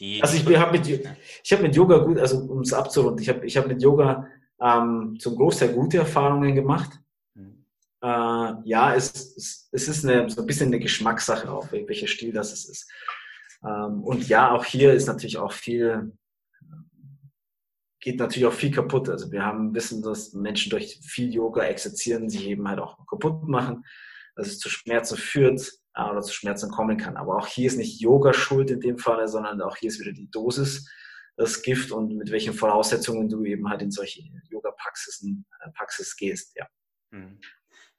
Die, 0.00 0.22
also 0.22 0.36
ich 0.36 0.58
habe 0.58 0.72
mit, 0.72 0.88
ich 0.88 1.52
hab 1.52 1.60
mit 1.60 1.74
Yoga 1.74 1.98
gut, 1.98 2.18
also 2.18 2.38
um 2.38 2.60
es 2.60 2.72
abzurunden, 2.72 3.22
ich 3.22 3.28
habe 3.28 3.46
ich 3.46 3.56
hab 3.56 3.66
mit 3.66 3.80
Yoga 3.80 4.26
ähm, 4.60 5.16
zum 5.18 5.36
Großteil 5.36 5.72
gute 5.72 5.98
Erfahrungen 5.98 6.54
gemacht. 6.54 7.00
Mhm. 8.02 8.08
Äh, 8.08 8.54
ja, 8.64 8.94
es, 8.94 9.36
es, 9.36 9.68
es 9.72 9.88
ist 9.88 10.04
eine, 10.04 10.28
so 10.28 10.40
ein 10.40 10.46
bisschen 10.46 10.68
eine 10.68 10.78
Geschmackssache 10.78 11.50
auch, 11.50 11.70
welcher 11.72 12.06
Stil 12.06 12.32
das 12.32 12.52
ist. 12.52 12.90
Ähm, 13.64 14.02
und 14.02 14.28
ja, 14.28 14.52
auch 14.52 14.64
hier 14.64 14.92
ist 14.92 15.06
natürlich 15.06 15.38
auch 15.38 15.52
viel, 15.52 16.12
geht 18.00 18.18
natürlich 18.18 18.46
auch 18.46 18.52
viel 18.52 18.70
kaputt. 18.70 19.08
Also 19.08 19.32
wir 19.32 19.44
haben 19.44 19.74
wissen, 19.74 20.02
dass 20.02 20.32
Menschen 20.32 20.70
durch 20.70 21.00
viel 21.02 21.32
Yoga 21.32 21.64
exerzieren, 21.64 22.28
sich 22.28 22.46
eben 22.46 22.68
halt 22.68 22.78
auch 22.78 23.06
kaputt 23.06 23.48
machen, 23.48 23.84
dass 24.36 24.48
es 24.48 24.58
zu 24.58 24.68
Schmerzen 24.68 25.16
führt 25.16 25.72
äh, 25.94 26.02
oder 26.02 26.20
zu 26.20 26.32
Schmerzen 26.32 26.70
kommen 26.70 26.98
kann. 26.98 27.16
Aber 27.16 27.36
auch 27.36 27.46
hier 27.46 27.66
ist 27.66 27.78
nicht 27.78 28.00
Yoga 28.00 28.32
schuld 28.32 28.70
in 28.70 28.80
dem 28.80 28.98
Fall, 28.98 29.26
sondern 29.28 29.60
auch 29.62 29.76
hier 29.76 29.88
ist 29.88 30.00
wieder 30.00 30.12
die 30.12 30.30
Dosis 30.30 30.88
das 31.36 31.62
Gift 31.62 31.92
und 31.92 32.16
mit 32.16 32.30
welchen 32.30 32.54
Voraussetzungen 32.54 33.28
du 33.28 33.44
eben 33.44 33.68
halt 33.68 33.82
in 33.82 33.90
solche 33.90 34.22
Yoga-Praxisen 34.48 35.44
äh, 35.60 35.70
Praxis 35.72 36.16
gehst, 36.16 36.56
ja. 36.56 36.66
Hm. 37.12 37.38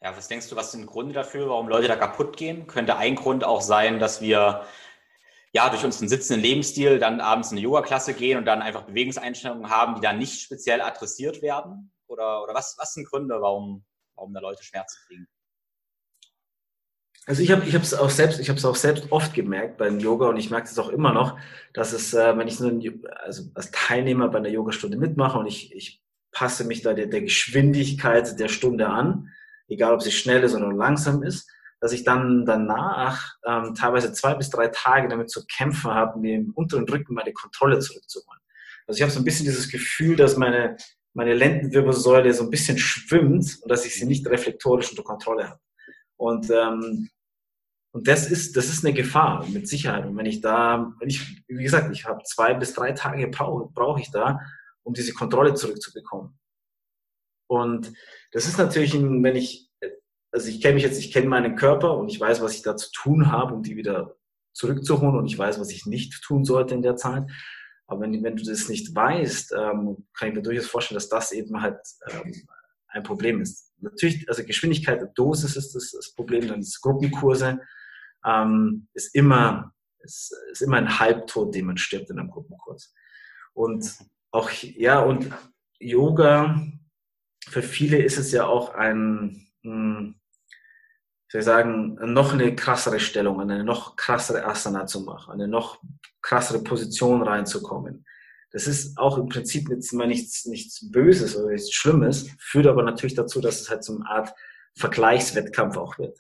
Ja, 0.02 0.16
was 0.16 0.28
denkst 0.28 0.50
du, 0.50 0.56
was 0.56 0.72
sind 0.72 0.86
Gründe 0.86 1.14
dafür, 1.14 1.50
warum 1.50 1.68
Leute 1.68 1.88
da 1.88 1.96
kaputt 1.96 2.38
gehen? 2.38 2.68
Könnte 2.68 2.98
ein 2.98 3.16
Grund 3.16 3.44
auch 3.44 3.62
sein, 3.62 4.00
dass 4.00 4.22
wir 4.22 4.64
ja 5.54 5.70
durch 5.70 5.84
unseren 5.84 6.08
sitzenden 6.08 6.42
Lebensstil 6.42 7.00
dann 7.00 7.20
abends 7.20 7.52
in 7.52 7.58
eine 7.58 7.64
Yoga-Klasse 7.64 8.14
gehen 8.14 8.38
und 8.38 8.46
dann 8.46 8.62
einfach 8.62 8.84
Bewegungseinstellungen 8.84 9.70
haben, 9.70 9.96
die 9.96 10.02
dann 10.02 10.20
nicht 10.20 10.42
speziell 10.42 10.82
adressiert 10.82 11.42
werden? 11.42 11.92
Oder, 12.06 12.44
oder 12.44 12.54
was, 12.54 12.76
was 12.78 12.94
sind 12.94 13.08
Gründe, 13.08 13.42
warum, 13.42 13.84
warum 14.16 14.34
da 14.34 14.40
Leute 14.40 14.64
Schmerzen 14.64 15.00
kriegen? 15.08 15.28
Also 17.26 17.42
ich 17.42 17.52
habe 17.52 17.66
ich 17.66 17.74
es 17.74 17.94
auch 17.94 18.10
selbst 18.10 18.40
ich 18.40 18.48
habe 18.48 18.58
es 18.58 18.64
auch 18.64 18.78
selbst 18.78 19.12
oft 19.12 19.34
gemerkt 19.34 19.78
beim 19.78 20.00
Yoga 20.00 20.30
und 20.30 20.38
ich 20.38 20.50
merke 20.50 20.68
es 20.68 20.80
auch 20.80 20.88
immer 20.88 21.12
noch, 21.12 21.38
dass 21.74 21.92
es 21.92 22.14
äh, 22.14 22.38
wenn 22.38 22.48
ich 22.48 22.56
so 22.56 22.70
ein, 22.70 23.04
also 23.18 23.44
als 23.54 23.70
Teilnehmer 23.72 24.30
bei 24.30 24.38
einer 24.38 24.48
Yogastunde 24.48 24.96
mitmache 24.96 25.38
und 25.38 25.46
ich, 25.46 25.76
ich 25.76 26.02
passe 26.32 26.64
mich 26.64 26.84
da 26.84 26.94
der, 26.94 27.08
der 27.08 27.22
Geschwindigkeit 27.22 28.40
der 28.40 28.48
Stunde 28.48 28.88
an, 28.88 29.34
egal 29.68 29.94
ob 29.94 30.02
sie 30.02 30.12
schnell 30.12 30.44
ist 30.44 30.56
oder 30.56 30.72
langsam 30.72 31.24
ist, 31.24 31.50
dass 31.80 31.92
ich 31.92 32.04
dann 32.04 32.46
danach 32.46 33.36
ähm, 33.46 33.76
teilweise 33.76 34.12
zwei 34.14 34.34
bis 34.34 34.50
drei 34.50 34.68
Tage 34.68 35.08
damit 35.10 35.30
zu 35.30 35.46
kämpfen 35.46 35.92
habe, 35.92 36.20
mir 36.20 36.36
im 36.36 36.52
unteren 36.54 36.90
Rücken 36.90 37.14
meine 37.14 37.34
Kontrolle 37.34 37.80
zurückzuholen. 37.80 38.42
Also 38.88 38.98
ich 38.98 39.02
habe 39.04 39.12
so 39.12 39.20
ein 39.20 39.26
bisschen 39.26 39.46
dieses 39.46 39.70
Gefühl, 39.70 40.16
dass 40.16 40.38
meine, 40.38 40.78
meine 41.14 41.34
Lendenwirbelsäule 41.34 42.34
so 42.34 42.44
ein 42.44 42.50
bisschen 42.50 42.78
schwimmt 42.78 43.60
und 43.62 43.70
dass 43.70 43.86
ich 43.86 43.96
sie 43.96 44.06
nicht 44.06 44.26
reflektorisch 44.28 44.90
unter 44.90 45.04
Kontrolle 45.04 45.50
habe. 45.50 45.60
Und, 46.16 46.50
ähm, 46.50 47.10
und 47.92 48.08
das 48.08 48.30
ist, 48.30 48.58
das 48.58 48.70
ist 48.70 48.84
eine 48.84 48.94
Gefahr, 48.94 49.46
mit 49.48 49.68
Sicherheit. 49.68 50.06
Und 50.06 50.18
wenn 50.18 50.26
ich 50.26 50.42
da, 50.42 50.94
wenn 51.00 51.10
ich, 51.10 51.44
wie 51.48 51.64
gesagt, 51.64 51.92
ich 51.92 52.06
habe 52.06 52.24
zwei 52.24 52.54
bis 52.54 52.74
drei 52.74 52.94
Tage 52.94 53.28
brauche 53.28 53.72
brauche 53.72 54.02
ich 54.02 54.10
da, 54.12 54.40
um 54.84 54.94
diese 54.94 55.14
Kontrolle 55.14 55.54
zurückzubekommen. 55.54 56.38
Und 57.48 57.94
das 58.32 58.48
ist 58.48 58.58
natürlich, 58.58 58.94
wenn 58.94 59.36
ich, 59.36 59.70
also 60.32 60.50
ich 60.50 60.62
kenne 60.62 60.76
mich 60.76 60.84
jetzt, 60.84 61.00
ich 61.00 61.12
kenne 61.12 61.28
meinen 61.28 61.56
Körper 61.56 61.98
und 61.98 62.10
ich 62.10 62.20
weiß, 62.20 62.42
was 62.42 62.54
ich 62.54 62.62
da 62.62 62.76
zu 62.76 62.92
tun 62.92 63.32
habe, 63.32 63.54
um 63.54 63.64
die 63.64 63.78
wieder 63.78 64.18
zurückzuholen 64.54 65.18
und 65.18 65.28
ich 65.28 65.38
weiß, 65.38 65.60
was 65.60 65.72
ich 65.72 65.86
nicht 65.86 66.22
tun 66.24 66.44
sollte 66.44 66.76
in 66.76 66.82
der 66.82 66.96
Zeit. 66.96 67.24
Aber 67.88 68.02
wenn, 68.02 68.22
wenn 68.24 68.36
du 68.36 68.44
das 68.44 68.68
nicht 68.68 68.94
weißt, 68.94 69.54
ähm, 69.54 70.06
kann 70.14 70.30
ich 70.30 70.36
mir 70.36 70.42
durchaus 70.42 70.68
vorstellen, 70.68 70.98
dass 70.98 71.10
das 71.10 71.32
eben 71.32 71.62
halt 71.62 71.80
ähm, 72.10 72.34
ein 72.88 73.04
Problem 73.04 73.42
ist. 73.42 73.72
Natürlich, 73.78 74.28
also 74.28 74.44
Geschwindigkeit 74.44 75.00
der 75.00 75.08
Dosis 75.08 75.56
ist 75.56 75.74
das, 75.74 75.92
das 75.92 76.14
Problem, 76.14 76.48
dann 76.48 76.60
ist 76.60 76.82
Gruppenkurse, 76.82 77.62
ähm, 78.26 78.88
ist 78.94 79.16
immer, 79.16 79.74
ist, 80.00 80.36
ist 80.52 80.62
immer 80.62 80.78
ein 80.78 81.00
Halbtod, 81.00 81.56
den 81.56 81.68
man 81.68 81.78
stirbt 81.78 82.10
in 82.10 82.20
einem 82.20 82.30
Gruppenkurs. 82.30 82.94
Und 83.54 83.98
auch, 84.32 84.50
ja, 84.52 85.00
und 85.00 85.32
Yoga, 85.80 86.62
für 87.50 87.62
viele 87.62 87.98
ist 88.02 88.18
es 88.18 88.32
ja 88.32 88.46
auch 88.46 88.74
ein, 88.76 89.48
hm, 89.64 90.16
soll 91.30 91.40
ich 91.40 91.46
sagen, 91.46 91.98
noch 92.14 92.34
eine 92.34 92.56
krassere 92.56 93.00
Stellung, 93.00 93.42
eine 93.42 93.64
noch 93.64 93.96
krassere 93.96 94.46
Asana 94.46 94.86
zu 94.86 95.02
machen, 95.02 95.34
eine 95.34 95.48
noch 95.48 95.82
krassere 96.22 96.64
Position 96.64 97.22
reinzukommen. 97.22 98.06
Das 98.52 98.68
ist 98.68 98.98
auch 98.98 99.18
im 99.18 99.28
Prinzip 99.28 99.70
jetzt 99.70 99.92
mal 99.94 100.08
nichts, 100.08 100.46
nichts 100.46 100.90
Böses 100.90 101.36
oder 101.36 101.52
nichts 101.52 101.74
Schlimmes, 101.74 102.30
führt 102.40 102.68
aber 102.68 102.84
natürlich 102.84 103.16
dazu, 103.16 103.42
dass 103.42 103.62
es 103.62 103.70
halt 103.70 103.84
so 103.84 103.96
eine 103.96 104.10
Art 104.10 104.34
Vergleichswettkampf 104.76 105.76
auch 105.78 105.98
wird. 105.98 106.18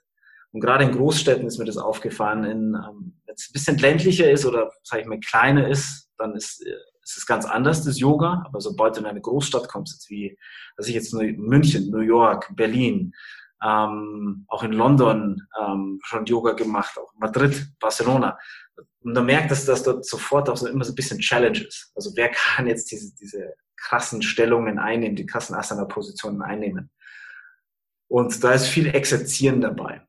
Und 0.52 0.62
gerade 0.62 0.84
in 0.84 0.92
Großstädten 0.92 1.48
ist 1.48 1.58
mir 1.58 1.66
das 1.66 1.78
aufgefallen, 1.78 2.44
in, 2.44 2.74
ähm, 2.74 3.20
wenn 3.26 3.36
es 3.36 3.50
ein 3.50 3.54
bisschen 3.54 3.78
ländlicher 3.78 4.30
ist 4.30 4.46
oder, 4.46 4.72
sage 4.84 5.04
ich 5.04 5.08
mal, 5.08 5.20
kleiner 5.20 5.68
ist, 5.68 6.10
dann 6.18 6.36
ist, 6.36 6.66
äh, 7.08 7.12
ist 7.12 7.18
es 7.18 7.26
ganz 7.26 7.46
anders, 7.46 7.84
das 7.84 8.00
Yoga. 8.00 8.44
Aber 8.46 8.62
sobald 8.62 8.96
du 8.96 9.02
in 9.02 9.06
eine 9.06 9.22
Großstadt 9.22 9.68
kommst, 9.68 9.94
jetzt 9.94 10.10
wie, 10.10 10.38
also 10.76 10.90
ich 10.90 10.96
jetzt 10.96 11.14
München, 11.14 11.90
New 11.90 12.00
York, 12.00 12.56
Berlin, 12.56 13.14
ähm, 13.64 14.46
auch 14.48 14.64
in 14.64 14.74
London 14.74 15.42
ähm, 15.60 16.00
schon 16.04 16.26
Yoga 16.26 16.54
gemacht, 16.54 16.98
auch 16.98 17.14
Madrid, 17.16 17.72
Barcelona. 17.80 18.38
Und 19.02 19.14
man 19.14 19.26
merkt, 19.26 19.52
dass 19.52 19.66
das 19.66 19.84
dort 19.84 20.06
sofort 20.06 20.50
auch 20.50 20.58
so 20.58 20.68
immer 20.68 20.84
so 20.84 20.92
ein 20.92 20.96
bisschen 20.96 21.20
Challenge 21.20 21.60
ist. 21.60 21.92
Also 21.96 22.12
wer 22.16 22.30
kann 22.30 22.68
jetzt 22.68 22.92
diese, 22.92 23.16
diese 23.16 23.54
krassen 23.76 24.22
Stellungen 24.22 24.80
einnehmen, 24.80 25.16
die 25.16 25.26
krassen 25.26 25.56
Asana-Positionen 25.56 26.42
einnehmen? 26.42 26.92
Und 28.10 28.44
da 28.44 28.54
ist 28.54 28.68
viel 28.68 28.88
Exerzieren 28.88 29.62
dabei. 29.62 30.02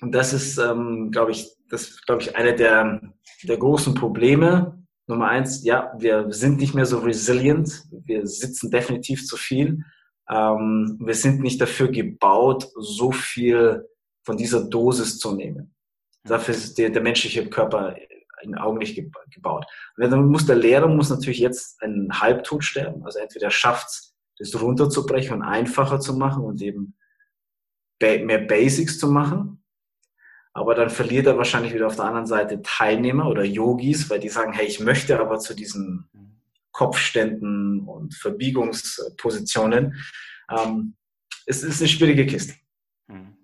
Und 0.00 0.12
das 0.12 0.32
ist, 0.32 0.58
ähm, 0.58 1.10
glaube 1.12 1.30
ich, 1.30 1.56
das 1.68 2.02
glaube 2.02 2.22
ich, 2.22 2.36
eine 2.36 2.54
der, 2.54 3.00
der 3.44 3.56
großen 3.56 3.94
Probleme. 3.94 4.81
Nummer 5.06 5.28
eins, 5.28 5.64
ja, 5.64 5.92
wir 5.98 6.32
sind 6.32 6.58
nicht 6.58 6.74
mehr 6.74 6.86
so 6.86 6.98
resilient. 6.98 7.84
Wir 7.90 8.26
sitzen 8.26 8.70
definitiv 8.70 9.26
zu 9.26 9.36
viel. 9.36 9.84
Ähm, 10.28 10.98
wir 11.00 11.14
sind 11.14 11.40
nicht 11.40 11.60
dafür 11.60 11.88
gebaut, 11.88 12.68
so 12.76 13.10
viel 13.10 13.86
von 14.24 14.36
dieser 14.36 14.64
Dosis 14.68 15.18
zu 15.18 15.34
nehmen. 15.34 15.74
Dafür 16.24 16.54
ist 16.54 16.78
der, 16.78 16.90
der 16.90 17.02
menschliche 17.02 17.48
Körper 17.50 17.96
in 18.42 18.56
Augen 18.56 18.78
nicht 18.78 18.96
gebaut. 18.96 19.66
Und 19.96 20.10
dann 20.10 20.26
muss 20.26 20.46
der 20.46 20.56
Lehrer 20.56 20.88
muss 20.88 21.10
natürlich 21.10 21.38
jetzt 21.38 21.82
einen 21.82 22.20
Halbtod 22.20 22.64
sterben. 22.64 23.04
Also 23.04 23.18
entweder 23.18 23.50
schafft 23.50 23.88
es, 23.88 24.14
das 24.38 24.60
runterzubrechen 24.60 25.36
und 25.36 25.42
einfacher 25.42 26.00
zu 26.00 26.14
machen 26.16 26.42
und 26.44 26.60
eben 26.62 26.96
mehr 28.00 28.38
Basics 28.38 28.98
zu 28.98 29.08
machen. 29.08 29.61
Aber 30.54 30.74
dann 30.74 30.90
verliert 30.90 31.26
er 31.26 31.38
wahrscheinlich 31.38 31.72
wieder 31.72 31.86
auf 31.86 31.96
der 31.96 32.04
anderen 32.04 32.26
Seite 32.26 32.60
Teilnehmer 32.62 33.28
oder 33.28 33.44
Yogis, 33.44 34.10
weil 34.10 34.20
die 34.20 34.28
sagen, 34.28 34.52
hey, 34.52 34.66
ich 34.66 34.80
möchte 34.80 35.18
aber 35.18 35.38
zu 35.38 35.54
diesen 35.54 36.08
Kopfständen 36.72 37.80
und 37.86 38.14
Verbiegungspositionen. 38.14 39.94
Ähm, 40.50 40.94
es 41.46 41.62
ist 41.62 41.80
eine 41.80 41.88
schwierige 41.88 42.26
Kiste. 42.26 42.54
Hm. 43.08 43.36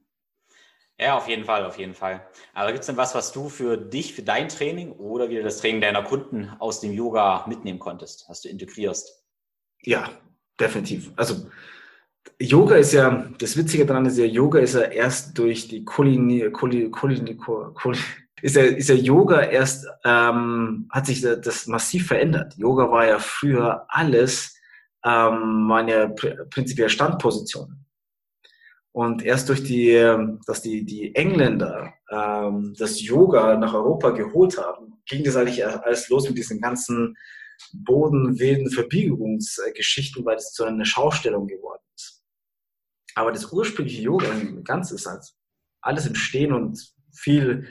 Ja, 1.00 1.16
auf 1.16 1.28
jeden 1.28 1.44
Fall, 1.44 1.64
auf 1.64 1.78
jeden 1.78 1.94
Fall. 1.94 2.26
Aber 2.54 2.72
gibt 2.72 2.80
es 2.80 2.86
denn 2.86 2.96
was, 2.96 3.14
was 3.14 3.32
du 3.32 3.48
für 3.48 3.76
dich, 3.76 4.14
für 4.14 4.22
dein 4.22 4.48
Training 4.48 4.92
oder 4.92 5.30
wieder 5.30 5.44
das 5.44 5.58
Training 5.58 5.80
deiner 5.80 6.02
Kunden 6.02 6.50
aus 6.58 6.80
dem 6.80 6.92
Yoga 6.92 7.44
mitnehmen 7.46 7.78
konntest, 7.78 8.28
was 8.28 8.42
du 8.42 8.48
integrierst? 8.48 9.24
Ja, 9.82 10.10
definitiv. 10.58 11.12
Also 11.14 11.48
Yoga 12.40 12.76
ist 12.76 12.92
ja, 12.92 13.26
das 13.38 13.56
Witzige 13.56 13.86
daran 13.86 14.06
ist 14.06 14.18
ja, 14.18 14.24
Yoga 14.24 14.60
ist 14.60 14.74
ja 14.74 14.82
erst 14.82 15.36
durch 15.38 15.68
die 15.68 15.84
Kolini, 15.84 16.50
Kolini, 16.50 16.90
Kolini, 16.90 17.36
Kolini 17.36 18.02
ist 18.42 18.56
ja, 18.56 18.62
ist 18.62 18.88
ja 18.88 18.94
Yoga 18.94 19.40
erst, 19.40 19.86
ähm, 20.04 20.88
hat 20.90 21.06
sich 21.06 21.20
das 21.20 21.66
massiv 21.66 22.06
verändert. 22.06 22.54
Yoga 22.56 22.90
war 22.90 23.06
ja 23.06 23.18
früher 23.18 23.84
alles, 23.88 24.56
ähm, 25.04 25.68
waren 25.68 25.88
ja 25.88 26.08
prinzipiell. 26.50 26.88
Und 28.92 29.22
erst 29.22 29.48
durch 29.48 29.62
die, 29.62 29.92
dass 30.46 30.62
die, 30.62 30.84
die 30.84 31.14
Engländer 31.14 31.92
ähm, 32.10 32.74
das 32.78 33.02
Yoga 33.02 33.56
nach 33.56 33.74
Europa 33.74 34.10
geholt 34.10 34.58
haben, 34.58 35.00
ging 35.06 35.24
das 35.24 35.36
eigentlich 35.36 35.64
alles 35.64 36.08
los 36.08 36.28
mit 36.28 36.38
diesen 36.38 36.60
ganzen 36.60 37.16
bodenwilden 37.72 38.70
Verbiegungsgeschichten, 38.70 40.24
weil 40.24 40.36
es 40.36 40.52
zu 40.52 40.64
einer 40.64 40.84
Schaustellung 40.84 41.46
geworden. 41.46 41.77
Aber 43.18 43.32
das 43.32 43.52
ursprüngliche 43.52 44.02
Yoga 44.02 44.28
im 44.28 44.62
Ganzen 44.62 44.94
ist 44.94 45.06
halt 45.06 45.24
alles 45.80 46.06
im 46.06 46.14
Stehen 46.14 46.52
und 46.52 46.94
viel 47.12 47.66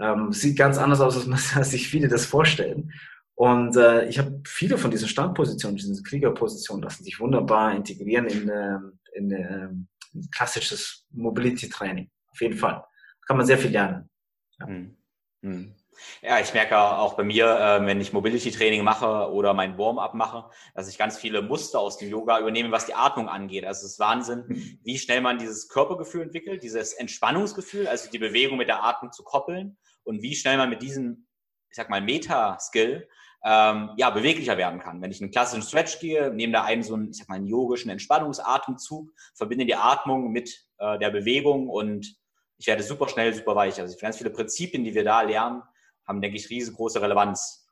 ähm, 0.00 0.32
sieht 0.32 0.58
ganz 0.58 0.76
anders 0.76 1.00
aus, 1.00 1.16
als, 1.16 1.26
man, 1.26 1.38
als 1.54 1.70
sich 1.70 1.86
viele 1.86 2.08
das 2.08 2.26
vorstellen. 2.26 2.92
Und 3.36 3.76
äh, 3.76 4.08
ich 4.08 4.18
habe 4.18 4.42
viele 4.44 4.76
von 4.76 4.90
diesen 4.90 5.06
Standpositionen, 5.06 5.76
diesen 5.76 6.02
Kriegerpositionen 6.02 6.82
lassen 6.82 7.04
sich 7.04 7.20
wunderbar 7.20 7.76
integrieren 7.76 8.26
in, 8.26 8.48
äh, 8.48 8.78
in, 9.14 9.30
äh, 9.30 9.68
in 10.14 10.30
klassisches 10.32 11.06
Mobility-Training. 11.10 12.10
Auf 12.32 12.40
jeden 12.40 12.58
Fall. 12.58 12.74
Da 12.74 13.26
kann 13.28 13.36
man 13.36 13.46
sehr 13.46 13.58
viel 13.58 13.70
lernen. 13.70 14.10
Ja. 14.58 14.66
Hm. 14.66 14.96
Hm. 15.42 15.74
Ja, 16.22 16.40
ich 16.40 16.54
merke 16.54 16.78
auch 16.78 17.14
bei 17.14 17.24
mir, 17.24 17.46
äh, 17.46 17.86
wenn 17.86 18.00
ich 18.00 18.12
Mobility-Training 18.12 18.82
mache 18.82 19.30
oder 19.32 19.54
mein 19.54 19.78
Warm-up 19.78 20.14
mache, 20.14 20.50
dass 20.74 20.88
ich 20.88 20.98
ganz 20.98 21.18
viele 21.18 21.42
Muster 21.42 21.80
aus 21.80 21.98
dem 21.98 22.08
Yoga 22.08 22.38
übernehme, 22.38 22.70
was 22.70 22.86
die 22.86 22.94
Atmung 22.94 23.28
angeht. 23.28 23.64
Also 23.64 23.86
es 23.86 23.92
ist 23.92 23.98
Wahnsinn, 23.98 24.44
mhm. 24.46 24.78
wie 24.82 24.98
schnell 24.98 25.20
man 25.20 25.38
dieses 25.38 25.68
Körpergefühl 25.68 26.22
entwickelt, 26.22 26.62
dieses 26.62 26.92
Entspannungsgefühl, 26.92 27.86
also 27.86 28.10
die 28.10 28.18
Bewegung 28.18 28.58
mit 28.58 28.68
der 28.68 28.84
Atmung 28.84 29.12
zu 29.12 29.22
koppeln 29.22 29.76
und 30.04 30.22
wie 30.22 30.34
schnell 30.34 30.56
man 30.56 30.70
mit 30.70 30.82
diesem, 30.82 31.26
ich 31.70 31.76
sag 31.76 31.90
mal, 31.90 32.00
Meta-Skill 32.00 33.08
ähm, 33.44 33.90
ja, 33.96 34.10
beweglicher 34.10 34.56
werden 34.56 34.80
kann. 34.80 35.02
Wenn 35.02 35.10
ich 35.10 35.20
einen 35.20 35.32
klassischen 35.32 35.62
Stretch 35.62 35.98
gehe, 35.98 36.32
nehme 36.32 36.52
da 36.52 36.64
einen 36.64 36.82
so 36.82 36.94
einen, 36.94 37.10
ich 37.10 37.16
sag 37.16 37.28
mal, 37.28 37.36
einen 37.36 37.46
yogischen 37.46 37.90
Entspannungsatemzug, 37.90 39.10
verbinde 39.34 39.66
die 39.66 39.74
Atmung 39.74 40.30
mit 40.30 40.64
äh, 40.78 40.98
der 40.98 41.10
Bewegung 41.10 41.68
und 41.68 42.16
ich 42.58 42.68
werde 42.68 42.84
super 42.84 43.08
schnell, 43.08 43.34
super 43.34 43.56
weich. 43.56 43.80
Also 43.80 43.96
ganz 43.98 44.18
viele 44.18 44.30
Prinzipien, 44.30 44.84
die 44.84 44.94
wir 44.94 45.02
da 45.02 45.22
lernen, 45.22 45.62
haben, 46.06 46.20
denke 46.20 46.36
ich, 46.36 46.50
riesengroße 46.50 47.00
Relevanz. 47.00 47.62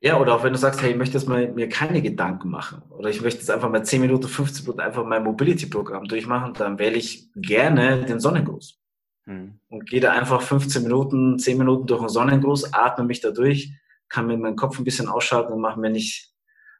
Ja, 0.00 0.20
oder 0.20 0.34
auch 0.34 0.44
wenn 0.44 0.52
du 0.52 0.58
sagst, 0.58 0.82
hey, 0.82 0.90
ich 0.90 0.96
möchte 0.96 1.16
jetzt 1.16 1.26
mal 1.26 1.50
mir 1.52 1.68
keine 1.68 2.02
Gedanken 2.02 2.50
machen 2.50 2.82
oder 2.90 3.08
ich 3.08 3.22
möchte 3.22 3.40
jetzt 3.40 3.50
einfach 3.50 3.70
mal 3.70 3.82
10 3.82 4.02
Minuten, 4.02 4.28
15 4.28 4.64
Minuten 4.64 4.80
einfach 4.80 5.04
mein 5.04 5.24
Mobility-Programm 5.24 6.04
durchmachen, 6.04 6.52
dann 6.52 6.78
wähle 6.78 6.96
ich 6.96 7.30
gerne 7.34 8.04
den 8.04 8.20
Sonnengruß. 8.20 8.78
Hm. 9.24 9.58
Und 9.68 9.88
gehe 9.88 10.00
da 10.00 10.12
einfach 10.12 10.42
15 10.42 10.82
Minuten, 10.82 11.38
10 11.38 11.56
Minuten 11.56 11.86
durch 11.86 12.00
den 12.00 12.10
Sonnengruß, 12.10 12.74
atme 12.74 13.04
mich 13.04 13.20
da 13.20 13.30
durch, 13.30 13.72
kann 14.08 14.26
mir 14.26 14.36
meinen 14.36 14.56
Kopf 14.56 14.78
ein 14.78 14.84
bisschen 14.84 15.08
ausschalten 15.08 15.52
und 15.52 15.60
mache 15.60 15.80
mir 15.80 15.90
nicht, 15.90 16.32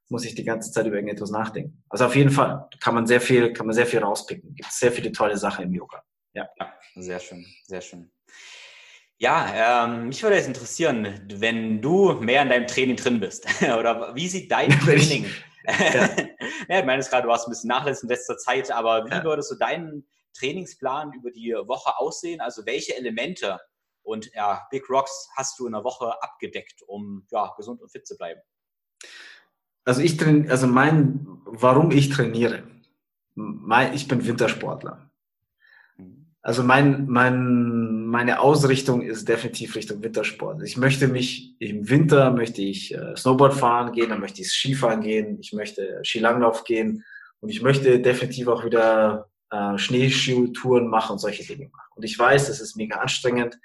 muss 0.09 0.25
ich 0.25 0.35
die 0.35 0.45
ganze 0.45 0.71
Zeit 0.71 0.87
über 0.87 0.97
irgendetwas 0.97 1.31
nachdenken. 1.31 1.83
Also 1.89 2.05
auf 2.05 2.15
jeden 2.15 2.31
Fall 2.31 2.69
kann 2.81 2.95
man 2.95 3.07
sehr 3.07 3.21
viel, 3.21 3.53
kann 3.53 3.67
man 3.67 3.75
sehr 3.75 3.87
viel 3.87 4.01
rauspicken. 4.01 4.55
Gibt 4.55 4.71
sehr 4.71 4.93
viele 4.93 5.11
tolle 5.11 5.37
Sachen 5.37 5.65
im 5.65 5.73
Yoga. 5.73 6.03
Ja. 6.35 6.47
ja 6.59 6.73
sehr 6.95 7.19
schön, 7.19 7.45
sehr 7.65 7.81
schön. 7.81 8.13
Ja, 9.19 9.87
ähm, 9.87 10.09
mich 10.09 10.23
würde 10.23 10.37
jetzt 10.37 10.47
interessieren, 10.47 11.21
wenn 11.33 11.81
du 11.81 12.13
mehr 12.15 12.43
in 12.43 12.51
deinem 12.51 12.67
Training 12.67 12.97
drin 12.97 13.19
bist, 13.19 13.47
oder 13.79 14.15
wie 14.15 14.29
sieht 14.29 14.51
dein 14.51 14.71
Training? 14.81 15.27
ja. 15.67 16.09
ja, 16.69 16.81
ich 16.81 16.85
meine 16.85 16.99
es 16.99 17.11
gerade, 17.11 17.27
du 17.27 17.33
hast 17.33 17.47
ein 17.47 17.51
bisschen 17.51 17.69
Nachlass 17.69 18.03
in 18.03 18.09
letzter 18.09 18.37
Zeit, 18.37 18.71
aber 18.71 19.07
wie 19.07 19.11
ja. 19.11 19.25
würdest 19.25 19.51
du 19.51 19.55
deinen 19.57 20.07
Trainingsplan 20.39 21.13
über 21.13 21.31
die 21.31 21.55
Woche 21.67 21.99
aussehen? 21.99 22.41
Also 22.41 22.67
welche 22.67 22.97
Elemente 22.97 23.59
und 24.03 24.33
ja, 24.35 24.67
Big 24.71 24.89
Rocks 24.89 25.29
hast 25.37 25.59
du 25.59 25.67
in 25.67 25.73
der 25.73 25.83
Woche 25.83 26.23
abgedeckt, 26.23 26.83
um 26.87 27.27
ja, 27.31 27.53
gesund 27.57 27.83
und 27.83 27.91
fit 27.91 28.07
zu 28.07 28.17
bleiben? 28.17 28.41
Also 29.85 30.03
ich 30.03 30.17
trainiere, 30.17 30.51
also 30.51 30.67
mein, 30.67 31.27
warum 31.45 31.91
ich 31.91 32.11
trainiere, 32.11 32.65
mein, 33.35 33.95
ich 33.95 34.09
bin 34.09 34.27
Wintersportler. 34.27 35.11
Also 36.43 36.63
mein, 36.63 37.07
mein, 37.07 37.96
meine 38.17 38.41
Ausrichtung 38.41 39.03
ist 39.03 39.29
definitiv 39.29 39.77
Richtung 39.77 40.03
Wintersport. 40.03 40.63
Ich 40.63 40.79
möchte 40.79 41.07
mich 41.07 41.55
im 41.59 41.87
Winter 41.91 42.31
möchte 42.31 42.63
ich 42.63 42.95
äh, 42.95 43.15
Snowboard 43.15 43.53
fahren 43.53 43.93
gehen, 43.93 44.09
dann 44.09 44.21
möchte 44.21 44.41
ich 44.41 44.51
Skifahren 44.51 45.03
gehen, 45.03 45.37
ich 45.39 45.53
möchte 45.53 46.01
Skilanglauf 46.03 46.65
gehen 46.65 47.05
und 47.41 47.51
ich 47.51 47.61
möchte 47.61 48.01
definitiv 48.01 48.49
auch 48.49 48.65
wieder 48.65 49.29
äh, 49.51 49.77
Schneeschuhtouren 49.77 50.89
machen 50.89 51.13
und 51.13 51.19
solche 51.19 51.45
Dinge 51.45 51.69
machen. 51.69 51.91
Und 51.95 52.05
ich 52.05 52.19
weiß, 52.19 52.47
das 52.47 52.59
ist 52.59 52.75
mega 52.75 52.97
anstrengend. 52.97 53.59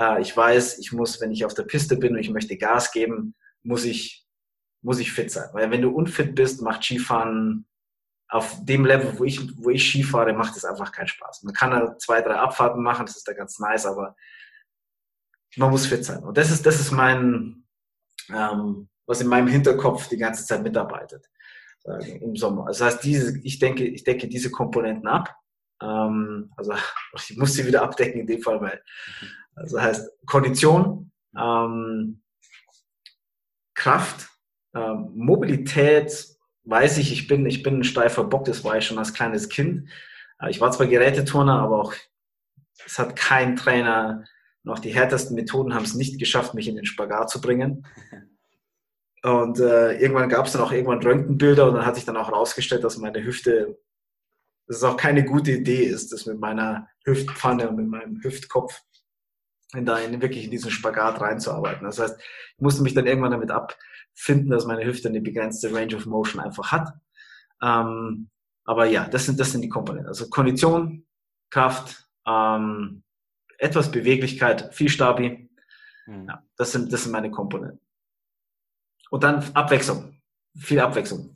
Äh, 0.00 0.22
ich 0.22 0.34
weiß, 0.34 0.78
ich 0.78 0.92
muss, 0.92 1.20
wenn 1.20 1.30
ich 1.30 1.44
auf 1.44 1.52
der 1.52 1.64
Piste 1.64 1.98
bin 1.98 2.14
und 2.14 2.18
ich 2.18 2.30
möchte 2.30 2.56
Gas 2.56 2.92
geben, 2.92 3.34
muss 3.62 3.84
ich, 3.84 4.24
muss 4.80 5.00
ich 5.00 5.12
fit 5.12 5.30
sein. 5.30 5.50
Weil 5.52 5.70
wenn 5.70 5.82
du 5.82 5.90
unfit 5.90 6.34
bist, 6.34 6.62
macht 6.62 6.82
Skifahren 6.82 7.66
auf 8.32 8.64
dem 8.64 8.86
Level, 8.86 9.18
wo 9.18 9.24
ich, 9.24 9.40
wo 9.62 9.68
ich 9.68 9.84
Ski 9.84 10.02
fahre, 10.02 10.32
macht 10.32 10.56
es 10.56 10.64
einfach 10.64 10.90
keinen 10.90 11.06
Spaß. 11.06 11.42
Man 11.42 11.52
kann 11.52 11.70
da 11.70 11.98
zwei, 11.98 12.22
drei 12.22 12.36
Abfahrten 12.36 12.82
machen, 12.82 13.04
das 13.04 13.16
ist 13.16 13.28
da 13.28 13.34
ganz 13.34 13.58
nice, 13.58 13.84
aber 13.84 14.16
man 15.56 15.70
muss 15.70 15.84
fit 15.84 16.02
sein. 16.02 16.24
Und 16.24 16.38
das 16.38 16.50
ist, 16.50 16.64
das 16.64 16.80
ist 16.80 16.92
mein, 16.92 17.64
ähm, 18.30 18.88
was 19.06 19.20
in 19.20 19.26
meinem 19.26 19.48
Hinterkopf 19.48 20.08
die 20.08 20.16
ganze 20.16 20.46
Zeit 20.46 20.62
mitarbeitet 20.62 21.28
sagen, 21.84 22.22
im 22.22 22.34
Sommer. 22.34 22.64
Das 22.68 22.80
heißt, 22.80 23.04
diese, 23.04 23.38
ich 23.40 23.58
denke, 23.58 23.84
ich 23.84 24.02
decke 24.02 24.28
diese 24.28 24.50
Komponenten 24.50 25.06
ab. 25.08 25.36
Ähm, 25.82 26.50
also 26.56 26.72
ich 27.28 27.36
muss 27.36 27.52
sie 27.52 27.66
wieder 27.66 27.82
abdecken 27.82 28.22
in 28.22 28.26
dem 28.26 28.40
Fall, 28.40 28.62
weil 28.62 28.82
also 29.54 29.78
heißt 29.78 30.10
Kondition, 30.24 31.12
ähm, 31.36 32.22
Kraft, 33.74 34.30
ähm, 34.74 35.10
Mobilität, 35.14 36.31
weiß 36.64 36.98
ich, 36.98 37.12
ich 37.12 37.26
bin, 37.26 37.46
ich 37.46 37.62
bin 37.62 37.78
ein 37.78 37.84
steifer 37.84 38.24
Bock, 38.24 38.44
das 38.44 38.64
war 38.64 38.76
ich 38.78 38.86
schon 38.86 38.98
als 38.98 39.14
kleines 39.14 39.48
Kind. 39.48 39.88
Äh, 40.40 40.50
ich 40.50 40.60
war 40.60 40.70
zwar 40.72 40.86
Geräteturner, 40.86 41.60
aber 41.60 41.80
auch, 41.80 41.94
es 42.84 42.98
hat 42.98 43.16
kein 43.16 43.56
Trainer, 43.56 44.24
noch 44.64 44.78
die 44.78 44.94
härtesten 44.94 45.34
Methoden 45.34 45.74
haben 45.74 45.84
es 45.84 45.94
nicht 45.94 46.18
geschafft, 46.18 46.54
mich 46.54 46.68
in 46.68 46.76
den 46.76 46.86
Spagat 46.86 47.30
zu 47.30 47.40
bringen. 47.40 47.86
Und 49.24 49.60
äh, 49.60 49.98
irgendwann 49.98 50.28
gab 50.28 50.46
es 50.46 50.52
dann 50.52 50.62
auch 50.62 50.72
irgendwann 50.72 51.00
Röntgenbilder 51.00 51.68
und 51.68 51.74
dann 51.74 51.86
hat 51.86 51.94
sich 51.94 52.04
dann 52.04 52.16
auch 52.16 52.26
herausgestellt, 52.26 52.82
dass 52.82 52.98
meine 52.98 53.22
Hüfte, 53.22 53.78
dass 54.66 54.78
es 54.78 54.82
auch 54.82 54.96
keine 54.96 55.24
gute 55.24 55.52
Idee 55.52 55.84
ist, 55.84 56.12
das 56.12 56.26
mit 56.26 56.40
meiner 56.40 56.88
Hüftpfanne 57.04 57.68
und 57.68 57.76
mit 57.76 57.86
meinem 57.86 58.20
Hüftkopf 58.20 58.82
in 59.74 59.86
da 59.86 59.98
in, 59.98 60.20
wirklich 60.20 60.44
in 60.44 60.50
diesen 60.50 60.72
Spagat 60.72 61.20
reinzuarbeiten. 61.20 61.84
Das 61.84 62.00
heißt, 62.00 62.18
ich 62.18 62.60
musste 62.60 62.82
mich 62.82 62.94
dann 62.94 63.06
irgendwann 63.06 63.30
damit 63.30 63.52
ab, 63.52 63.78
finden, 64.14 64.50
dass 64.50 64.66
meine 64.66 64.84
Hüfte 64.84 65.08
eine 65.08 65.20
begrenzte 65.20 65.72
Range 65.72 65.96
of 65.96 66.06
Motion 66.06 66.40
einfach 66.40 66.72
hat. 66.72 66.92
Ähm, 67.62 68.28
aber 68.64 68.86
ja, 68.86 69.08
das 69.08 69.26
sind, 69.26 69.40
das 69.40 69.52
sind 69.52 69.62
die 69.62 69.68
Komponenten. 69.68 70.08
Also 70.08 70.28
Kondition, 70.28 71.06
Kraft, 71.50 72.08
ähm, 72.26 73.02
etwas 73.58 73.90
Beweglichkeit, 73.90 74.74
viel 74.74 74.88
Stabi. 74.88 75.50
Mhm. 76.06 76.28
Ja, 76.28 76.42
das 76.56 76.72
sind, 76.72 76.92
das 76.92 77.04
sind 77.04 77.12
meine 77.12 77.30
Komponenten. 77.30 77.80
Und 79.10 79.24
dann 79.24 79.44
Abwechslung. 79.54 80.20
Viel 80.56 80.80
Abwechslung. 80.80 81.34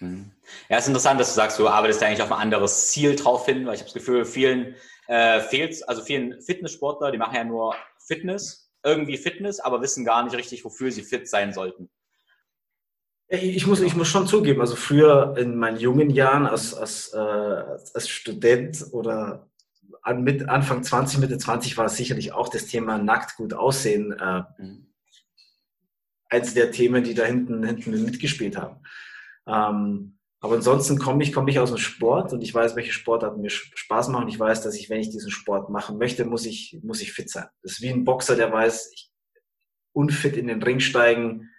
Mhm. 0.00 0.32
Ja, 0.68 0.76
es 0.76 0.84
ist 0.84 0.88
interessant, 0.88 1.20
dass 1.20 1.28
du 1.30 1.34
sagst, 1.34 1.58
du 1.58 1.68
arbeitest 1.68 2.02
eigentlich 2.02 2.22
auf 2.22 2.32
ein 2.32 2.40
anderes 2.40 2.90
Ziel 2.90 3.16
drauf 3.16 3.46
hin, 3.46 3.66
weil 3.66 3.74
ich 3.74 3.80
habe 3.80 3.90
das 3.90 3.94
Gefühl, 3.94 4.24
vielen 4.24 4.74
äh, 5.06 5.40
fehlt, 5.40 5.86
also 5.88 6.02
vielen 6.02 6.40
Fitnesssportler, 6.40 7.10
die 7.10 7.18
machen 7.18 7.34
ja 7.34 7.44
nur 7.44 7.74
Fitness 7.98 8.67
irgendwie 8.84 9.16
Fitness, 9.16 9.60
aber 9.60 9.82
wissen 9.82 10.04
gar 10.04 10.22
nicht 10.24 10.36
richtig, 10.36 10.64
wofür 10.64 10.90
sie 10.90 11.02
fit 11.02 11.28
sein 11.28 11.52
sollten. 11.52 11.90
Ich 13.30 13.66
muss, 13.66 13.80
ich 13.80 13.94
muss 13.94 14.08
schon 14.08 14.26
zugeben, 14.26 14.62
also 14.62 14.74
früher 14.74 15.36
in 15.36 15.56
meinen 15.56 15.78
jungen 15.78 16.08
Jahren 16.08 16.46
als, 16.46 16.72
als, 16.72 17.12
äh, 17.12 17.18
als 17.18 18.08
Student 18.08 18.86
oder 18.92 19.50
an, 20.02 20.22
mit 20.22 20.48
Anfang 20.48 20.82
20, 20.82 21.18
Mitte 21.20 21.36
20 21.36 21.76
war 21.76 21.88
sicherlich 21.90 22.32
auch 22.32 22.48
das 22.48 22.66
Thema 22.66 22.96
nackt 22.96 23.36
gut 23.36 23.52
aussehen 23.52 24.12
äh, 24.12 24.42
mhm. 24.58 24.86
eins 26.30 26.54
der 26.54 26.70
Themen, 26.70 27.04
die 27.04 27.14
da 27.14 27.24
hinten, 27.24 27.62
hinten 27.64 28.02
mitgespielt 28.02 28.56
haben. 28.56 28.80
Ähm, 29.46 30.17
aber 30.40 30.54
ansonsten 30.54 30.98
komme 30.98 31.24
ich, 31.24 31.32
komme 31.32 31.50
ich 31.50 31.58
aus 31.58 31.70
dem 31.70 31.78
Sport 31.78 32.32
und 32.32 32.42
ich 32.42 32.54
weiß, 32.54 32.76
welche 32.76 32.92
Sportarten 32.92 33.40
mir 33.40 33.50
Spaß 33.50 34.08
machen. 34.08 34.28
Ich 34.28 34.38
weiß, 34.38 34.62
dass 34.62 34.76
ich, 34.76 34.88
wenn 34.88 35.00
ich 35.00 35.10
diesen 35.10 35.32
Sport 35.32 35.68
machen 35.68 35.98
möchte, 35.98 36.24
muss 36.24 36.46
ich, 36.46 36.78
muss 36.82 37.00
ich 37.00 37.12
fit 37.12 37.28
sein. 37.28 37.46
Das 37.62 37.72
ist 37.72 37.82
wie 37.82 37.90
ein 37.90 38.04
Boxer, 38.04 38.36
der 38.36 38.52
weiß, 38.52 38.92
ich 38.94 39.10
unfit 39.92 40.36
in 40.36 40.46
den 40.46 40.62
Ring 40.62 40.78
steigen, 40.78 41.50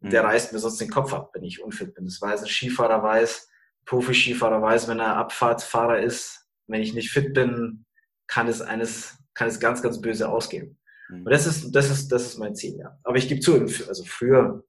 der 0.00 0.22
mhm. 0.22 0.28
reißt 0.28 0.52
mir 0.52 0.58
sonst 0.58 0.80
den 0.80 0.90
Kopf 0.90 1.14
ab, 1.14 1.30
wenn 1.32 1.44
ich 1.44 1.62
unfit 1.62 1.94
bin. 1.94 2.04
Das 2.04 2.20
weiß 2.20 2.42
ein 2.42 2.48
Skifahrer 2.48 3.02
weiß, 3.02 3.48
Profi-Skifahrer 3.86 4.60
weiß, 4.60 4.88
wenn 4.88 5.00
er 5.00 5.16
Abfahrtsfahrer 5.16 6.00
ist, 6.00 6.46
wenn 6.66 6.82
ich 6.82 6.92
nicht 6.92 7.10
fit 7.10 7.32
bin, 7.32 7.86
kann 8.26 8.48
es 8.48 8.60
eines, 8.60 9.18
kann 9.32 9.48
es 9.48 9.60
ganz, 9.60 9.82
ganz 9.82 10.00
böse 10.00 10.28
ausgehen. 10.28 10.78
Mhm. 11.08 11.24
Und 11.24 11.30
das 11.30 11.46
ist, 11.46 11.72
das 11.72 11.90
ist, 11.90 12.08
das 12.12 12.26
ist 12.26 12.38
mein 12.38 12.54
Ziel, 12.54 12.76
ja. 12.76 12.98
Aber 13.02 13.16
ich 13.16 13.28
gebe 13.28 13.40
zu, 13.40 13.54
also 13.54 14.04
früher, 14.04 14.62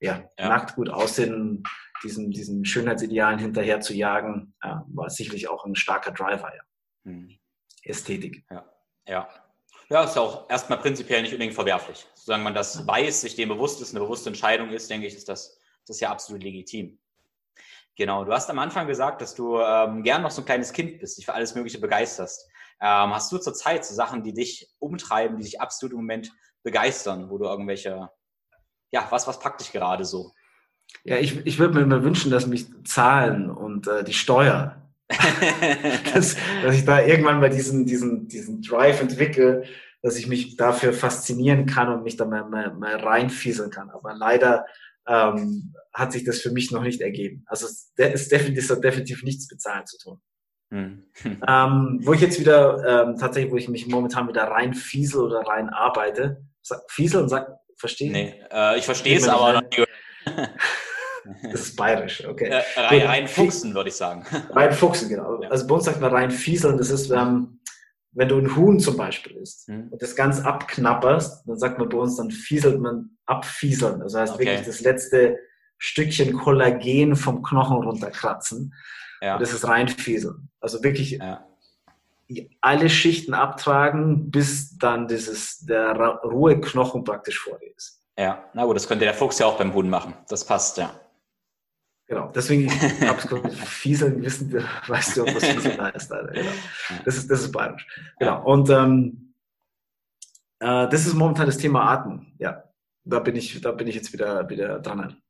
ja, 0.00 0.28
ja. 0.38 0.48
nackt 0.48 0.76
gut 0.76 0.88
aussehen, 0.88 1.64
diesen, 2.02 2.30
diesen 2.30 2.64
Schönheitsidealen 2.64 3.38
hinterher 3.38 3.80
zu 3.80 3.94
jagen, 3.94 4.54
äh, 4.62 4.74
war 4.88 5.10
sicherlich 5.10 5.48
auch 5.48 5.64
ein 5.64 5.74
starker 5.74 6.12
Driver, 6.12 6.52
ja. 6.54 6.62
Mhm. 7.04 7.38
Ästhetik. 7.84 8.44
Ja. 8.50 8.64
ja. 9.06 9.28
Ja, 9.88 10.04
ist 10.04 10.16
auch 10.16 10.48
erstmal 10.48 10.78
prinzipiell 10.78 11.22
nicht 11.22 11.32
unbedingt 11.32 11.54
verwerflich. 11.54 12.06
Solange 12.14 12.44
man 12.44 12.54
das 12.54 12.86
weiß, 12.86 13.20
sich 13.20 13.34
dem 13.34 13.50
bewusst 13.50 13.82
ist, 13.82 13.90
eine 13.90 14.00
bewusste 14.00 14.30
Entscheidung 14.30 14.70
ist, 14.70 14.88
denke 14.88 15.06
ich, 15.06 15.14
ist 15.14 15.28
das, 15.28 15.58
das 15.86 15.96
ist 15.96 16.00
ja 16.00 16.10
absolut 16.10 16.42
legitim. 16.42 16.98
Genau, 17.96 18.24
du 18.24 18.32
hast 18.32 18.48
am 18.48 18.58
Anfang 18.58 18.86
gesagt, 18.86 19.20
dass 19.20 19.34
du 19.34 19.58
ähm, 19.58 20.02
gern 20.02 20.22
noch 20.22 20.30
so 20.30 20.40
ein 20.40 20.46
kleines 20.46 20.72
Kind 20.72 20.98
bist, 20.98 21.18
dich 21.18 21.26
für 21.26 21.34
alles 21.34 21.54
Mögliche 21.54 21.78
begeisterst. 21.78 22.48
Ähm, 22.80 23.14
hast 23.14 23.30
du 23.30 23.38
zurzeit 23.38 23.84
so 23.84 23.94
Sachen, 23.94 24.22
die 24.22 24.32
dich 24.32 24.72
umtreiben, 24.78 25.36
die 25.36 25.44
dich 25.44 25.60
absolut 25.60 25.92
im 25.92 25.98
Moment 25.98 26.32
begeistern, 26.62 27.28
wo 27.28 27.36
du 27.36 27.44
irgendwelche, 27.44 28.08
ja, 28.92 29.06
was, 29.10 29.26
was 29.26 29.38
packt 29.40 29.60
dich 29.60 29.72
gerade 29.72 30.06
so? 30.06 30.32
Ja, 31.04 31.18
ich, 31.18 31.44
ich 31.46 31.58
würde 31.58 31.74
mir 31.74 31.82
immer 31.82 32.04
wünschen, 32.04 32.30
dass 32.30 32.46
mich 32.46 32.66
Zahlen 32.84 33.50
und 33.50 33.88
äh, 33.88 34.04
die 34.04 34.12
Steuer, 34.12 34.76
dass, 36.14 36.36
dass 36.62 36.74
ich 36.74 36.84
da 36.84 37.02
irgendwann 37.02 37.40
mal 37.40 37.50
diesen, 37.50 37.86
diesen, 37.86 38.28
diesen 38.28 38.62
Drive 38.62 39.00
entwickle, 39.00 39.64
dass 40.00 40.16
ich 40.16 40.26
mich 40.26 40.56
dafür 40.56 40.92
faszinieren 40.92 41.66
kann 41.66 41.88
und 41.88 42.02
mich 42.02 42.16
da 42.16 42.24
mal, 42.24 42.48
mal, 42.48 42.74
mal 42.74 42.96
reinfieseln 42.96 43.70
kann. 43.70 43.90
Aber 43.90 44.14
leider 44.14 44.66
ähm, 45.06 45.74
hat 45.92 46.12
sich 46.12 46.24
das 46.24 46.40
für 46.40 46.50
mich 46.50 46.70
noch 46.70 46.82
nicht 46.82 47.00
ergeben. 47.00 47.44
Also 47.46 47.66
es, 47.66 47.92
es 47.96 48.28
definitiv, 48.28 48.70
hat 48.70 48.84
definitiv 48.84 49.22
nichts 49.22 49.50
mit 49.50 49.60
Zahlen 49.60 49.86
zu 49.86 49.98
tun. 49.98 50.20
Hm. 50.70 51.04
ähm, 51.46 52.00
wo 52.02 52.12
ich 52.14 52.20
jetzt 52.20 52.40
wieder 52.40 53.04
ähm, 53.04 53.16
tatsächlich, 53.18 53.52
wo 53.52 53.56
ich 53.56 53.68
mich 53.68 53.86
momentan 53.86 54.28
wieder 54.28 54.44
reinfiesel 54.44 55.20
oder 55.20 55.40
rein 55.40 55.68
arbeite, 55.68 56.44
sag, 56.62 56.80
fiesel 56.90 57.22
und 57.22 57.28
sag, 57.28 57.48
verstehe? 57.76 58.10
Nee, 58.10 58.34
äh, 58.50 58.78
ich 58.78 58.84
verstehe 58.84 59.18
es 59.18 59.28
aber 59.28 59.60
nicht. 59.60 59.86
Das 61.42 61.60
ist 61.60 61.76
bayerisch, 61.76 62.26
okay. 62.26 62.46
Äh, 62.46 62.62
rein, 62.80 63.02
rein 63.02 63.28
fuchsen, 63.28 63.74
würde 63.74 63.88
ich 63.90 63.96
sagen. 63.96 64.24
Rein 64.50 64.72
fuchsen, 64.72 65.08
genau. 65.08 65.42
Ja. 65.42 65.50
Also 65.50 65.66
bei 65.66 65.74
uns 65.74 65.84
sagt 65.84 66.00
man 66.00 66.10
rein 66.12 66.30
fieseln, 66.30 66.78
das 66.78 66.90
ist, 66.90 67.10
ähm, 67.10 67.60
wenn 68.12 68.28
du 68.28 68.38
ein 68.38 68.56
Huhn 68.56 68.78
zum 68.80 68.96
Beispiel 68.96 69.36
isst 69.36 69.68
mhm. 69.68 69.88
und 69.90 70.02
das 70.02 70.16
ganz 70.16 70.40
abknapperst, 70.40 71.48
dann 71.48 71.58
sagt 71.58 71.78
man 71.78 71.88
bei 71.88 71.96
uns, 71.96 72.16
dann 72.16 72.30
fieselt 72.30 72.80
man 72.80 73.10
abfieseln. 73.26 74.00
Das 74.00 74.14
heißt 74.14 74.34
okay. 74.34 74.46
wirklich 74.46 74.66
das 74.66 74.80
letzte 74.80 75.38
Stückchen 75.78 76.32
Kollagen 76.34 77.16
vom 77.16 77.42
Knochen 77.42 77.78
runterkratzen. 77.78 78.74
Ja. 79.20 79.34
Und 79.34 79.42
das 79.42 79.52
ist 79.52 79.66
reinfieseln. 79.66 80.48
Also 80.60 80.82
wirklich 80.82 81.12
ja. 81.12 81.44
alle 82.60 82.90
Schichten 82.90 83.34
abtragen, 83.34 84.30
bis 84.30 84.76
dann 84.78 85.08
dieses, 85.08 85.60
der 85.60 85.94
rohe 86.24 86.60
Knochen 86.60 87.04
praktisch 87.04 87.38
vor 87.38 87.58
dir 87.58 87.74
ist. 87.76 88.00
Ja, 88.18 88.44
na 88.52 88.64
gut, 88.64 88.76
das 88.76 88.86
könnte 88.86 89.04
der 89.04 89.14
Fuchs 89.14 89.38
ja 89.38 89.46
auch 89.46 89.56
beim 89.56 89.72
Huhn 89.74 89.88
machen. 89.88 90.14
Das 90.28 90.44
passt, 90.44 90.76
ja. 90.76 90.92
Genau, 92.12 92.26
deswegen 92.26 92.70
habe 93.08 93.48
ich 93.48 93.58
Fieseln 93.58 94.22
wissen, 94.22 94.52
weißt 94.86 95.16
du, 95.16 95.22
was 95.24 95.46
Fieseln 95.46 95.80
heißt. 95.80 96.12
Alter. 96.12 96.32
Genau. 96.34 96.50
Das 97.06 97.16
ist, 97.16 97.30
das 97.30 97.40
ist 97.40 97.52
bayerisch. 97.52 97.86
Genau. 98.18 98.44
Und 98.44 98.68
ähm, 98.68 99.34
äh, 100.60 100.88
das 100.90 101.06
ist 101.06 101.14
momentan 101.14 101.46
das 101.46 101.56
Thema 101.56 101.90
Atmen. 101.90 102.34
Ja, 102.38 102.64
da 103.04 103.18
bin 103.18 103.34
ich, 103.34 103.58
da 103.62 103.72
bin 103.72 103.86
ich 103.86 103.94
jetzt 103.94 104.12
wieder, 104.12 104.46
wieder 104.50 104.78
dran. 104.80 105.22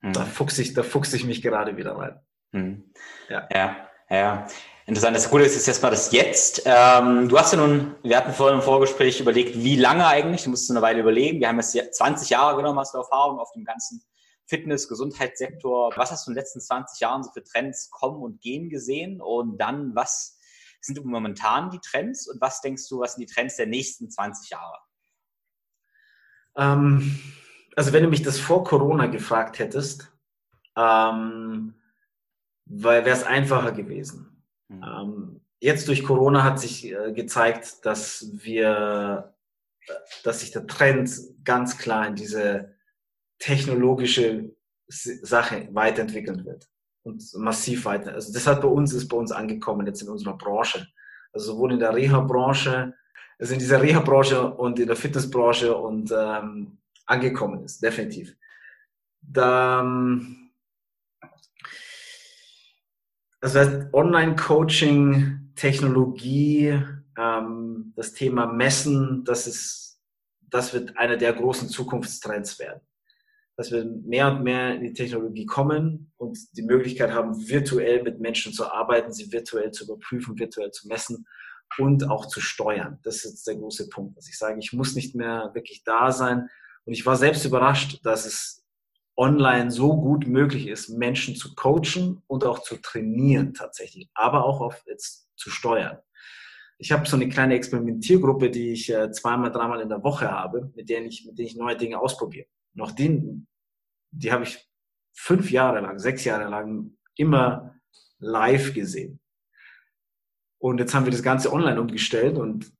Mhm. 0.00 0.14
Da 0.14 0.24
fuchse 0.24 0.62
ich, 0.62 0.72
da 0.72 0.82
fuchse 0.82 1.16
ich 1.16 1.26
mich 1.26 1.42
gerade 1.42 1.76
wieder 1.76 1.98
rein. 1.98 2.18
Mhm. 2.52 2.84
Ja. 3.28 3.46
ja, 3.52 3.76
ja. 4.08 4.46
Interessant. 4.86 5.14
Das 5.14 5.28
Coole 5.28 5.44
ist 5.44 5.54
jetzt 5.54 5.68
erstmal 5.68 5.90
das 5.90 6.12
Jetzt. 6.12 6.62
Ähm, 6.64 7.28
du 7.28 7.38
hast 7.38 7.52
ja 7.52 7.58
nun, 7.58 7.94
wir 8.02 8.16
hatten 8.16 8.32
vorhin 8.32 8.58
im 8.58 8.64
Vorgespräch 8.64 9.20
überlegt, 9.20 9.54
wie 9.54 9.76
lange 9.76 10.06
eigentlich, 10.06 10.44
du 10.44 10.48
musst 10.50 10.70
eine 10.70 10.80
Weile 10.80 11.00
überlegen. 11.00 11.40
Wir 11.40 11.48
haben 11.48 11.60
jetzt 11.60 11.94
20 11.94 12.30
Jahre 12.30 12.56
genommen, 12.56 12.78
hast 12.78 12.94
du 12.94 12.98
Erfahrung 12.98 13.38
auf 13.38 13.52
dem 13.52 13.66
ganzen 13.66 14.02
Fitness-, 14.46 14.88
Gesundheitssektor. 14.88 15.92
Was 15.96 16.10
hast 16.10 16.26
du 16.26 16.30
in 16.30 16.34
den 16.34 16.40
letzten 16.40 16.60
20 16.60 17.00
Jahren 17.00 17.22
so 17.22 17.30
für 17.30 17.42
Trends 17.42 17.90
kommen 17.90 18.22
und 18.22 18.40
gehen 18.40 18.68
gesehen? 18.68 19.20
Und 19.20 19.58
dann, 19.58 19.94
was 19.94 20.38
sind 20.80 21.04
momentan 21.04 21.70
die 21.70 21.80
Trends 21.80 22.28
und 22.28 22.40
was 22.40 22.60
denkst 22.60 22.88
du, 22.88 23.00
was 23.00 23.14
sind 23.14 23.28
die 23.28 23.32
Trends 23.32 23.56
der 23.56 23.66
nächsten 23.66 24.10
20 24.10 24.50
Jahre? 24.50 24.78
Ähm, 26.56 27.18
also 27.76 27.92
wenn 27.92 28.02
du 28.02 28.10
mich 28.10 28.22
das 28.22 28.38
vor 28.38 28.64
Corona 28.64 29.06
gefragt 29.06 29.58
hättest, 29.58 30.12
ähm, 30.76 31.74
wäre 32.66 33.10
es 33.10 33.24
einfacher 33.24 33.72
gewesen. 33.72 34.44
Mhm. 34.68 34.82
Ähm, 34.82 35.40
jetzt 35.60 35.88
durch 35.88 36.04
Corona 36.04 36.42
hat 36.42 36.58
sich 36.58 36.90
äh, 36.90 37.12
gezeigt, 37.12 37.84
dass 37.84 38.28
wir, 38.32 39.34
dass 40.24 40.40
sich 40.40 40.50
der 40.50 40.66
Trend 40.66 41.10
ganz 41.44 41.78
klar 41.78 42.06
in 42.06 42.14
diese 42.14 42.74
technologische 43.42 44.54
Sache 44.86 45.68
weiterentwickeln 45.72 46.44
wird 46.44 46.68
und 47.02 47.20
massiv 47.34 47.84
weiter. 47.86 48.14
Also 48.14 48.32
das 48.32 48.46
hat 48.46 48.60
bei 48.60 48.68
uns 48.68 48.92
ist 48.92 49.08
bei 49.08 49.16
uns 49.16 49.32
angekommen 49.32 49.84
jetzt 49.86 50.00
in 50.00 50.08
unserer 50.08 50.38
Branche. 50.38 50.86
Also 51.32 51.52
sowohl 51.52 51.72
in 51.72 51.80
der 51.80 51.92
Reha-Branche, 51.92 52.94
also 53.40 53.52
in 53.52 53.58
dieser 53.58 53.82
Reha-Branche 53.82 54.54
und 54.54 54.78
in 54.78 54.86
der 54.86 54.94
Fitnessbranche 54.94 55.76
und 55.76 56.12
ähm, 56.16 56.78
angekommen 57.06 57.64
ist, 57.64 57.82
definitiv. 57.82 58.36
Da, 59.20 59.80
ähm, 59.80 60.52
das 63.40 63.56
heißt, 63.56 63.92
Online-Coaching, 63.92 65.52
Technologie, 65.56 66.80
ähm, 67.18 67.92
das 67.96 68.12
Thema 68.12 68.46
Messen, 68.46 69.24
das 69.24 69.48
ist, 69.48 70.00
das 70.42 70.72
wird 70.72 70.96
einer 70.96 71.16
der 71.16 71.32
großen 71.32 71.68
Zukunftstrends 71.68 72.60
werden. 72.60 72.82
Dass 73.56 73.70
wir 73.70 73.84
mehr 73.84 74.32
und 74.32 74.42
mehr 74.42 74.74
in 74.74 74.82
die 74.82 74.92
Technologie 74.94 75.46
kommen 75.46 76.12
und 76.16 76.38
die 76.56 76.62
Möglichkeit 76.62 77.12
haben, 77.12 77.48
virtuell 77.48 78.02
mit 78.02 78.18
Menschen 78.20 78.52
zu 78.52 78.70
arbeiten, 78.70 79.12
sie 79.12 79.30
virtuell 79.30 79.70
zu 79.70 79.84
überprüfen, 79.84 80.38
virtuell 80.38 80.70
zu 80.70 80.88
messen 80.88 81.26
und 81.78 82.08
auch 82.08 82.26
zu 82.26 82.40
steuern. 82.40 82.98
Das 83.02 83.16
ist 83.16 83.24
jetzt 83.24 83.46
der 83.46 83.56
große 83.56 83.88
Punkt, 83.88 84.16
dass 84.16 84.28
ich 84.28 84.38
sage, 84.38 84.58
ich 84.58 84.72
muss 84.72 84.94
nicht 84.94 85.14
mehr 85.14 85.50
wirklich 85.54 85.84
da 85.84 86.12
sein. 86.12 86.48
Und 86.84 86.92
ich 86.92 87.06
war 87.06 87.16
selbst 87.16 87.44
überrascht, 87.44 88.00
dass 88.04 88.26
es 88.26 88.64
online 89.16 89.70
so 89.70 89.96
gut 89.96 90.26
möglich 90.26 90.66
ist, 90.66 90.88
Menschen 90.88 91.36
zu 91.36 91.54
coachen 91.54 92.22
und 92.26 92.44
auch 92.44 92.60
zu 92.60 92.76
trainieren 92.76 93.54
tatsächlich, 93.54 94.08
aber 94.14 94.44
auch 94.44 94.60
auf 94.60 94.82
jetzt 94.86 95.28
zu 95.36 95.50
steuern. 95.50 95.98
Ich 96.78 96.90
habe 96.90 97.06
so 97.06 97.16
eine 97.16 97.28
kleine 97.28 97.54
Experimentiergruppe, 97.54 98.50
die 98.50 98.72
ich 98.72 98.92
äh, 98.92 99.12
zweimal, 99.12 99.52
dreimal 99.52 99.80
in 99.80 99.88
der 99.88 100.02
Woche 100.02 100.30
habe, 100.30 100.72
mit 100.74 100.88
der 100.88 101.04
ich, 101.04 101.24
mit 101.26 101.38
der 101.38 101.46
ich 101.46 101.54
neue 101.54 101.76
Dinge 101.76 102.00
ausprobiere. 102.00 102.46
Noch 102.74 102.92
den, 102.92 103.46
die 104.10 104.32
habe 104.32 104.44
ich 104.44 104.68
fünf 105.14 105.50
Jahre 105.50 105.80
lang, 105.80 105.98
sechs 105.98 106.24
Jahre 106.24 106.48
lang 106.48 106.96
immer 107.16 107.74
live 108.18 108.72
gesehen. 108.74 109.20
Und 110.58 110.78
jetzt 110.78 110.94
haben 110.94 111.04
wir 111.04 111.12
das 111.12 111.22
Ganze 111.22 111.52
online 111.52 111.80
umgestellt 111.80 112.38
und 112.38 112.72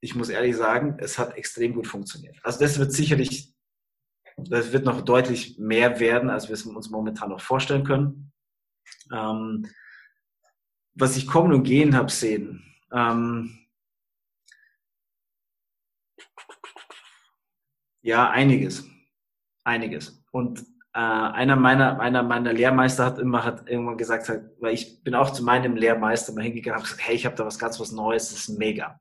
ich 0.00 0.14
muss 0.14 0.28
ehrlich 0.28 0.54
sagen, 0.56 0.98
es 0.98 1.18
hat 1.18 1.36
extrem 1.36 1.72
gut 1.72 1.86
funktioniert. 1.86 2.36
Also 2.42 2.60
das 2.60 2.78
wird 2.78 2.92
sicherlich, 2.92 3.54
das 4.36 4.72
wird 4.72 4.84
noch 4.84 5.00
deutlich 5.00 5.58
mehr 5.58 5.98
werden, 6.00 6.28
als 6.28 6.48
wir 6.48 6.54
es 6.54 6.66
uns 6.66 6.90
momentan 6.90 7.30
noch 7.30 7.40
vorstellen 7.40 7.84
können. 7.84 8.32
Ähm, 9.10 9.66
was 10.92 11.16
ich 11.16 11.26
kommen 11.26 11.54
und 11.54 11.64
gehen 11.64 11.96
habe 11.96 12.10
sehen, 12.10 12.62
ähm, 12.92 13.66
ja, 18.02 18.30
einiges. 18.30 18.84
Einiges. 19.64 20.22
Und 20.30 20.60
äh, 20.94 20.98
einer 20.98 21.56
meiner, 21.56 21.98
einer 21.98 22.22
meiner 22.22 22.52
Lehrmeister 22.52 23.04
hat 23.06 23.18
immer, 23.18 23.44
hat 23.44 23.68
irgendwann 23.68 23.98
gesagt, 23.98 24.28
hat, 24.28 24.42
weil 24.60 24.74
ich 24.74 25.02
bin 25.02 25.14
auch 25.14 25.30
zu 25.30 25.42
meinem 25.42 25.74
Lehrmeister 25.74 26.32
mal 26.32 26.42
hingegangen 26.42 26.76
habe 26.76 26.84
gesagt, 26.84 27.06
hey, 27.06 27.16
ich 27.16 27.26
habe 27.26 27.34
da 27.34 27.44
was 27.44 27.58
ganz 27.58 27.80
was 27.80 27.90
Neues, 27.90 28.30
das 28.30 28.48
ist 28.48 28.58
mega. 28.58 29.00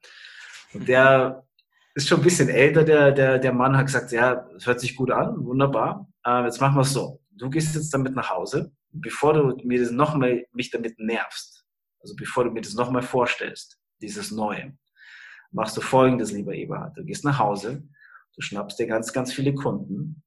Und 0.74 0.88
der 0.88 1.46
ist 1.94 2.08
schon 2.08 2.20
ein 2.20 2.24
bisschen 2.24 2.50
älter, 2.50 2.84
der, 2.84 3.12
der, 3.12 3.38
der 3.38 3.54
Mann 3.54 3.78
hat 3.78 3.86
gesagt, 3.86 4.12
ja, 4.12 4.48
das 4.54 4.66
hört 4.66 4.80
sich 4.80 4.96
gut 4.96 5.12
an, 5.12 5.46
wunderbar. 5.46 6.10
Äh, 6.26 6.46
jetzt 6.46 6.60
machen 6.60 6.76
wir 6.76 6.82
es 6.82 6.94
so. 6.94 7.22
Du 7.32 7.50
gehst 7.50 7.76
jetzt 7.76 7.94
damit 7.94 8.16
nach 8.16 8.32
Hause, 8.32 8.72
bevor 8.92 9.34
du 9.34 9.56
mir 9.64 9.80
das 9.80 9.92
nochmal 9.92 10.46
mich 10.52 10.72
damit 10.72 10.98
nervst, 10.98 11.64
also 12.00 12.16
bevor 12.16 12.44
du 12.46 12.52
mir 12.52 12.62
das 12.62 12.74
nochmal 12.74 13.04
vorstellst, 13.04 13.80
dieses 14.02 14.32
Neue, 14.32 14.76
machst 15.52 15.78
du 15.78 15.82
folgendes, 15.82 16.32
lieber 16.32 16.54
Eberhard. 16.54 16.98
Du 16.98 17.04
gehst 17.04 17.24
nach 17.24 17.38
Hause, 17.38 17.88
du 18.36 18.42
schnappst 18.42 18.80
dir 18.80 18.88
ganz, 18.88 19.14
ganz 19.14 19.32
viele 19.32 19.54
Kunden, 19.54 20.23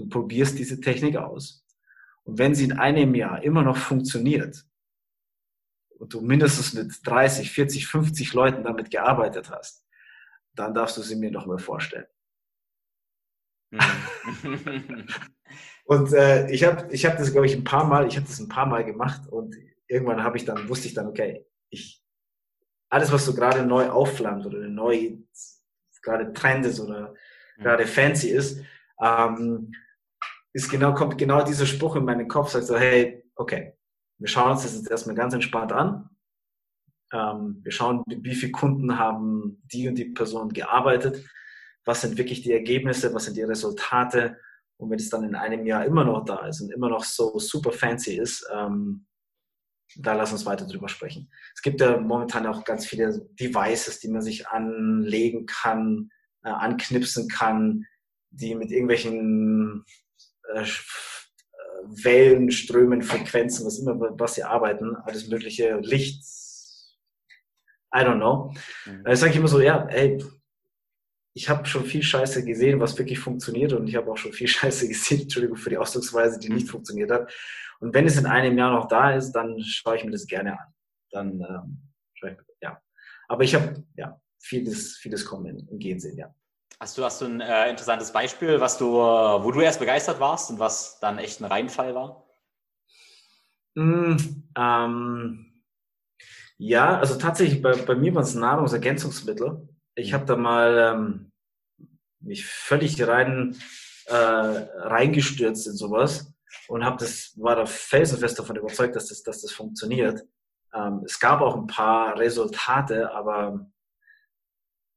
Du 0.00 0.08
probierst 0.08 0.58
diese 0.58 0.80
Technik 0.80 1.16
aus. 1.16 1.62
Und 2.22 2.38
wenn 2.38 2.54
sie 2.54 2.64
in 2.64 2.72
einem 2.72 3.14
Jahr 3.14 3.42
immer 3.42 3.62
noch 3.62 3.76
funktioniert 3.76 4.64
und 5.98 6.14
du 6.14 6.22
mindestens 6.22 6.72
mit 6.72 7.06
30, 7.06 7.50
40, 7.50 7.86
50 7.86 8.32
Leuten 8.32 8.64
damit 8.64 8.90
gearbeitet 8.90 9.50
hast, 9.50 9.86
dann 10.54 10.72
darfst 10.72 10.96
du 10.96 11.02
sie 11.02 11.16
mir 11.16 11.30
noch 11.30 11.44
mal 11.44 11.58
vorstellen. 11.58 12.06
Mhm. 13.70 13.80
und 15.84 16.12
äh, 16.14 16.50
ich 16.50 16.64
habe 16.64 16.90
ich 16.94 17.04
hab 17.04 17.18
das, 17.18 17.30
glaube 17.30 17.46
ich, 17.46 17.54
ein 17.54 17.64
paar 17.64 17.84
Mal, 17.84 18.08
ich 18.08 18.16
habe 18.16 18.26
das 18.26 18.40
ein 18.40 18.48
paar 18.48 18.66
Mal 18.66 18.86
gemacht 18.86 19.28
und 19.28 19.54
irgendwann 19.86 20.24
habe 20.24 20.38
ich 20.38 20.46
dann, 20.46 20.66
wusste 20.70 20.88
ich 20.88 20.94
dann, 20.94 21.08
okay, 21.08 21.44
ich, 21.68 22.02
alles, 22.88 23.12
was 23.12 23.26
so 23.26 23.34
gerade 23.34 23.66
neu 23.66 23.90
aufflammt 23.90 24.46
oder 24.46 24.60
neu 24.60 25.18
gerade 26.00 26.32
Trend 26.32 26.64
ist 26.64 26.80
oder 26.80 27.14
mhm. 27.58 27.62
gerade 27.62 27.86
fancy 27.86 28.30
ist, 28.30 28.64
ähm, 29.02 29.72
ist 30.52 30.70
genau, 30.70 30.94
kommt 30.94 31.18
genau 31.18 31.44
dieser 31.44 31.66
Spruch 31.66 31.96
in 31.96 32.04
meinen 32.04 32.28
Kopf, 32.28 32.50
sagt 32.50 32.66
so, 32.66 32.76
hey, 32.76 33.24
okay, 33.36 33.74
wir 34.18 34.28
schauen 34.28 34.52
uns 34.52 34.62
das 34.62 34.74
jetzt 34.74 34.90
erstmal 34.90 35.16
ganz 35.16 35.34
entspannt 35.34 35.72
an. 35.72 36.10
Ähm, 37.12 37.60
wir 37.62 37.72
schauen, 37.72 38.02
wie 38.06 38.34
viele 38.34 38.52
Kunden 38.52 38.98
haben 38.98 39.62
die 39.64 39.88
und 39.88 39.96
die 39.96 40.06
Person 40.06 40.50
gearbeitet, 40.50 41.24
was 41.84 42.02
sind 42.02 42.18
wirklich 42.18 42.42
die 42.42 42.52
Ergebnisse, 42.52 43.12
was 43.14 43.24
sind 43.24 43.36
die 43.36 43.42
Resultate 43.42 44.36
und 44.76 44.90
wenn 44.90 44.98
es 44.98 45.10
dann 45.10 45.24
in 45.24 45.34
einem 45.34 45.66
Jahr 45.66 45.84
immer 45.84 46.04
noch 46.04 46.24
da 46.24 46.46
ist 46.46 46.60
und 46.60 46.72
immer 46.72 46.88
noch 46.88 47.04
so 47.04 47.38
super 47.38 47.72
fancy 47.72 48.16
ist, 48.16 48.46
ähm, 48.52 49.06
da 49.96 50.14
lass 50.14 50.32
uns 50.32 50.46
weiter 50.46 50.66
drüber 50.66 50.88
sprechen. 50.88 51.30
Es 51.54 51.62
gibt 51.62 51.80
ja 51.80 51.98
momentan 51.98 52.46
auch 52.46 52.64
ganz 52.64 52.86
viele 52.86 53.26
Devices, 53.40 53.98
die 53.98 54.08
man 54.08 54.22
sich 54.22 54.46
anlegen 54.46 55.46
kann, 55.46 56.10
äh, 56.44 56.50
anknipsen 56.50 57.28
kann, 57.28 57.86
die 58.30 58.54
mit 58.54 58.70
irgendwelchen 58.70 59.84
äh, 60.54 60.64
Wellen, 62.04 62.50
Strömen, 62.50 63.02
Frequenzen, 63.02 63.66
was 63.66 63.78
immer, 63.78 63.98
was 64.18 64.34
sie 64.34 64.42
arbeiten, 64.42 64.96
alles 64.96 65.28
mögliche, 65.28 65.78
Licht, 65.78 66.24
I 67.94 67.98
don't 67.98 68.18
know. 68.18 68.52
Mhm. 68.86 69.04
Da 69.04 69.16
sage 69.16 69.32
ich 69.32 69.38
immer 69.38 69.48
so, 69.48 69.60
ja, 69.60 69.86
ey, 69.88 70.22
ich 71.34 71.48
habe 71.48 71.66
schon 71.66 71.84
viel 71.84 72.02
Scheiße 72.02 72.44
gesehen, 72.44 72.80
was 72.80 72.98
wirklich 72.98 73.18
funktioniert 73.18 73.72
und 73.72 73.88
ich 73.88 73.96
habe 73.96 74.10
auch 74.10 74.16
schon 74.16 74.32
viel 74.32 74.48
Scheiße 74.48 74.88
gesehen, 74.88 75.22
Entschuldigung 75.22 75.56
für 75.56 75.70
die 75.70 75.78
Ausdrucksweise, 75.78 76.38
die 76.38 76.50
nicht 76.50 76.68
funktioniert 76.68 77.10
hat. 77.10 77.32
Und 77.80 77.94
wenn 77.94 78.06
es 78.06 78.18
in 78.18 78.26
einem 78.26 78.58
Jahr 78.58 78.72
noch 78.72 78.88
da 78.88 79.14
ist, 79.14 79.32
dann 79.32 79.58
schaue 79.60 79.96
ich 79.96 80.04
mir 80.04 80.10
das 80.10 80.26
gerne 80.26 80.58
an. 80.60 80.74
Dann 81.10 81.40
ähm, 81.40 81.90
ja. 82.60 82.80
Aber 83.28 83.42
ich 83.42 83.54
habe 83.54 83.84
ja 83.96 84.20
vieles, 84.38 84.96
vieles 84.96 85.24
kommen 85.24 85.66
und 85.68 85.78
gehen 85.78 85.98
sehen, 85.98 86.16
ja. 86.16 86.34
Hast 86.82 86.96
du, 86.96 87.04
hast 87.04 87.20
du 87.20 87.26
ein 87.26 87.42
äh, 87.42 87.68
interessantes 87.68 88.10
Beispiel, 88.10 88.58
was 88.58 88.78
du, 88.78 88.94
wo 88.94 89.50
du 89.50 89.60
erst 89.60 89.80
begeistert 89.80 90.18
warst 90.18 90.48
und 90.50 90.58
was 90.58 90.98
dann 90.98 91.18
echt 91.18 91.40
ein 91.40 91.44
Reinfall 91.44 91.94
war? 91.94 92.26
Mm, 93.74 94.16
ähm, 94.56 95.62
ja, 96.56 96.98
also 96.98 97.16
tatsächlich, 97.16 97.60
bei, 97.60 97.76
bei 97.76 97.94
mir 97.94 98.14
waren 98.14 98.22
es 98.22 98.34
Nahrungsergänzungsmittel. 98.34 99.68
Ich 99.94 100.14
habe 100.14 100.24
da 100.24 100.36
mal 100.36 100.94
ähm, 100.94 101.32
mich 102.20 102.46
völlig 102.46 103.06
rein 103.06 103.56
äh, 104.06 104.14
reingestürzt 104.14 105.66
in 105.66 105.74
sowas 105.74 106.32
und 106.68 106.82
habe 106.82 106.96
das 106.96 107.34
war 107.36 107.56
da 107.56 107.66
felsenfest 107.66 108.38
davon 108.38 108.56
überzeugt, 108.56 108.96
dass 108.96 109.08
das, 109.08 109.22
dass 109.22 109.42
das 109.42 109.52
funktioniert. 109.52 110.22
Ähm, 110.72 111.02
es 111.04 111.20
gab 111.20 111.42
auch 111.42 111.56
ein 111.56 111.66
paar 111.66 112.18
Resultate, 112.18 113.12
aber 113.12 113.66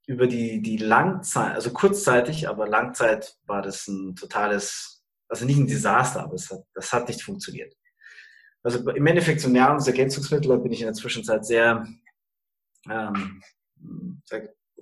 über 0.06 0.28
die, 0.28 0.62
die 0.62 0.78
Langzeit, 0.78 1.56
also 1.56 1.72
kurzzeitig, 1.72 2.50
aber 2.50 2.68
Langzeit 2.68 3.38
war 3.46 3.62
das 3.62 3.88
ein 3.88 4.16
totales, 4.16 5.04
also 5.30 5.46
nicht 5.46 5.58
ein 5.58 5.68
Desaster, 5.68 6.24
aber 6.24 6.34
es 6.34 6.52
hat, 6.52 6.64
das 6.74 6.92
hat 6.92 7.08
nicht 7.08 7.22
funktioniert. 7.22 7.74
Also 8.64 8.90
im 8.90 9.08
Endeffekt 9.08 9.42
so 9.42 9.50
Nahrungsergänzungsmittel 9.50 10.58
bin 10.60 10.72
ich 10.72 10.82
in 10.82 10.88
der 10.88 10.94
Zwischenzeit 10.94 11.46
sehr, 11.46 11.88
ähm, 12.90 13.42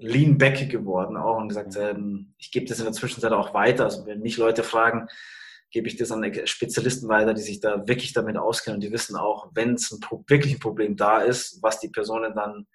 lean 0.01 0.37
back 0.37 0.69
geworden 0.69 1.15
auch 1.15 1.37
und 1.37 1.49
gesagt, 1.49 1.75
ähm, 1.77 2.33
ich 2.37 2.51
gebe 2.51 2.65
das 2.65 2.79
in 2.79 2.85
der 2.85 2.93
Zwischenzeit 2.93 3.31
auch 3.31 3.53
weiter. 3.53 3.85
Also 3.85 4.05
wenn 4.07 4.21
mich 4.21 4.37
Leute 4.37 4.63
fragen, 4.63 5.07
gebe 5.69 5.87
ich 5.87 5.95
das 5.95 6.11
an 6.11 6.25
Spezialisten 6.45 7.07
weiter, 7.07 7.33
die 7.33 7.41
sich 7.41 7.59
da 7.59 7.87
wirklich 7.87 8.13
damit 8.13 8.35
auskennen 8.35 8.77
und 8.77 8.81
die 8.81 8.91
wissen 8.91 9.15
auch, 9.15 9.51
wenn 9.53 9.75
es 9.75 9.91
ein, 9.91 9.99
wirklich 10.27 10.55
ein 10.55 10.59
Problem 10.59 10.95
da 10.95 11.19
ist, 11.19 11.61
was 11.61 11.79
die 11.79 11.89
Personen 11.89 12.35
dann 12.35 12.67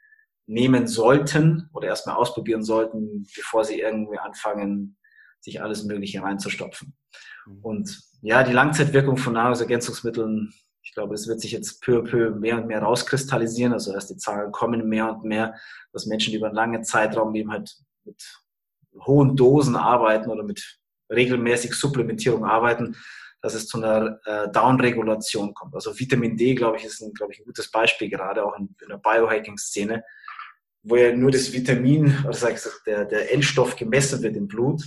nehmen 0.46 0.86
sollten 0.86 1.68
oder 1.72 1.88
erstmal 1.88 2.16
ausprobieren 2.16 2.62
sollten, 2.62 3.26
bevor 3.34 3.64
sie 3.64 3.80
irgendwie 3.80 4.18
anfangen, 4.18 4.96
sich 5.40 5.62
alles 5.62 5.84
Mögliche 5.84 6.22
reinzustopfen. 6.22 6.96
Mhm. 7.46 7.58
Und 7.62 8.00
ja, 8.22 8.42
die 8.42 8.52
Langzeitwirkung 8.52 9.16
von 9.16 9.34
Nahrungsergänzungsmitteln, 9.34 10.52
ich 10.82 10.94
glaube, 10.94 11.14
das 11.14 11.26
wird 11.26 11.40
sich 11.40 11.52
jetzt 11.52 11.82
peu 11.82 11.98
à 11.98 12.08
peu 12.08 12.30
mehr 12.30 12.56
und 12.58 12.68
mehr 12.68 12.82
rauskristallisieren. 12.82 13.72
Also 13.72 13.92
erst 13.92 14.10
die 14.10 14.16
Zahlen 14.16 14.52
kommen 14.52 14.88
mehr 14.88 15.12
und 15.12 15.24
mehr, 15.24 15.54
dass 15.92 16.06
Menschen, 16.06 16.30
die 16.30 16.38
über 16.38 16.46
einen 16.46 16.56
langen 16.56 16.84
Zeitraum 16.84 17.34
eben 17.34 17.50
halt 17.50 17.76
mit 18.04 18.22
hohen 19.04 19.36
Dosen 19.36 19.76
arbeiten 19.76 20.30
oder 20.30 20.42
mit 20.42 20.78
regelmäßig 21.10 21.74
Supplementierung 21.74 22.44
arbeiten, 22.44 22.96
dass 23.42 23.54
es 23.54 23.68
zu 23.68 23.78
einer 23.78 24.18
äh, 24.24 24.50
Downregulation 24.50 25.54
kommt. 25.54 25.74
Also 25.74 25.98
Vitamin 25.98 26.36
D, 26.36 26.54
glaube 26.54 26.78
ich, 26.78 26.84
ist 26.84 27.00
ein, 27.00 27.12
glaube 27.12 27.32
ich, 27.32 27.40
ein 27.40 27.44
gutes 27.44 27.70
Beispiel 27.70 28.08
gerade 28.08 28.44
auch 28.44 28.56
in, 28.58 28.74
in 28.82 28.88
der 28.88 28.98
Biohacking-Szene, 28.98 30.02
wo 30.88 30.96
ja 30.96 31.14
nur 31.14 31.30
das 31.30 31.52
Vitamin, 31.52 32.16
oder 32.24 32.32
sag 32.32 32.54
ich, 32.54 32.62
der, 32.86 33.04
der 33.04 33.32
Endstoff 33.32 33.74
gemessen 33.74 34.22
wird 34.22 34.36
im 34.36 34.46
Blut, 34.46 34.82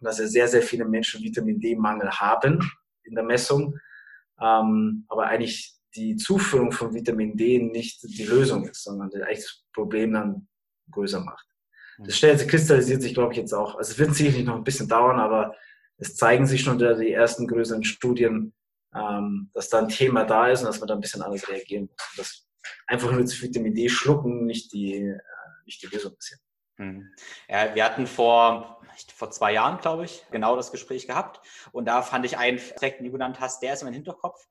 dass 0.00 0.18
ja 0.18 0.26
sehr, 0.26 0.46
sehr 0.46 0.62
viele 0.62 0.84
Menschen 0.84 1.22
Vitamin 1.22 1.58
D-Mangel 1.58 2.10
haben 2.10 2.70
in 3.04 3.14
der 3.14 3.24
Messung, 3.24 3.78
ähm, 4.40 5.06
aber 5.08 5.26
eigentlich 5.26 5.74
die 5.94 6.16
Zuführung 6.16 6.70
von 6.70 6.92
Vitamin 6.92 7.34
D 7.34 7.58
nicht 7.58 8.02
die 8.02 8.24
Lösung 8.24 8.68
ist, 8.68 8.84
sondern 8.84 9.10
eigentlich 9.22 9.44
das 9.44 9.64
Problem 9.72 10.12
dann 10.12 10.48
größer 10.90 11.20
macht. 11.20 11.46
Das 11.98 12.18
stellt, 12.18 12.46
kristallisiert 12.46 13.00
sich, 13.00 13.14
glaube 13.14 13.32
ich, 13.32 13.38
jetzt 13.38 13.54
auch. 13.54 13.76
Also 13.76 13.92
es 13.92 13.98
wird 13.98 14.14
sicherlich 14.14 14.44
noch 14.44 14.56
ein 14.56 14.64
bisschen 14.64 14.86
dauern, 14.86 15.18
aber 15.18 15.54
es 15.96 16.14
zeigen 16.14 16.46
sich 16.46 16.60
schon 16.60 16.78
die 16.78 17.12
ersten 17.12 17.46
größeren 17.46 17.84
Studien, 17.84 18.52
ähm, 18.94 19.50
dass 19.54 19.70
da 19.70 19.78
ein 19.78 19.88
Thema 19.88 20.24
da 20.24 20.48
ist 20.48 20.60
und 20.60 20.66
dass 20.66 20.78
man 20.78 20.88
da 20.88 20.94
ein 20.94 21.00
bisschen 21.00 21.22
anders 21.22 21.48
reagieren 21.48 21.86
muss. 21.86 22.14
Dass 22.18 22.46
einfach 22.86 23.10
nur 23.10 23.20
das 23.20 23.40
Vitamin 23.40 23.74
D 23.74 23.88
schlucken 23.88 24.46
nicht 24.46 24.72
die, 24.72 24.94
äh, 24.94 25.18
nicht 25.64 25.82
die 25.82 25.86
Lösung 25.86 26.14
ist. 26.18 26.38
Hm. 26.76 27.10
Ja, 27.48 27.74
wir 27.74 27.84
hatten 27.84 28.06
vor, 28.06 28.82
vor 29.14 29.30
zwei 29.30 29.52
Jahren, 29.52 29.78
glaube 29.80 30.04
ich, 30.04 30.24
genau 30.30 30.56
das 30.56 30.72
Gespräch 30.72 31.06
gehabt. 31.06 31.40
Und 31.72 31.86
da 31.86 32.02
fand 32.02 32.26
ich 32.26 32.36
einen 32.36 32.58
Aspekt, 32.58 33.00
den 33.00 33.06
du 33.06 33.12
genannt 33.12 33.40
hast, 33.40 33.62
der 33.62 33.72
ist 33.72 33.82
in 33.82 33.86
meinem 33.86 33.94
Hinterkopf 33.94 34.46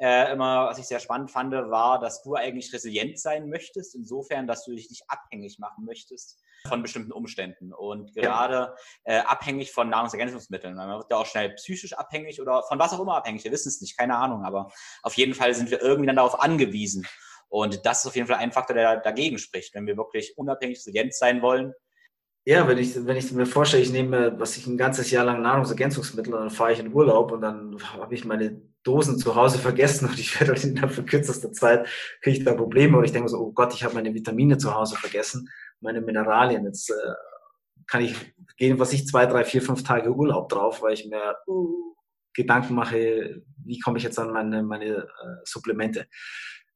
äh, 0.00 0.32
immer, 0.32 0.66
was 0.66 0.78
ich 0.78 0.86
sehr 0.86 0.98
spannend 0.98 1.30
fand, 1.30 1.52
war, 1.52 2.00
dass 2.00 2.22
du 2.22 2.34
eigentlich 2.34 2.72
resilient 2.72 3.18
sein 3.18 3.50
möchtest, 3.50 3.94
insofern, 3.94 4.46
dass 4.46 4.64
du 4.64 4.72
dich 4.72 4.88
nicht 4.88 5.04
abhängig 5.08 5.58
machen 5.58 5.84
möchtest 5.84 6.42
von 6.66 6.82
bestimmten 6.82 7.12
Umständen 7.12 7.72
und 7.72 8.14
gerade 8.14 8.74
äh, 9.04 9.18
abhängig 9.18 9.72
von 9.72 9.90
Nahrungsergänzungsmitteln. 9.90 10.74
Man 10.74 10.88
wird 10.98 11.10
ja 11.10 11.18
auch 11.18 11.26
schnell 11.26 11.50
psychisch 11.54 11.92
abhängig 11.92 12.40
oder 12.40 12.62
von 12.62 12.78
was 12.78 12.92
auch 12.92 13.00
immer 13.00 13.16
abhängig. 13.16 13.44
Wir 13.44 13.52
wissen 13.52 13.68
es 13.68 13.80
nicht, 13.80 13.96
keine 13.96 14.16
Ahnung, 14.16 14.44
aber 14.44 14.70
auf 15.02 15.14
jeden 15.14 15.34
Fall 15.34 15.54
sind 15.54 15.70
wir 15.70 15.82
irgendwie 15.82 16.06
dann 16.06 16.16
darauf 16.16 16.40
angewiesen. 16.40 17.06
Und 17.50 17.84
das 17.84 18.00
ist 18.00 18.06
auf 18.06 18.16
jeden 18.16 18.28
Fall 18.28 18.38
ein 18.38 18.52
Faktor, 18.52 18.76
der 18.76 18.96
dagegen 18.98 19.38
spricht, 19.38 19.74
wenn 19.74 19.86
wir 19.86 19.96
wirklich 19.96 20.38
unabhängig 20.38 20.78
resilient 20.78 21.14
sein 21.14 21.42
wollen. 21.42 21.74
Ja, 22.46 22.66
wenn 22.66 22.78
ich, 22.78 22.94
wenn 23.04 23.16
ich 23.16 23.30
mir 23.32 23.44
vorstelle, 23.44 23.82
ich 23.82 23.92
nehme, 23.92 24.38
was 24.38 24.56
ich 24.56 24.66
ein 24.66 24.78
ganzes 24.78 25.10
Jahr 25.10 25.24
lang 25.24 25.42
Nahrungsergänzungsmittel 25.42 26.32
und 26.32 26.40
dann 26.40 26.50
fahre 26.50 26.72
ich 26.72 26.78
in 26.78 26.94
Urlaub 26.94 27.32
und 27.32 27.42
dann 27.42 27.76
habe 27.92 28.14
ich 28.14 28.24
meine 28.24 28.62
Dosen 28.82 29.18
zu 29.18 29.34
Hause 29.34 29.58
vergessen 29.58 30.08
und 30.08 30.18
ich 30.18 30.40
werde 30.40 30.58
innerhalb 30.62 30.92
von 30.92 31.04
kürzester 31.04 31.52
Zeit 31.52 31.86
kriege 32.22 32.38
ich 32.38 32.44
da 32.44 32.54
Probleme 32.54 32.96
und 32.96 33.04
ich 33.04 33.12
denke 33.12 33.28
so, 33.28 33.38
oh 33.38 33.52
Gott, 33.52 33.74
ich 33.74 33.84
habe 33.84 33.94
meine 33.94 34.14
Vitamine 34.14 34.56
zu 34.56 34.74
Hause 34.74 34.96
vergessen, 34.96 35.50
meine 35.80 36.00
Mineralien. 36.00 36.64
Jetzt 36.64 36.90
äh, 36.90 36.94
kann 37.86 38.02
ich 38.02 38.14
gehen, 38.56 38.78
was 38.78 38.92
ich 38.92 39.06
zwei, 39.06 39.26
drei, 39.26 39.44
vier, 39.44 39.60
fünf 39.60 39.82
Tage 39.82 40.14
Urlaub 40.14 40.48
drauf, 40.48 40.80
weil 40.82 40.94
ich 40.94 41.06
mir 41.06 41.36
uh, 41.46 41.94
Gedanken 42.32 42.74
mache, 42.74 43.42
wie 43.64 43.80
komme 43.80 43.98
ich 43.98 44.04
jetzt 44.04 44.18
an 44.18 44.32
meine, 44.32 44.62
meine 44.62 44.86
äh, 44.86 45.06
Supplemente. 45.44 46.06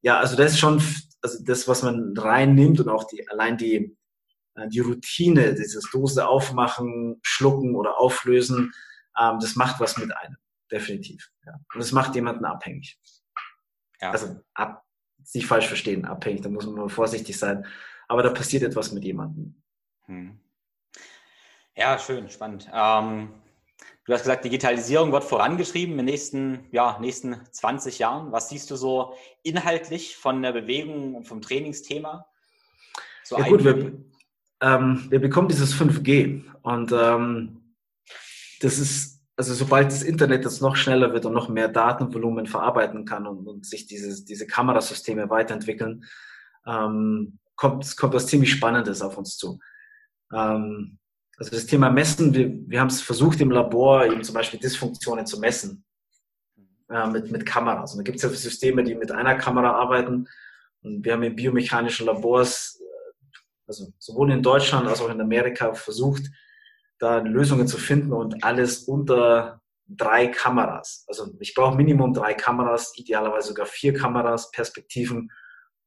Ja, 0.05 0.19
also 0.19 0.37
das 0.37 0.53
ist 0.53 0.59
schon, 0.59 0.83
also 1.23 1.43
das, 1.45 1.67
was 1.67 1.83
man 1.83 2.15
reinnimmt 2.15 2.79
und 2.79 2.91
auch 2.91 3.05
die, 3.05 3.27
allein 3.31 3.57
die, 3.57 3.97
äh, 4.55 4.69
die 4.69 4.81
Routine, 4.81 5.55
dieses 5.55 5.91
Dose 5.91 6.29
aufmachen, 6.29 7.19
schlucken 7.23 7.75
oder 7.75 7.99
auflösen, 7.99 8.75
ähm, 9.19 9.39
das 9.41 9.57
macht 9.57 9.81
was 9.81 9.97
mit 9.97 10.15
einem 10.15 10.37
definitiv. 10.71 11.31
Ja. 11.47 11.55
Und 11.73 11.81
es 11.81 11.93
macht 11.93 12.15
jemanden 12.15 12.45
abhängig. 12.45 12.99
Ja. 13.99 14.11
Also 14.11 14.39
ab, 14.53 14.85
nicht 15.33 15.47
falsch 15.47 15.69
verstehen, 15.69 16.05
abhängig, 16.05 16.43
da 16.43 16.51
muss 16.51 16.67
man 16.67 16.91
vorsichtig 16.91 17.39
sein. 17.39 17.65
Aber 18.07 18.23
da 18.23 18.29
passiert 18.29 18.63
etwas 18.63 18.93
mit 18.93 19.05
jemandem. 19.05 19.63
Hm. 20.05 20.39
Ja, 21.75 21.99
schön, 21.99 22.29
spannend. 22.29 22.69
Ähm, 22.71 23.33
du 24.05 24.13
hast 24.13 24.23
gesagt, 24.23 24.45
Digitalisierung 24.45 25.13
wird 25.13 25.25
vorangeschrieben 25.25 25.93
in 25.93 25.99
den 25.99 26.07
nächsten, 26.07 26.67
ja, 26.71 26.99
nächsten 27.01 27.37
20 27.51 27.99
Jahren. 27.99 28.33
Was 28.33 28.49
siehst 28.49 28.71
du 28.71 28.77
so 28.77 29.15
inhaltlich 29.43 30.17
von 30.17 30.43
der 30.43 30.53
Bewegung 30.53 31.15
und 31.15 31.25
vom 31.25 31.41
Trainingsthema? 31.41 32.27
So 33.23 33.39
ja 33.39 33.49
gut, 33.49 33.65
wir, 33.65 33.93
ähm, 34.61 35.07
wir 35.09 35.21
bekommen 35.21 35.49
dieses 35.49 35.75
5G 35.75 36.43
und 36.63 36.93
ähm, 36.93 37.75
das 38.61 38.79
ist 38.79 39.15
also 39.37 39.55
sobald 39.55 39.89
das 39.89 40.03
Internet 40.03 40.45
jetzt 40.45 40.63
noch 40.63 40.77
schneller 40.77 41.13
wird 41.13 41.27
und 41.27 41.33
noch 41.33 41.49
mehr 41.49 41.69
Datenvolumen 41.69 42.47
verarbeiten 42.47 43.05
kann 43.05 43.27
und, 43.27 43.47
und 43.49 43.67
sich 43.67 43.87
diese, 43.87 44.25
diese 44.25 44.47
Kamerasysteme 44.47 45.29
weiterentwickeln, 45.29 46.05
ähm, 46.67 47.39
kommt, 47.57 47.97
kommt 47.97 48.15
was 48.15 48.27
ziemlich 48.29 48.53
Spannendes 48.53 49.03
auf 49.03 49.19
uns 49.19 49.37
zu. 49.37 49.59
Ähm, 50.33 50.99
also 51.39 51.51
das 51.51 51.67
Thema 51.67 51.91
Messen, 51.91 52.35
wir, 52.35 52.51
wir 52.69 52.81
haben 52.81 52.89
es 52.89 53.01
versucht 53.01 53.41
im 53.41 53.51
Labor 53.51 54.07
eben 54.07 54.23
zum 54.23 54.35
Beispiel 54.35 54.61
Dysfunktionen 54.61 55.27
zu 55.27 55.41
messen 55.41 55.85
äh, 56.89 57.09
mit, 57.09 57.31
mit 57.31 57.47
Kameras. 57.47 57.93
Und 57.93 57.99
da 57.99 58.03
gibt 58.05 58.17
es 58.17 58.23
ja 58.23 58.29
Systeme, 58.29 58.85
die 58.85 58.95
mit 58.95 59.11
einer 59.11 59.35
Kamera 59.37 59.73
arbeiten. 59.73 60.29
Und 60.83 61.05
wir 61.05 61.13
haben 61.13 61.23
in 61.23 61.35
biomechanischen 61.35 62.07
Labors, 62.07 62.81
äh, 62.81 63.41
also 63.67 63.93
sowohl 63.99 64.33
in 64.33 64.43
Deutschland 64.43 64.87
als 64.87 65.01
auch 65.01 65.11
in 65.11 65.21
Amerika 65.21 65.75
versucht, 65.75 66.31
da 66.99 67.19
Lösungen 67.19 67.67
zu 67.67 67.79
finden 67.79 68.13
und 68.13 68.45
alles 68.45 68.85
unter 68.85 69.61
drei 69.87 70.29
Kameras. 70.29 71.05
Also 71.09 71.35
ich 71.41 71.55
brauche 71.55 71.77
Minimum 71.77 72.15
drei 72.15 72.35
Kameras, 72.35 72.93
idealerweise 72.97 73.49
sogar 73.49 73.67
vier 73.67 73.93
Kameras, 73.93 74.51
Perspektiven, 74.51 75.31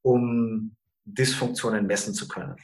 um 0.02 0.76
Dysfunktionen 1.06 1.88
messen 1.88 2.14
zu 2.14 2.28
können. 2.28 2.56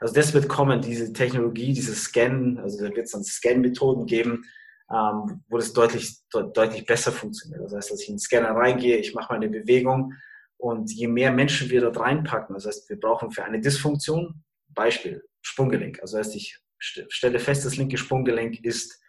Also 0.00 0.14
das 0.14 0.34
wird 0.34 0.48
kommen, 0.48 0.80
diese 0.80 1.12
Technologie, 1.12 1.72
dieses 1.72 2.04
Scan, 2.04 2.58
also 2.58 2.84
da 2.84 2.94
wird 2.94 3.06
es 3.06 3.12
dann 3.12 3.24
Scan-Methoden 3.24 4.06
geben, 4.06 4.44
ähm, 4.90 5.42
wo 5.48 5.56
das 5.56 5.72
deutlich, 5.72 6.18
de 6.32 6.44
deutlich 6.52 6.84
besser 6.84 7.12
funktioniert. 7.12 7.62
Das 7.62 7.74
heißt, 7.74 7.90
dass 7.90 8.02
ich 8.02 8.08
in 8.08 8.14
den 8.14 8.20
Scanner 8.20 8.50
reingehe, 8.50 8.96
ich 8.96 9.14
mache 9.14 9.32
meine 9.32 9.48
Bewegung 9.48 10.12
und 10.58 10.92
je 10.92 11.08
mehr 11.08 11.32
Menschen 11.32 11.70
wir 11.70 11.80
dort 11.80 11.98
reinpacken, 11.98 12.54
das 12.54 12.66
heißt, 12.66 12.88
wir 12.88 13.00
brauchen 13.00 13.30
für 13.30 13.44
eine 13.44 13.60
Dysfunktion, 13.60 14.42
Beispiel, 14.68 15.24
Sprunggelenk, 15.40 16.00
also 16.00 16.18
das 16.18 16.26
heißt, 16.26 16.36
ich 16.36 16.60
stelle 16.78 17.38
fest, 17.38 17.64
das 17.64 17.76
linke 17.76 17.96
Sprunggelenk 17.96 18.62
ist 18.64 19.00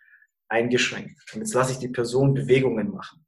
eingeschränkt. 0.48 1.20
Und 1.34 1.42
jetzt 1.42 1.54
lasse 1.54 1.74
ich 1.74 1.80
die 1.80 1.90
Person 1.90 2.34
Bewegungen 2.34 2.92
machen. 2.92 3.26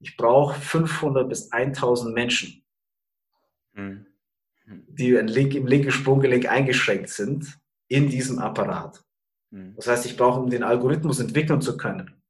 Ich 0.00 0.16
brauche 0.16 0.60
500 0.60 1.28
bis 1.28 1.52
1000 1.52 2.12
Menschen, 2.12 2.66
hm. 3.74 4.06
Die 4.66 5.10
im 5.10 5.66
linken 5.66 5.90
Sprunggelenk 5.90 6.46
eingeschränkt 6.46 7.08
sind 7.10 7.58
in 7.88 8.08
diesem 8.08 8.38
Apparat. 8.38 9.04
Hm. 9.52 9.74
Das 9.76 9.86
heißt, 9.86 10.06
ich 10.06 10.16
brauche, 10.16 10.40
um 10.40 10.50
den 10.50 10.62
Algorithmus 10.62 11.20
entwickeln 11.20 11.60
zu 11.60 11.76
können, 11.76 12.22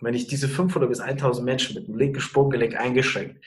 wenn 0.00 0.14
ich 0.14 0.26
diese 0.26 0.48
500 0.48 0.88
bis 0.88 1.00
1000 1.00 1.44
Menschen 1.44 1.74
mit 1.74 1.88
dem 1.88 1.96
linken 1.96 2.20
Sprunggelenk 2.20 2.76
eingeschränkt 2.76 3.44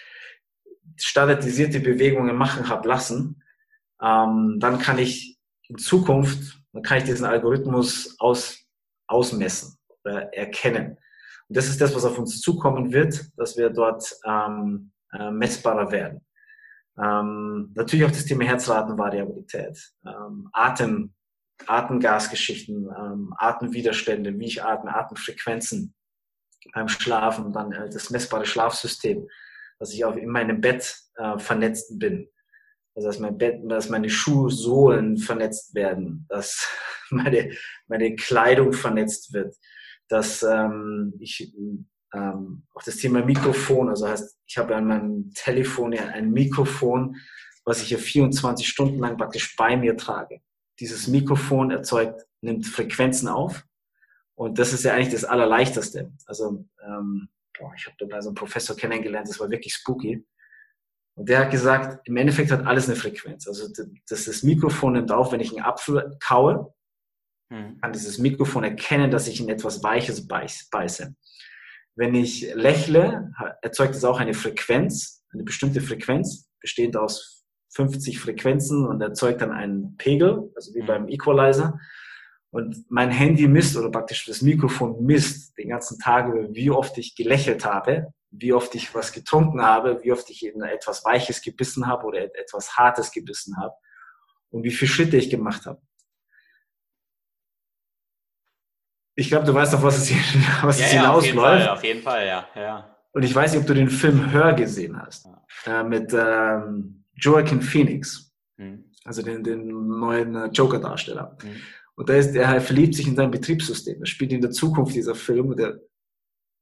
standardisierte 1.02 1.80
Bewegungen 1.80 2.36
machen 2.36 2.68
habe 2.68 2.88
lassen, 2.88 3.42
ähm, 4.02 4.58
dann 4.60 4.80
kann 4.80 4.98
ich 4.98 5.38
in 5.70 5.78
Zukunft 5.78 6.60
dann 6.74 6.84
kann 6.84 7.00
ich 7.00 7.04
diesen 7.06 7.26
Algorithmus 7.26 8.16
aus, 8.20 8.60
ausmessen 9.08 9.78
oder 10.04 10.34
erkennen. 10.34 10.98
Und 11.48 11.58
das 11.58 11.68
ist 11.68 11.82
das, 11.82 11.96
was 11.96 12.06
auf 12.06 12.20
uns 12.20 12.42
zukommen 12.42 12.94
wird, 12.94 13.26
dass 13.38 13.58
wir 13.58 13.70
dort 13.72 14.16
ähm, 14.26 14.92
äh, 15.12 15.32
messbarer 15.32 15.92
werden. 15.92 16.22
Ähm, 17.02 17.72
natürlich 17.76 18.06
auch 18.06 18.12
das 18.12 18.26
Thema 18.26 18.44
Herzratenvariabilität, 18.44 19.94
ähm, 20.06 20.50
Atem, 20.52 21.14
Atemgasgeschichten, 21.66 22.90
ähm, 22.98 23.34
Atemwiderstände, 23.38 24.38
wie 24.38 24.46
ich 24.46 24.64
atme, 24.64 24.96
Atemfrequenzen 24.96 25.94
beim 26.74 26.88
Schlafen 26.88 27.54
dann 27.54 27.72
äh, 27.72 27.90
das 27.90 28.10
messbare 28.10 28.46
Schlafsystem, 28.46 29.28
dass 29.80 29.94
ich 29.94 30.04
auch 30.06 30.16
in 30.16 30.30
meinem 30.30 30.62
Bett 30.62 30.98
äh, 31.16 31.38
vernetzt 31.40 31.98
bin. 32.00 32.30
Also 32.96 33.08
dass 33.08 33.20
mein 33.20 33.38
Bett, 33.38 33.62
dass 33.66 33.90
meine 33.90 34.10
Schuhsohlen 34.10 35.18
vernetzt 35.18 35.74
werden, 35.76 36.26
dass 36.30 36.68
meine, 37.10 37.52
meine 37.88 38.16
Kleidung 38.16 38.74
vernetzt 38.74 39.34
wird, 39.34 39.56
dass 40.10 40.44
ähm, 40.44 41.14
ich 41.20 41.54
ähm, 42.14 42.64
auch 42.74 42.84
das 42.84 42.98
Thema 42.98 43.24
Mikrofon, 43.24 43.90
also 43.90 44.08
heißt, 44.08 44.38
ich 44.46 44.58
habe 44.58 44.76
an 44.76 44.88
meinem 44.88 45.32
Telefon 45.34 45.94
ja 45.94 46.08
ein 46.08 46.32
Mikrofon, 46.32 47.18
was 47.66 47.82
ich 47.82 47.92
ja 47.92 47.98
24 47.98 48.68
Stunden 48.68 49.00
lang 49.00 49.18
praktisch 49.18 49.56
bei 49.56 49.78
mir 49.78 49.96
trage. 49.96 50.42
Dieses 50.80 51.08
Mikrofon 51.08 51.72
erzeugt, 51.72 52.26
nimmt 52.42 52.66
Frequenzen 52.66 53.28
auf 53.28 53.66
und 54.36 54.58
das 54.58 54.74
ist 54.74 54.86
ja 54.86 54.94
eigentlich 54.94 55.14
das 55.14 55.26
Allerleichteste. 55.26 56.12
Also 56.26 56.66
ähm, 56.84 57.30
boah, 57.58 57.74
ich 57.78 57.86
habe 57.86 58.08
da 58.08 58.22
so 58.22 58.30
einen 58.30 58.36
Professor 58.36 58.76
kennengelernt, 58.76 59.28
das 59.28 59.40
war 59.40 59.50
wirklich 59.50 59.74
spooky. 59.74 60.26
Und 61.16 61.28
der 61.28 61.40
hat 61.40 61.52
gesagt, 61.52 62.08
im 62.08 62.16
Endeffekt 62.16 62.50
hat 62.52 62.66
alles 62.66 62.88
eine 62.88 62.96
Frequenz. 62.96 63.48
Also 63.48 63.68
das, 64.08 64.26
das 64.26 64.44
Mikrofon 64.44 64.94
nimmt 64.94 65.12
auf, 65.12 65.34
wenn 65.34 65.42
ich 65.42 65.50
einen 65.50 65.66
Apfel 65.66 66.18
kaue, 66.22 66.74
hm. 67.52 67.78
kann 67.82 67.92
dieses 67.92 68.18
Mikrofon 68.18 68.64
erkennen, 68.64 69.12
dass 69.12 69.28
ich 69.28 69.42
in 69.42 69.50
etwas 69.50 69.84
Weiches 69.84 70.28
beiße. 70.28 71.14
Wenn 72.00 72.16
ich 72.16 72.54
lächle, 72.54 73.34
erzeugt 73.62 73.94
es 73.94 74.06
auch 74.06 74.22
eine 74.22 74.34
Frequenz, 74.34 75.22
eine 75.34 75.44
bestimmte 75.44 75.82
Frequenz, 75.82 76.50
bestehend 76.62 76.96
aus 76.96 77.44
50 77.74 78.22
Frequenzen 78.22 78.88
und 78.88 79.02
erzeugt 79.02 79.42
dann 79.42 79.52
einen 79.52 79.98
Pegel, 79.98 80.50
also 80.56 80.74
wie 80.76 80.80
hm. 80.80 80.88
beim 80.88 81.08
Equalizer. 81.10 81.78
Und 82.52 82.90
mein 82.90 83.12
Handy 83.12 83.50
misst 83.50 83.76
oder 83.76 83.92
praktisch 83.92 84.26
das 84.26 84.42
Mikrofon 84.42 85.04
misst 85.04 85.58
den 85.58 85.68
ganzen 85.68 86.00
Tag 86.00 86.30
über, 86.30 86.48
wie 86.56 86.72
oft 86.72 86.98
ich 86.98 87.18
gelächelt 87.18 87.66
habe, 87.66 88.14
wie 88.32 88.54
oft 88.54 88.74
ich 88.76 88.96
was 88.96 89.12
getrunken 89.12 89.62
habe, 89.62 90.02
wie 90.02 90.14
oft 90.14 90.30
ich 90.30 90.46
in 90.46 90.62
etwas 90.62 91.04
Weiches 91.04 91.42
gebissen 91.42 91.86
habe 91.86 92.06
oder 92.06 92.24
etwas 92.24 92.78
Hartes 92.78 93.12
gebissen 93.12 93.58
habe 93.58 93.74
und 94.52 94.64
wie 94.64 94.72
viele 94.72 94.90
Schritte 94.90 95.18
ich 95.18 95.30
gemacht 95.30 95.66
habe. 95.66 95.82
Ich 99.20 99.28
glaube, 99.28 99.46
du 99.46 99.54
weißt 99.54 99.74
doch, 99.74 99.84
was 99.84 99.98
es, 99.98 100.08
hier, 100.08 100.18
was 100.62 100.80
ja, 100.80 100.86
es 100.86 100.94
ja, 100.94 101.02
hinausläuft. 101.02 101.68
Auf 101.68 101.84
jeden 101.84 102.02
Fall, 102.02 102.24
auf 102.24 102.26
jeden 102.26 102.26
Fall 102.26 102.26
ja. 102.26 102.48
ja. 102.56 102.96
Und 103.12 103.24
ich 103.24 103.36
weiß 103.36 103.52
nicht, 103.52 103.62
ob 103.62 103.68
du 103.68 103.74
den 103.74 103.90
Film 103.90 104.32
Hör 104.32 104.54
gesehen 104.54 104.98
hast. 104.98 105.28
Äh, 105.66 105.84
mit 105.84 106.14
ähm, 106.14 107.04
Joaquin 107.16 107.62
Phoenix. 107.62 108.32
Mhm. 108.56 108.86
Also 109.04 109.22
den, 109.22 109.44
den 109.44 109.68
neuen 110.00 110.36
äh, 110.36 110.46
Joker-Darsteller. 110.48 111.38
Mhm. 111.44 111.56
Und 111.96 112.08
da 112.08 112.14
ist, 112.14 112.34
er 112.34 112.62
verliebt 112.62 112.96
sich 112.96 113.08
in 113.08 113.16
sein 113.18 113.30
Betriebssystem. 113.30 114.00
Er 114.00 114.06
spielt 114.06 114.32
in 114.32 114.40
der 114.40 114.52
Zukunft 114.52 114.96
dieser 114.96 115.16
Film 115.16 115.48
und 115.48 115.60
er, 115.60 115.80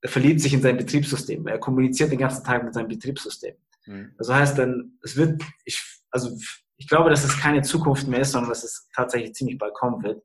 er 0.02 0.10
verliebt 0.10 0.42
sich 0.42 0.54
in 0.54 0.64
sein 0.64 0.78
Betriebssystem. 0.78 1.46
Er 1.46 1.60
kommuniziert 1.60 2.12
den 2.12 2.18
ganzen 2.18 2.44
Tag 2.44 2.64
mit 2.64 2.74
seinem 2.74 2.88
Betriebssystem. 2.88 3.54
Mhm. 3.86 4.16
Also 4.18 4.34
heißt 4.34 4.58
dann, 4.58 4.98
es 5.04 5.16
wird, 5.16 5.44
ich, 5.64 5.80
also 6.10 6.36
ich 6.78 6.88
glaube, 6.88 7.12
dass 7.12 7.24
es 7.24 7.38
keine 7.38 7.62
Zukunft 7.62 8.08
mehr 8.08 8.22
ist, 8.22 8.32
sondern 8.32 8.50
dass 8.50 8.64
es 8.64 8.90
tatsächlich 8.96 9.36
ziemlich 9.36 9.60
bald 9.60 9.76
kommen 9.76 10.02
wird. 10.02 10.24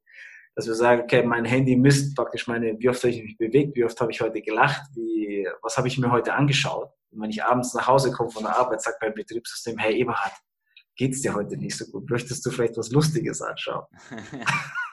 Dass 0.54 0.66
wir 0.66 0.74
sagen, 0.74 1.02
okay, 1.02 1.22
mein 1.22 1.44
Handy 1.44 1.76
misst 1.76 2.14
praktisch 2.14 2.46
meine, 2.46 2.78
wie 2.78 2.88
oft 2.88 3.02
habe 3.02 3.12
ich 3.12 3.22
mich 3.22 3.38
bewegt, 3.38 3.74
wie 3.74 3.84
oft 3.84 3.98
habe 4.00 4.12
ich 4.12 4.20
heute 4.20 4.42
gelacht, 4.42 4.82
wie, 4.94 5.48
was 5.62 5.78
habe 5.78 5.88
ich 5.88 5.98
mir 5.98 6.10
heute 6.10 6.34
angeschaut. 6.34 6.90
Und 7.10 7.22
wenn 7.22 7.30
ich 7.30 7.42
abends 7.42 7.72
nach 7.74 7.86
Hause 7.86 8.12
komme 8.12 8.30
von 8.30 8.42
der 8.42 8.56
Arbeit, 8.56 8.82
sagt 8.82 9.00
mein 9.00 9.14
Betriebssystem, 9.14 9.78
hey 9.78 9.98
Eberhard, 9.98 10.32
geht's 10.96 11.22
dir 11.22 11.34
heute 11.34 11.56
nicht 11.56 11.76
so 11.76 11.86
gut? 11.86 12.10
Möchtest 12.10 12.44
du 12.44 12.50
vielleicht 12.50 12.76
was 12.76 12.90
Lustiges 12.90 13.40
anschauen? 13.40 13.86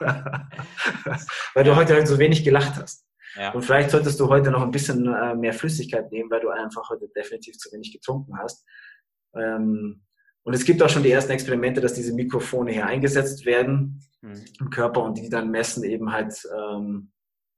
weil 0.00 1.64
du 1.64 1.76
heute 1.76 1.94
halt 1.94 2.08
so 2.08 2.18
wenig 2.18 2.42
gelacht 2.42 2.76
hast. 2.76 3.04
Ja. 3.36 3.52
Und 3.52 3.62
vielleicht 3.62 3.90
solltest 3.90 4.18
du 4.18 4.28
heute 4.28 4.50
noch 4.50 4.62
ein 4.62 4.70
bisschen 4.70 5.06
äh, 5.06 5.34
mehr 5.34 5.52
Flüssigkeit 5.52 6.10
nehmen, 6.10 6.30
weil 6.30 6.40
du 6.40 6.48
einfach 6.48 6.88
heute 6.90 7.08
definitiv 7.14 7.56
zu 7.58 7.70
wenig 7.72 7.92
getrunken 7.92 8.36
hast. 8.38 8.64
Ähm, 9.34 10.02
und 10.42 10.54
es 10.54 10.64
gibt 10.64 10.82
auch 10.82 10.88
schon 10.88 11.02
die 11.02 11.10
ersten 11.10 11.32
Experimente, 11.32 11.80
dass 11.80 11.94
diese 11.94 12.14
Mikrofone 12.14 12.72
hier 12.72 12.86
eingesetzt 12.86 13.44
werden 13.44 14.02
mhm. 14.22 14.44
im 14.58 14.70
Körper 14.70 15.02
und 15.02 15.18
die 15.18 15.28
dann 15.28 15.50
messen 15.50 15.84
eben 15.84 16.12
halt, 16.12 16.46
ähm, 16.56 17.12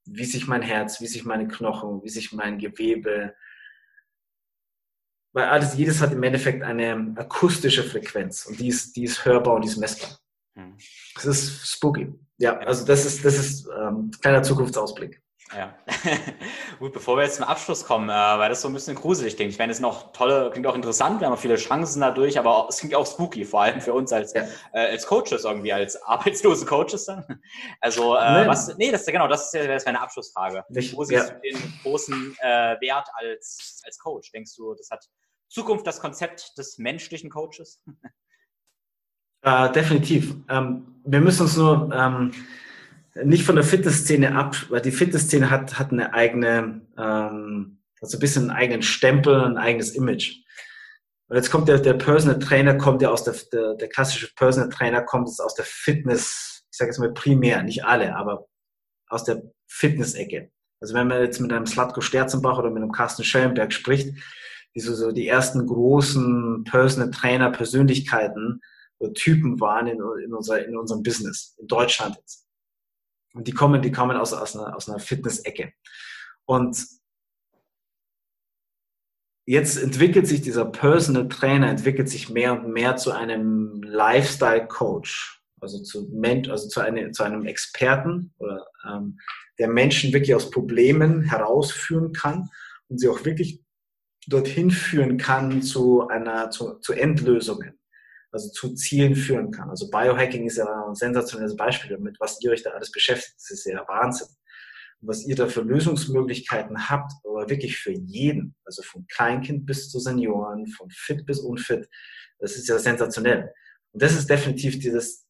wie 0.05 0.25
sich 0.25 0.47
mein 0.47 0.63
Herz, 0.63 1.01
wie 1.01 1.07
sich 1.07 1.25
meine 1.25 1.49
Knochen, 1.49 2.03
wie 2.03 2.09
sich 2.09 2.33
mein 2.33 2.59
Gewebe, 2.59 3.35
weil 5.33 5.47
alles, 5.47 5.77
jedes 5.77 6.01
hat 6.01 6.13
im 6.13 6.23
Endeffekt 6.23 6.63
eine 6.63 7.15
akustische 7.17 7.85
Frequenz 7.85 8.47
und 8.47 8.61
die 8.61 8.69
ist, 8.69 8.97
die 8.97 9.05
ist 9.05 9.25
hörbar 9.25 9.55
und 9.55 9.65
die 9.65 9.69
ist 9.69 9.79
messbar. 9.79 10.19
Hm. 10.55 10.77
Das 11.15 11.25
ist 11.25 11.67
spooky. 11.67 12.13
Ja, 12.39 12.59
also 12.59 12.85
das 12.85 13.07
ist, 13.07 13.25
das 13.25 13.39
ist 13.39 13.69
ähm, 13.69 14.11
kleiner 14.21 14.43
Zukunftsausblick. 14.43 15.22
Ja. 15.57 15.77
Gut, 16.79 16.93
bevor 16.93 17.17
wir 17.17 17.25
jetzt 17.25 17.37
zum 17.37 17.45
Abschluss 17.45 17.85
kommen, 17.85 18.09
äh, 18.09 18.13
weil 18.13 18.49
das 18.49 18.63
so 18.63 18.69
ein 18.69 18.75
bisschen 18.75 18.95
gruselig 18.95 19.37
klingt. 19.37 19.53
Ich 19.53 19.59
meine, 19.59 19.71
es 19.71 19.79
ist 19.79 19.83
noch 19.83 20.13
tolle, 20.13 20.51
klingt 20.51 20.67
auch 20.67 20.75
interessant, 20.75 21.21
wir 21.21 21.27
haben 21.27 21.35
auch 21.35 21.39
viele 21.39 21.57
Chancen 21.57 22.01
dadurch, 22.01 22.39
aber 22.39 22.67
es 22.69 22.79
klingt 22.79 22.95
auch 22.95 23.07
spooky, 23.07 23.45
vor 23.45 23.63
allem 23.63 23.81
für 23.81 23.93
uns 23.93 24.13
als, 24.13 24.33
ja. 24.33 24.43
äh, 24.73 24.91
als 24.91 25.07
Coaches 25.07 25.45
irgendwie, 25.45 25.73
als 25.73 26.01
arbeitslose 26.03 26.65
Coaches 26.65 27.07
dann. 27.07 27.41
Also, 27.81 28.17
äh, 28.17 28.43
nee. 28.43 28.49
was, 28.49 28.77
nee, 28.77 28.91
das 28.91 29.03
ist 29.03 29.13
genau, 29.13 29.29
das 29.29 29.47
ist 29.47 29.55
ja 29.55 29.67
das 29.67 29.85
meine 29.85 30.01
Abschlussfrage. 30.01 30.65
Nicht, 30.71 30.97
Wo 30.97 31.05
siehst 31.05 31.29
ja. 31.29 31.35
du 31.35 31.41
den 31.41 31.81
großen 31.83 32.37
äh, 32.41 32.77
Wert 32.81 33.09
als, 33.15 33.83
als 33.85 33.99
Coach? 33.99 34.33
Denkst 34.33 34.55
du, 34.57 34.75
das 34.75 34.91
hat 34.91 35.05
Zukunft 35.49 35.87
das 35.87 36.01
Konzept 36.01 36.57
des 36.59 36.79
menschlichen 36.79 37.31
Coaches? 37.31 37.83
Äh, 39.45 39.73
definitiv. 39.73 40.37
Ähm, 40.49 41.01
wir 41.05 41.21
müssen 41.21 41.43
uns 41.43 41.57
nur 41.57 41.91
ähm, 41.93 42.31
nicht 43.15 43.45
von 43.45 43.57
der 43.57 43.65
Fitnessszene 43.65 44.35
ab, 44.35 44.57
weil 44.71 44.81
die 44.81 44.91
Fitnessszene 44.91 45.51
hat, 45.51 45.79
hat 45.79 45.93
eine 45.93 46.15
eigene, 46.15 46.83
ähm, 46.99 47.79
also 48.01 48.17
ein 48.17 48.21
bisschen 48.21 48.51
einen 48.51 48.59
eigenen 48.59 48.83
Stempel, 48.83 49.45
ein 49.45 49.59
eigenes 49.59 49.95
Image. 49.95 50.37
Und 51.29 51.37
jetzt 51.37 51.51
kommt 51.51 51.69
der, 51.69 51.79
der 51.79 51.95
Personal 51.95 52.39
Trainer, 52.39 52.77
kommt 52.77 53.03
ja 53.03 53.11
aus 53.11 53.25
der, 53.25 53.35
der, 53.53 53.75
der 53.75 53.89
klassische 53.89 54.33
Personal 54.35 54.71
Trainer 54.71 55.03
kommt 55.03 55.29
jetzt 55.29 55.41
aus 55.41 55.55
der 55.55 55.65
Fitness, 55.65 56.65
ich 56.71 56.77
sage 56.77 56.91
jetzt 56.91 56.99
mal 56.99 57.13
primär, 57.13 57.63
nicht 57.63 57.85
alle, 57.85 58.17
aber 58.17 58.47
aus 59.09 59.25
der 59.25 59.43
Fitness-Ecke. 59.67 60.51
Also 60.81 60.95
wenn 60.95 61.07
man 61.07 61.23
jetzt 61.23 61.41
mit 61.41 61.53
einem 61.53 61.67
Slatko 61.67 62.01
Sterzenbach 62.01 62.59
oder 62.59 62.71
mit 62.71 62.83
einem 62.83 62.93
Carsten 62.93 63.25
Schellenberg 63.25 63.73
spricht, 63.73 64.17
die 64.75 64.81
so, 64.81 64.95
so 64.95 65.13
die 65.13 65.29
ersten 65.29 65.67
großen 65.67 66.65
Personal 66.65 67.11
Trainer 67.11 67.51
Persönlichkeiten 67.51 68.61
oder 68.99 69.13
Typen 69.13 69.61
waren 69.61 69.87
in, 69.87 69.99
in, 70.25 70.35
unser, 70.35 70.67
in 70.67 70.77
unserem 70.77 71.03
Business, 71.03 71.55
in 71.59 71.67
Deutschland 71.67 72.17
jetzt. 72.17 72.47
Und 73.35 73.49
die 73.49 73.53
kommen, 73.53 73.83
die 73.83 73.93
kommen 73.93 74.17
aus, 74.17 74.33
aus 74.33 74.57
einer, 74.57 74.77
aus 74.77 74.89
einer 74.89 74.99
Fitness-Ecke. 74.99 75.73
Und 76.45 76.87
jetzt 79.47 79.83
entwickelt 79.83 80.27
sich 80.27 80.43
dieser 80.43 80.67
Personal 80.67 81.29
Trainer, 81.29 81.69
entwickelt 81.69 82.09
sich 82.09 82.29
mehr 82.29 82.53
und 82.53 82.73
mehr 82.73 82.97
zu 82.97 83.11
einem 83.13 83.83
Lifestyle 83.83 84.67
Coach, 84.67 85.43
also 85.61 85.83
zu, 85.83 86.11
also 86.51 86.69
zu, 86.69 86.81
eine, 86.81 87.11
zu 87.13 87.23
einem 87.23 87.47
Experten, 87.47 88.35
oder, 88.39 88.67
ähm, 88.89 89.19
der 89.59 89.69
Menschen 89.69 90.13
wirklich 90.13 90.35
aus 90.35 90.51
Problemen 90.51 91.23
herausführen 91.23 92.13
kann 92.13 92.51
und 92.89 92.99
sie 92.99 93.09
auch 93.09 93.25
wirklich 93.25 93.63
dorthin 94.27 94.71
führen 94.71 95.17
kann 95.19 95.63
zu 95.63 96.09
einer, 96.09 96.51
zu, 96.51 96.79
zu 96.81 96.93
Endlösungen 96.93 97.79
also 98.33 98.51
zu 98.51 98.75
Zielen 98.75 99.15
führen 99.15 99.51
kann. 99.51 99.69
Also 99.69 99.91
Biohacking 99.91 100.47
ist 100.47 100.57
ja 100.57 100.87
ein 100.89 100.95
sensationelles 100.95 101.55
Beispiel 101.55 101.91
damit, 101.91 102.17
was 102.19 102.41
ihr 102.43 102.51
euch 102.51 102.63
da 102.63 102.71
alles 102.71 102.91
beschäftigt. 102.91 103.37
Das 103.37 103.51
ist 103.51 103.67
ja 103.67 103.85
Wahnsinn. 103.87 104.29
Und 105.01 105.09
was 105.09 105.25
ihr 105.27 105.37
da 105.37 105.47
für 105.47 105.61
Lösungsmöglichkeiten 105.61 106.89
habt, 106.89 107.13
aber 107.25 107.51
wirklich 107.51 107.77
für 107.77 107.93
jeden, 107.93 108.55
also 108.65 108.83
von 108.83 109.07
Kleinkind 109.07 109.67
bis 109.67 109.91
zu 109.91 110.01
Senioren, 110.01 110.67
von 110.67 110.89
fit 110.91 111.27
bis 111.27 111.41
unfit, 111.41 111.89
das 112.39 112.57
ist 112.57 112.69
ja 112.69 112.79
sensationell. 112.79 113.53
Und 113.93 114.03
das 114.03 114.15
ist 114.15 114.31
definitiv 114.31 114.79
dieses, 114.79 115.27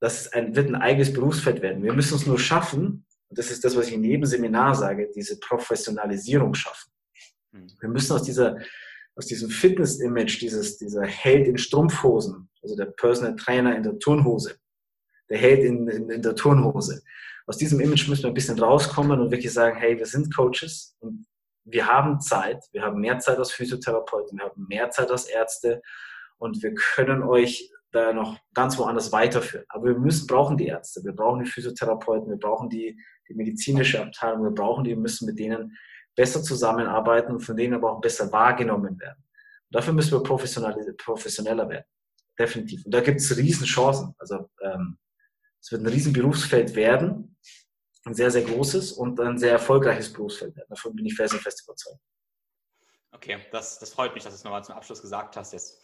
das 0.00 0.22
ist 0.22 0.34
ein, 0.34 0.54
wird 0.54 0.68
ein 0.68 0.76
eigenes 0.76 1.12
Berufsfeld 1.12 1.62
werden. 1.62 1.82
Wir 1.82 1.94
müssen 1.94 2.16
es 2.16 2.26
nur 2.26 2.38
schaffen, 2.38 3.06
und 3.28 3.38
das 3.38 3.50
ist 3.50 3.64
das, 3.64 3.74
was 3.74 3.88
ich 3.88 3.94
in 3.94 4.04
jedem 4.04 4.26
Seminar 4.26 4.74
sage, 4.74 5.10
diese 5.14 5.40
Professionalisierung 5.40 6.52
schaffen. 6.54 6.90
Hm. 7.52 7.66
Wir 7.80 7.88
müssen 7.88 8.12
aus 8.12 8.22
dieser 8.22 8.58
aus 9.16 9.26
diesem 9.26 9.50
Fitness-Image, 9.50 10.40
dieses, 10.40 10.78
dieser 10.78 11.04
Held 11.04 11.46
in 11.46 11.58
Strumpfhosen, 11.58 12.48
also 12.62 12.76
der 12.76 12.86
Personal 12.86 13.36
Trainer 13.36 13.76
in 13.76 13.82
der 13.82 13.98
Turnhose, 13.98 14.56
der 15.30 15.38
Held 15.38 15.64
in, 15.64 15.88
in, 15.88 16.10
in 16.10 16.22
der 16.22 16.34
Turnhose. 16.34 17.02
Aus 17.46 17.58
diesem 17.58 17.80
Image 17.80 18.08
müssen 18.08 18.24
wir 18.24 18.30
ein 18.30 18.34
bisschen 18.34 18.58
rauskommen 18.58 19.20
und 19.20 19.30
wirklich 19.30 19.52
sagen, 19.52 19.76
hey, 19.76 19.98
wir 19.98 20.06
sind 20.06 20.34
Coaches 20.34 20.96
und 21.00 21.26
wir 21.64 21.86
haben 21.86 22.20
Zeit, 22.20 22.64
wir 22.72 22.82
haben 22.82 23.00
mehr 23.00 23.18
Zeit 23.18 23.38
als 23.38 23.52
Physiotherapeuten, 23.52 24.38
wir 24.38 24.46
haben 24.46 24.66
mehr 24.68 24.90
Zeit 24.90 25.10
als 25.10 25.26
Ärzte 25.26 25.80
und 26.38 26.62
wir 26.62 26.74
können 26.74 27.22
euch 27.22 27.70
da 27.92 28.12
noch 28.12 28.38
ganz 28.54 28.76
woanders 28.78 29.12
weiterführen. 29.12 29.64
Aber 29.68 29.86
wir 29.86 29.98
müssen, 29.98 30.26
brauchen 30.26 30.56
die 30.56 30.66
Ärzte, 30.66 31.04
wir 31.04 31.12
brauchen 31.12 31.44
die 31.44 31.50
Physiotherapeuten, 31.50 32.28
wir 32.28 32.38
brauchen 32.38 32.68
die, 32.68 32.98
die 33.28 33.34
medizinische 33.34 34.02
Abteilung, 34.02 34.42
wir 34.42 34.50
brauchen 34.50 34.84
die, 34.84 34.96
müssen 34.96 35.26
mit 35.26 35.38
denen 35.38 35.76
besser 36.14 36.42
zusammenarbeiten 36.42 37.32
und 37.32 37.40
von 37.40 37.56
denen 37.56 37.74
aber 37.74 37.92
auch 37.92 38.00
besser 38.00 38.30
wahrgenommen 38.32 38.98
werden. 39.00 39.22
Und 39.68 39.76
dafür 39.76 39.92
müssen 39.92 40.12
wir 40.12 40.22
professioneller 40.22 41.68
werden. 41.68 41.86
Definitiv. 42.38 42.84
Und 42.84 42.92
da 42.92 43.00
gibt 43.00 43.20
es 43.20 43.36
Riesenchancen. 43.36 44.14
Also 44.18 44.50
ähm, 44.60 44.98
es 45.60 45.72
wird 45.72 45.82
ein 45.82 45.86
Riesenberufsfeld 45.86 46.74
werden, 46.74 47.36
ein 48.04 48.14
sehr, 48.14 48.30
sehr 48.30 48.42
großes 48.42 48.92
und 48.92 49.18
ein 49.20 49.38
sehr 49.38 49.52
erfolgreiches 49.52 50.12
Berufsfeld 50.12 50.54
werden. 50.56 50.68
Davon 50.68 50.94
bin 50.94 51.06
ich 51.06 51.14
fest 51.14 51.34
und 51.34 51.40
fest 51.40 51.62
überzeugt. 51.64 52.00
Okay, 53.12 53.38
das, 53.52 53.78
das 53.78 53.90
freut 53.90 54.14
mich, 54.14 54.24
dass 54.24 54.32
du 54.32 54.36
es 54.36 54.44
nochmal 54.44 54.64
zum 54.64 54.74
Abschluss 54.74 55.00
gesagt 55.00 55.36
hast. 55.36 55.52
Jetzt 55.52 55.82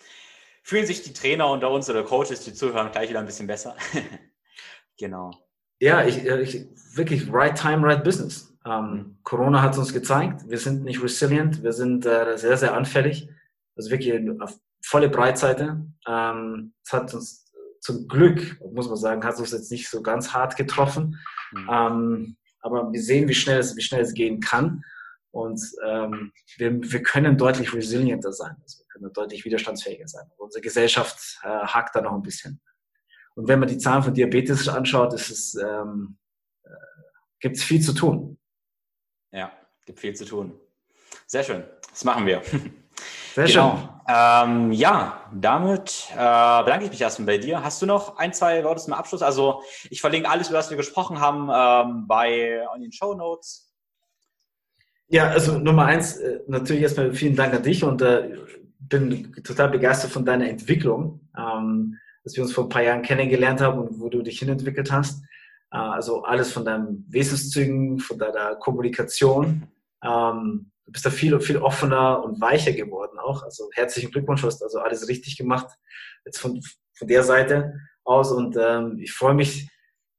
fühlen 0.62 0.84
sich 0.84 1.02
die 1.02 1.12
Trainer 1.12 1.48
unter 1.48 1.70
uns 1.70 1.88
oder 1.88 2.02
Coaches, 2.02 2.44
die 2.44 2.52
zuhören, 2.52 2.90
gleich 2.90 3.08
wieder 3.08 3.20
ein 3.20 3.26
bisschen 3.26 3.46
besser. 3.46 3.76
genau. 4.98 5.30
Ja, 5.78 6.04
ich, 6.04 6.24
äh, 6.26 6.42
ich, 6.42 6.66
wirklich 6.94 7.32
right 7.32 7.56
time, 7.56 7.86
right 7.86 8.04
business. 8.04 8.49
Ähm, 8.66 9.18
Corona 9.22 9.62
hat 9.62 9.72
es 9.72 9.78
uns 9.78 9.92
gezeigt, 9.92 10.48
wir 10.48 10.58
sind 10.58 10.84
nicht 10.84 11.02
resilient, 11.02 11.62
wir 11.62 11.72
sind 11.72 12.04
äh, 12.04 12.36
sehr, 12.36 12.56
sehr 12.56 12.74
anfällig. 12.74 13.28
Also 13.76 13.90
wirklich 13.90 14.12
auf 14.40 14.58
volle 14.82 15.08
Breitseite. 15.08 15.86
Ähm, 16.06 16.74
es 16.84 16.92
hat 16.92 17.14
uns 17.14 17.52
zum 17.80 18.08
Glück, 18.08 18.60
muss 18.72 18.88
man 18.88 18.96
sagen, 18.96 19.24
hat 19.24 19.38
uns 19.38 19.52
jetzt 19.52 19.70
nicht 19.70 19.88
so 19.88 20.02
ganz 20.02 20.32
hart 20.34 20.56
getroffen. 20.56 21.18
Mhm. 21.52 21.68
Ähm, 21.70 22.36
aber 22.60 22.92
wir 22.92 23.02
sehen, 23.02 23.28
wie 23.28 23.34
schnell 23.34 23.58
es, 23.58 23.76
wie 23.76 23.82
schnell 23.82 24.02
es 24.02 24.12
gehen 24.12 24.40
kann. 24.40 24.84
Und 25.30 25.60
ähm, 25.86 26.32
wir, 26.56 26.82
wir 26.82 27.02
können 27.02 27.38
deutlich 27.38 27.72
resilienter 27.72 28.32
sein. 28.32 28.56
Also 28.62 28.80
wir 28.80 28.86
können 28.88 29.12
deutlich 29.12 29.44
widerstandsfähiger 29.44 30.08
sein. 30.08 30.26
Unsere 30.36 30.60
Gesellschaft 30.60 31.38
äh, 31.42 31.48
hakt 31.48 31.94
da 31.94 32.02
noch 32.02 32.12
ein 32.12 32.22
bisschen. 32.22 32.60
Und 33.34 33.48
wenn 33.48 33.60
man 33.60 33.68
die 33.68 33.78
Zahlen 33.78 34.02
von 34.02 34.12
Diabetes 34.12 34.68
anschaut, 34.68 35.14
ist 35.14 35.30
es, 35.30 35.54
ähm, 35.54 36.18
äh, 36.64 36.68
gibt 37.38 37.56
es 37.56 37.62
viel 37.62 37.80
zu 37.80 37.94
tun. 37.94 38.38
Ja, 39.32 39.52
gibt 39.86 40.00
viel 40.00 40.14
zu 40.14 40.24
tun. 40.24 40.52
Sehr 41.26 41.44
schön. 41.44 41.64
Das 41.90 42.04
machen 42.04 42.26
wir. 42.26 42.42
Sehr 43.34 43.46
genau. 43.46 43.76
schön. 43.76 43.88
Ähm, 44.12 44.72
ja, 44.72 45.30
damit 45.32 46.08
äh, 46.12 46.16
bedanke 46.16 46.84
ich 46.84 46.90
mich 46.90 47.00
erstmal 47.00 47.26
bei 47.26 47.38
dir. 47.38 47.62
Hast 47.62 47.80
du 47.80 47.86
noch 47.86 48.16
ein, 48.18 48.32
zwei 48.32 48.64
Worte 48.64 48.82
zum 48.82 48.92
Abschluss? 48.92 49.22
Also 49.22 49.62
ich 49.88 50.00
verlinke 50.00 50.28
alles, 50.28 50.48
über 50.48 50.58
das 50.58 50.70
wir 50.70 50.76
gesprochen 50.76 51.20
haben, 51.20 51.48
ähm, 51.52 52.06
bei 52.08 52.60
in 52.74 52.82
den 52.82 52.92
Show 52.92 53.14
Notes. 53.14 53.72
Ja, 55.06 55.28
also 55.28 55.58
Nummer 55.58 55.86
eins, 55.86 56.16
äh, 56.16 56.40
natürlich 56.46 56.82
erstmal 56.82 57.12
vielen 57.12 57.36
Dank 57.36 57.54
an 57.54 57.62
dich 57.62 57.84
und 57.84 58.02
äh, 58.02 58.36
bin 58.78 59.32
total 59.44 59.68
begeistert 59.68 60.10
von 60.10 60.24
deiner 60.24 60.48
Entwicklung, 60.48 61.20
ähm, 61.36 61.98
dass 62.24 62.36
wir 62.36 62.42
uns 62.42 62.52
vor 62.52 62.64
ein 62.64 62.68
paar 62.68 62.82
Jahren 62.82 63.02
kennengelernt 63.02 63.60
haben 63.60 63.78
und 63.78 64.00
wo 64.00 64.08
du 64.08 64.22
dich 64.22 64.38
hinentwickelt 64.40 64.90
hast. 64.90 65.22
Äh, 65.72 65.78
also 65.78 66.24
alles 66.24 66.52
von 66.52 66.64
deinen 66.64 67.04
Wesenszügen, 67.08 67.98
von 67.98 68.18
deiner 68.18 68.56
Kommunikation. 68.56 69.68
Ähm, 70.02 70.70
du 70.86 70.92
bist 70.92 71.06
da 71.06 71.10
viel, 71.10 71.38
viel 71.40 71.58
offener 71.58 72.22
und 72.24 72.40
weicher 72.40 72.72
geworden 72.72 73.18
auch. 73.18 73.42
Also 73.42 73.68
herzlichen 73.72 74.10
Glückwunsch, 74.10 74.42
du 74.42 74.46
hast 74.46 74.62
also 74.62 74.80
alles 74.80 75.08
richtig 75.08 75.36
gemacht. 75.36 75.68
Jetzt 76.24 76.38
von, 76.38 76.60
von 76.94 77.08
der 77.08 77.22
Seite 77.22 77.74
aus 78.04 78.32
und 78.32 78.56
ähm, 78.60 78.98
ich 78.98 79.12
freue 79.12 79.34
mich, 79.34 79.68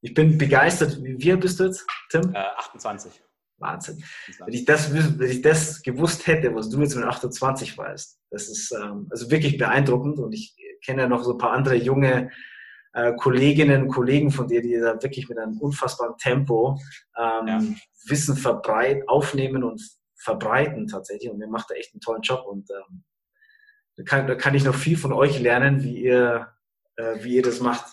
ich 0.02 0.14
bin 0.14 0.38
begeistert. 0.38 0.98
Wie 1.02 1.32
alt 1.32 1.42
bist 1.42 1.60
du 1.60 1.66
jetzt, 1.66 1.86
Tim? 2.10 2.34
Äh, 2.34 2.40
28. 2.58 3.22
Wahnsinn. 3.58 4.04
Wenn 4.40 4.54
ich, 4.54 4.66
das, 4.66 4.92
wenn 4.92 5.30
ich 5.30 5.42
das 5.44 5.84
gewusst 5.84 6.26
hätte, 6.26 6.56
was 6.56 6.70
du 6.70 6.82
jetzt 6.82 6.96
mit 6.96 7.06
28 7.06 7.78
weißt, 7.78 8.20
das 8.32 8.50
ist 8.50 8.72
ähm, 8.72 9.08
also 9.12 9.30
wirklich 9.30 9.58
beeindruckend 9.58 10.18
und 10.18 10.34
ich 10.34 10.56
kenne 10.84 11.04
ja 11.04 11.08
noch 11.08 11.24
so 11.24 11.34
ein 11.34 11.38
paar 11.38 11.52
andere 11.52 11.76
junge 11.76 12.32
äh, 12.94 13.14
Kolleginnen 13.14 13.84
und 13.84 13.90
Kollegen 13.90 14.32
von 14.32 14.48
dir, 14.48 14.62
die 14.62 14.78
da 14.78 15.02
wirklich 15.02 15.30
mit 15.30 15.38
einem 15.38 15.58
unfassbaren 15.60 16.18
Tempo 16.18 16.80
ähm, 17.18 17.48
ja. 17.48 17.62
Wissen 18.08 18.36
verbreiten, 18.36 19.08
aufnehmen 19.08 19.64
und 19.64 19.82
verbreiten 20.16 20.88
tatsächlich. 20.88 21.32
Und 21.32 21.40
ihr 21.40 21.48
macht 21.48 21.70
da 21.70 21.76
echt 21.76 21.94
einen 21.94 22.02
tollen 22.02 22.22
Job. 22.22 22.46
Und 22.46 22.70
ähm, 22.72 23.04
da, 23.98 24.04
kann, 24.04 24.28
da 24.28 24.36
kann 24.36 24.56
ich 24.56 24.64
noch 24.64 24.76
viel 24.76 24.98
von 24.98 25.14
euch 25.14 25.40
lernen, 25.40 25.84
wie 25.84 26.04
ihr, 26.04 26.48
äh, 26.98 27.24
wie 27.24 27.36
ihr 27.36 27.44
das 27.44 27.60
macht. 27.60 27.86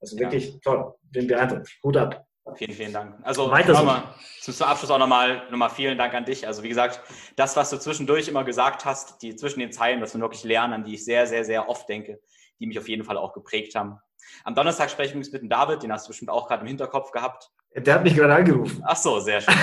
Also 0.00 0.18
wirklich 0.18 0.52
ja. 0.52 0.58
toll. 0.62 0.94
Bin 1.02 1.26
beeindruckt. 1.26 1.78
Hut 1.82 1.96
ab. 1.96 2.26
Vielen, 2.56 2.72
vielen 2.72 2.92
Dank. 2.92 3.18
Also 3.22 3.46
nochmal, 3.46 4.14
zum 4.40 4.66
Abschluss 4.66 4.90
auch 4.90 4.98
nochmal, 4.98 5.48
nochmal 5.50 5.70
vielen 5.70 5.96
Dank 5.96 6.12
an 6.12 6.26
dich. 6.26 6.46
Also 6.46 6.62
wie 6.62 6.68
gesagt, 6.68 7.00
das, 7.36 7.56
was 7.56 7.70
du 7.70 7.78
zwischendurch 7.78 8.28
immer 8.28 8.44
gesagt 8.44 8.84
hast, 8.84 9.22
die 9.22 9.34
zwischen 9.34 9.60
den 9.60 9.72
Zeilen, 9.72 10.00
das 10.00 10.12
sind 10.12 10.20
wirklich 10.20 10.44
Lernen, 10.44 10.74
an 10.74 10.84
die 10.84 10.94
ich 10.94 11.04
sehr, 11.06 11.26
sehr, 11.26 11.44
sehr 11.44 11.70
oft 11.70 11.88
denke, 11.88 12.20
die 12.60 12.66
mich 12.66 12.78
auf 12.78 12.88
jeden 12.88 13.02
Fall 13.02 13.16
auch 13.16 13.32
geprägt 13.32 13.74
haben. 13.74 13.98
Am 14.44 14.54
Donnerstag 14.54 14.90
spreche 14.90 15.08
ich 15.08 15.12
übrigens 15.12 15.32
mit 15.32 15.42
dem 15.42 15.48
David, 15.48 15.82
den 15.82 15.92
hast 15.92 16.06
du 16.06 16.10
bestimmt 16.10 16.30
auch 16.30 16.48
gerade 16.48 16.62
im 16.62 16.68
Hinterkopf 16.68 17.10
gehabt. 17.10 17.50
Der 17.76 17.94
hat 17.94 18.04
mich 18.04 18.14
gerade 18.14 18.34
angerufen. 18.34 18.82
Ach 18.86 18.96
so, 18.96 19.18
sehr 19.20 19.40
schön. 19.40 19.54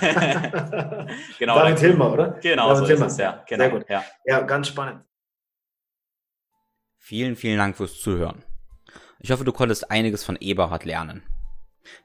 genau. 1.38 1.54
David 1.54 1.78
Hilmer, 1.78 2.12
oder? 2.12 2.28
Genau, 2.42 2.68
David 2.68 2.78
so 2.78 2.86
Hilmer. 2.86 3.06
ist 3.06 3.12
es, 3.12 3.18
ja. 3.18 3.44
Genau, 3.46 3.62
sehr 3.62 3.70
gut. 3.70 3.84
Ja. 3.88 4.04
ja, 4.24 4.40
ganz 4.40 4.68
spannend. 4.68 5.04
Vielen, 6.98 7.36
vielen 7.36 7.58
Dank 7.58 7.76
fürs 7.76 8.00
Zuhören. 8.00 8.44
Ich 9.20 9.30
hoffe, 9.30 9.44
du 9.44 9.52
konntest 9.52 9.90
einiges 9.90 10.24
von 10.24 10.36
Eberhard 10.40 10.84
lernen. 10.84 11.22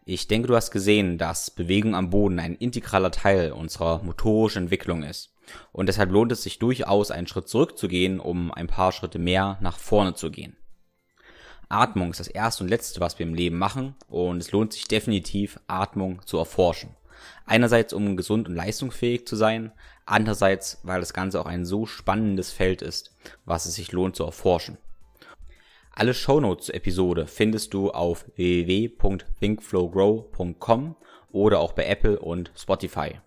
Ich 0.05 0.28
denke, 0.28 0.47
du 0.47 0.55
hast 0.55 0.72
gesehen, 0.72 1.18
dass 1.18 1.51
Bewegung 1.51 1.95
am 1.95 2.10
Boden 2.10 2.39
ein 2.39 2.55
integraler 2.55 3.12
Teil 3.12 3.51
unserer 3.51 4.01
motorischen 4.03 4.64
Entwicklung 4.64 5.03
ist. 5.03 5.34
Und 5.72 5.88
deshalb 5.88 6.12
lohnt 6.12 6.32
es 6.32 6.43
sich 6.43 6.60
durchaus, 6.60 7.12
einen 7.12 7.28
Schritt 7.28 7.47
zurückzugehen, 7.47 8.20
um 8.20 8.51
ein 8.51 8.68
paar 8.68 8.91
Schritte 8.91 9.20
mehr 9.20 9.58
nach 9.62 9.78
vorne 9.78 10.14
zu 10.14 10.30
gehen. 10.30 10.57
Atmung 11.70 12.11
ist 12.11 12.20
das 12.20 12.28
erste 12.28 12.63
und 12.63 12.70
letzte, 12.70 13.01
was 13.01 13.18
wir 13.20 13.26
im 13.26 13.34
Leben 13.34 13.57
machen 13.57 13.95
und 14.07 14.38
es 14.38 14.51
lohnt 14.51 14.74
sich 14.74 14.88
definitiv, 14.88 15.59
Atmung 15.68 16.22
zu 16.26 16.38
erforschen. 16.38 16.91
Einerseits, 17.45 17.93
um 17.93 18.18
gesund 18.18 18.47
und 18.47 18.55
leistungsfähig 18.55 19.28
zu 19.28 19.36
sein, 19.36 19.72
andererseits, 20.05 20.80
weil 20.84 20.99
das 20.99 21.13
Ganze 21.13 21.41
auch 21.41 21.45
ein 21.45 21.65
so 21.65 21.86
spannendes 21.86 22.51
Feld 22.51 22.82
ist, 22.82 23.15
was 23.45 23.65
es 23.65 23.76
sich 23.76 23.91
lohnt 23.91 24.15
zu 24.15 24.24
erforschen. 24.24 24.78
Alle 25.91 26.13
Shownotes 26.13 26.68
zur 26.68 26.76
Episode 26.76 27.28
findest 27.28 27.74
du 27.74 27.91
auf 27.91 28.26
www.thinkflowgrow.com 28.36 30.95
oder 31.32 31.59
auch 31.59 31.74
bei 31.74 31.86
Apple 31.86 32.20
und 32.20 32.51
Spotify. 32.55 33.20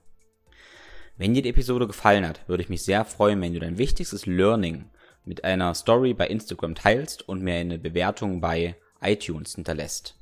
Wenn 1.17 1.35
dir 1.35 1.43
die 1.43 1.51
Episode 1.51 1.87
gefallen 1.87 2.27
hat, 2.27 2.49
würde 2.49 2.63
ich 2.63 2.69
mich 2.69 2.83
sehr 2.83 3.05
freuen, 3.05 3.41
wenn 3.43 3.53
du 3.53 3.61
dein 3.61 3.77
wichtigstes 3.77 4.25
Learning 4.25 4.87
mit 5.25 5.45
einer 5.45 5.75
Story 5.75 6.15
bei 6.15 6.27
Instagram 6.27 6.75
teilst 6.75 7.29
und 7.29 7.43
mir 7.43 7.55
eine 7.55 7.79
Bewertung 7.79 8.41
bei 8.41 8.77
iTunes 9.01 9.55
hinterlässt. 9.55 10.17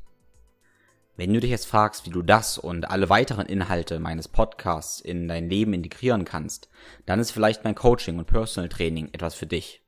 Wenn 1.17 1.35
du 1.35 1.41
dich 1.41 1.51
jetzt 1.51 1.67
fragst, 1.67 2.07
wie 2.07 2.11
du 2.11 2.23
das 2.23 2.59
und 2.59 2.89
alle 2.91 3.09
weiteren 3.09 3.47
Inhalte 3.47 3.99
meines 3.99 4.29
Podcasts 4.29 5.01
in 5.01 5.27
dein 5.27 5.51
Leben 5.51 5.73
integrieren 5.73 6.25
kannst, 6.25 6.69
dann 7.07 7.19
ist 7.19 7.33
vielleicht 7.33 7.65
mein 7.65 7.75
Coaching 7.75 8.19
und 8.19 8.27
Personal 8.27 8.69
Training 8.69 9.09
etwas 9.13 9.35
für 9.35 9.47
dich. 9.47 9.83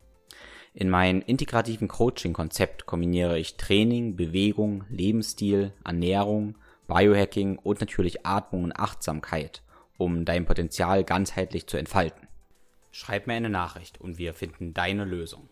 In 0.74 0.90
meinem 0.90 1.20
integrativen 1.20 1.88
Coaching-Konzept 1.88 2.86
kombiniere 2.86 3.38
ich 3.38 3.56
Training, 3.56 4.16
Bewegung, 4.16 4.84
Lebensstil, 4.88 5.72
Ernährung, 5.84 6.56
Biohacking 6.88 7.58
und 7.58 7.80
natürlich 7.80 8.26
Atmung 8.26 8.64
und 8.64 8.72
Achtsamkeit, 8.72 9.62
um 9.98 10.24
dein 10.24 10.46
Potenzial 10.46 11.04
ganzheitlich 11.04 11.68
zu 11.68 11.76
entfalten. 11.76 12.29
Schreib 12.92 13.26
mir 13.26 13.34
eine 13.34 13.50
Nachricht 13.50 14.00
und 14.00 14.18
wir 14.18 14.34
finden 14.34 14.74
deine 14.74 15.04
Lösung. 15.04 15.48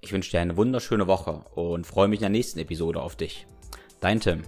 Ich 0.00 0.12
wünsche 0.12 0.30
dir 0.30 0.40
eine 0.40 0.56
wunderschöne 0.56 1.06
Woche 1.06 1.44
und 1.54 1.86
freue 1.86 2.08
mich 2.08 2.18
in 2.18 2.24
der 2.24 2.30
nächsten 2.30 2.58
Episode 2.58 3.00
auf 3.00 3.16
dich. 3.16 3.46
Dein 4.00 4.20
Tim. 4.20 4.42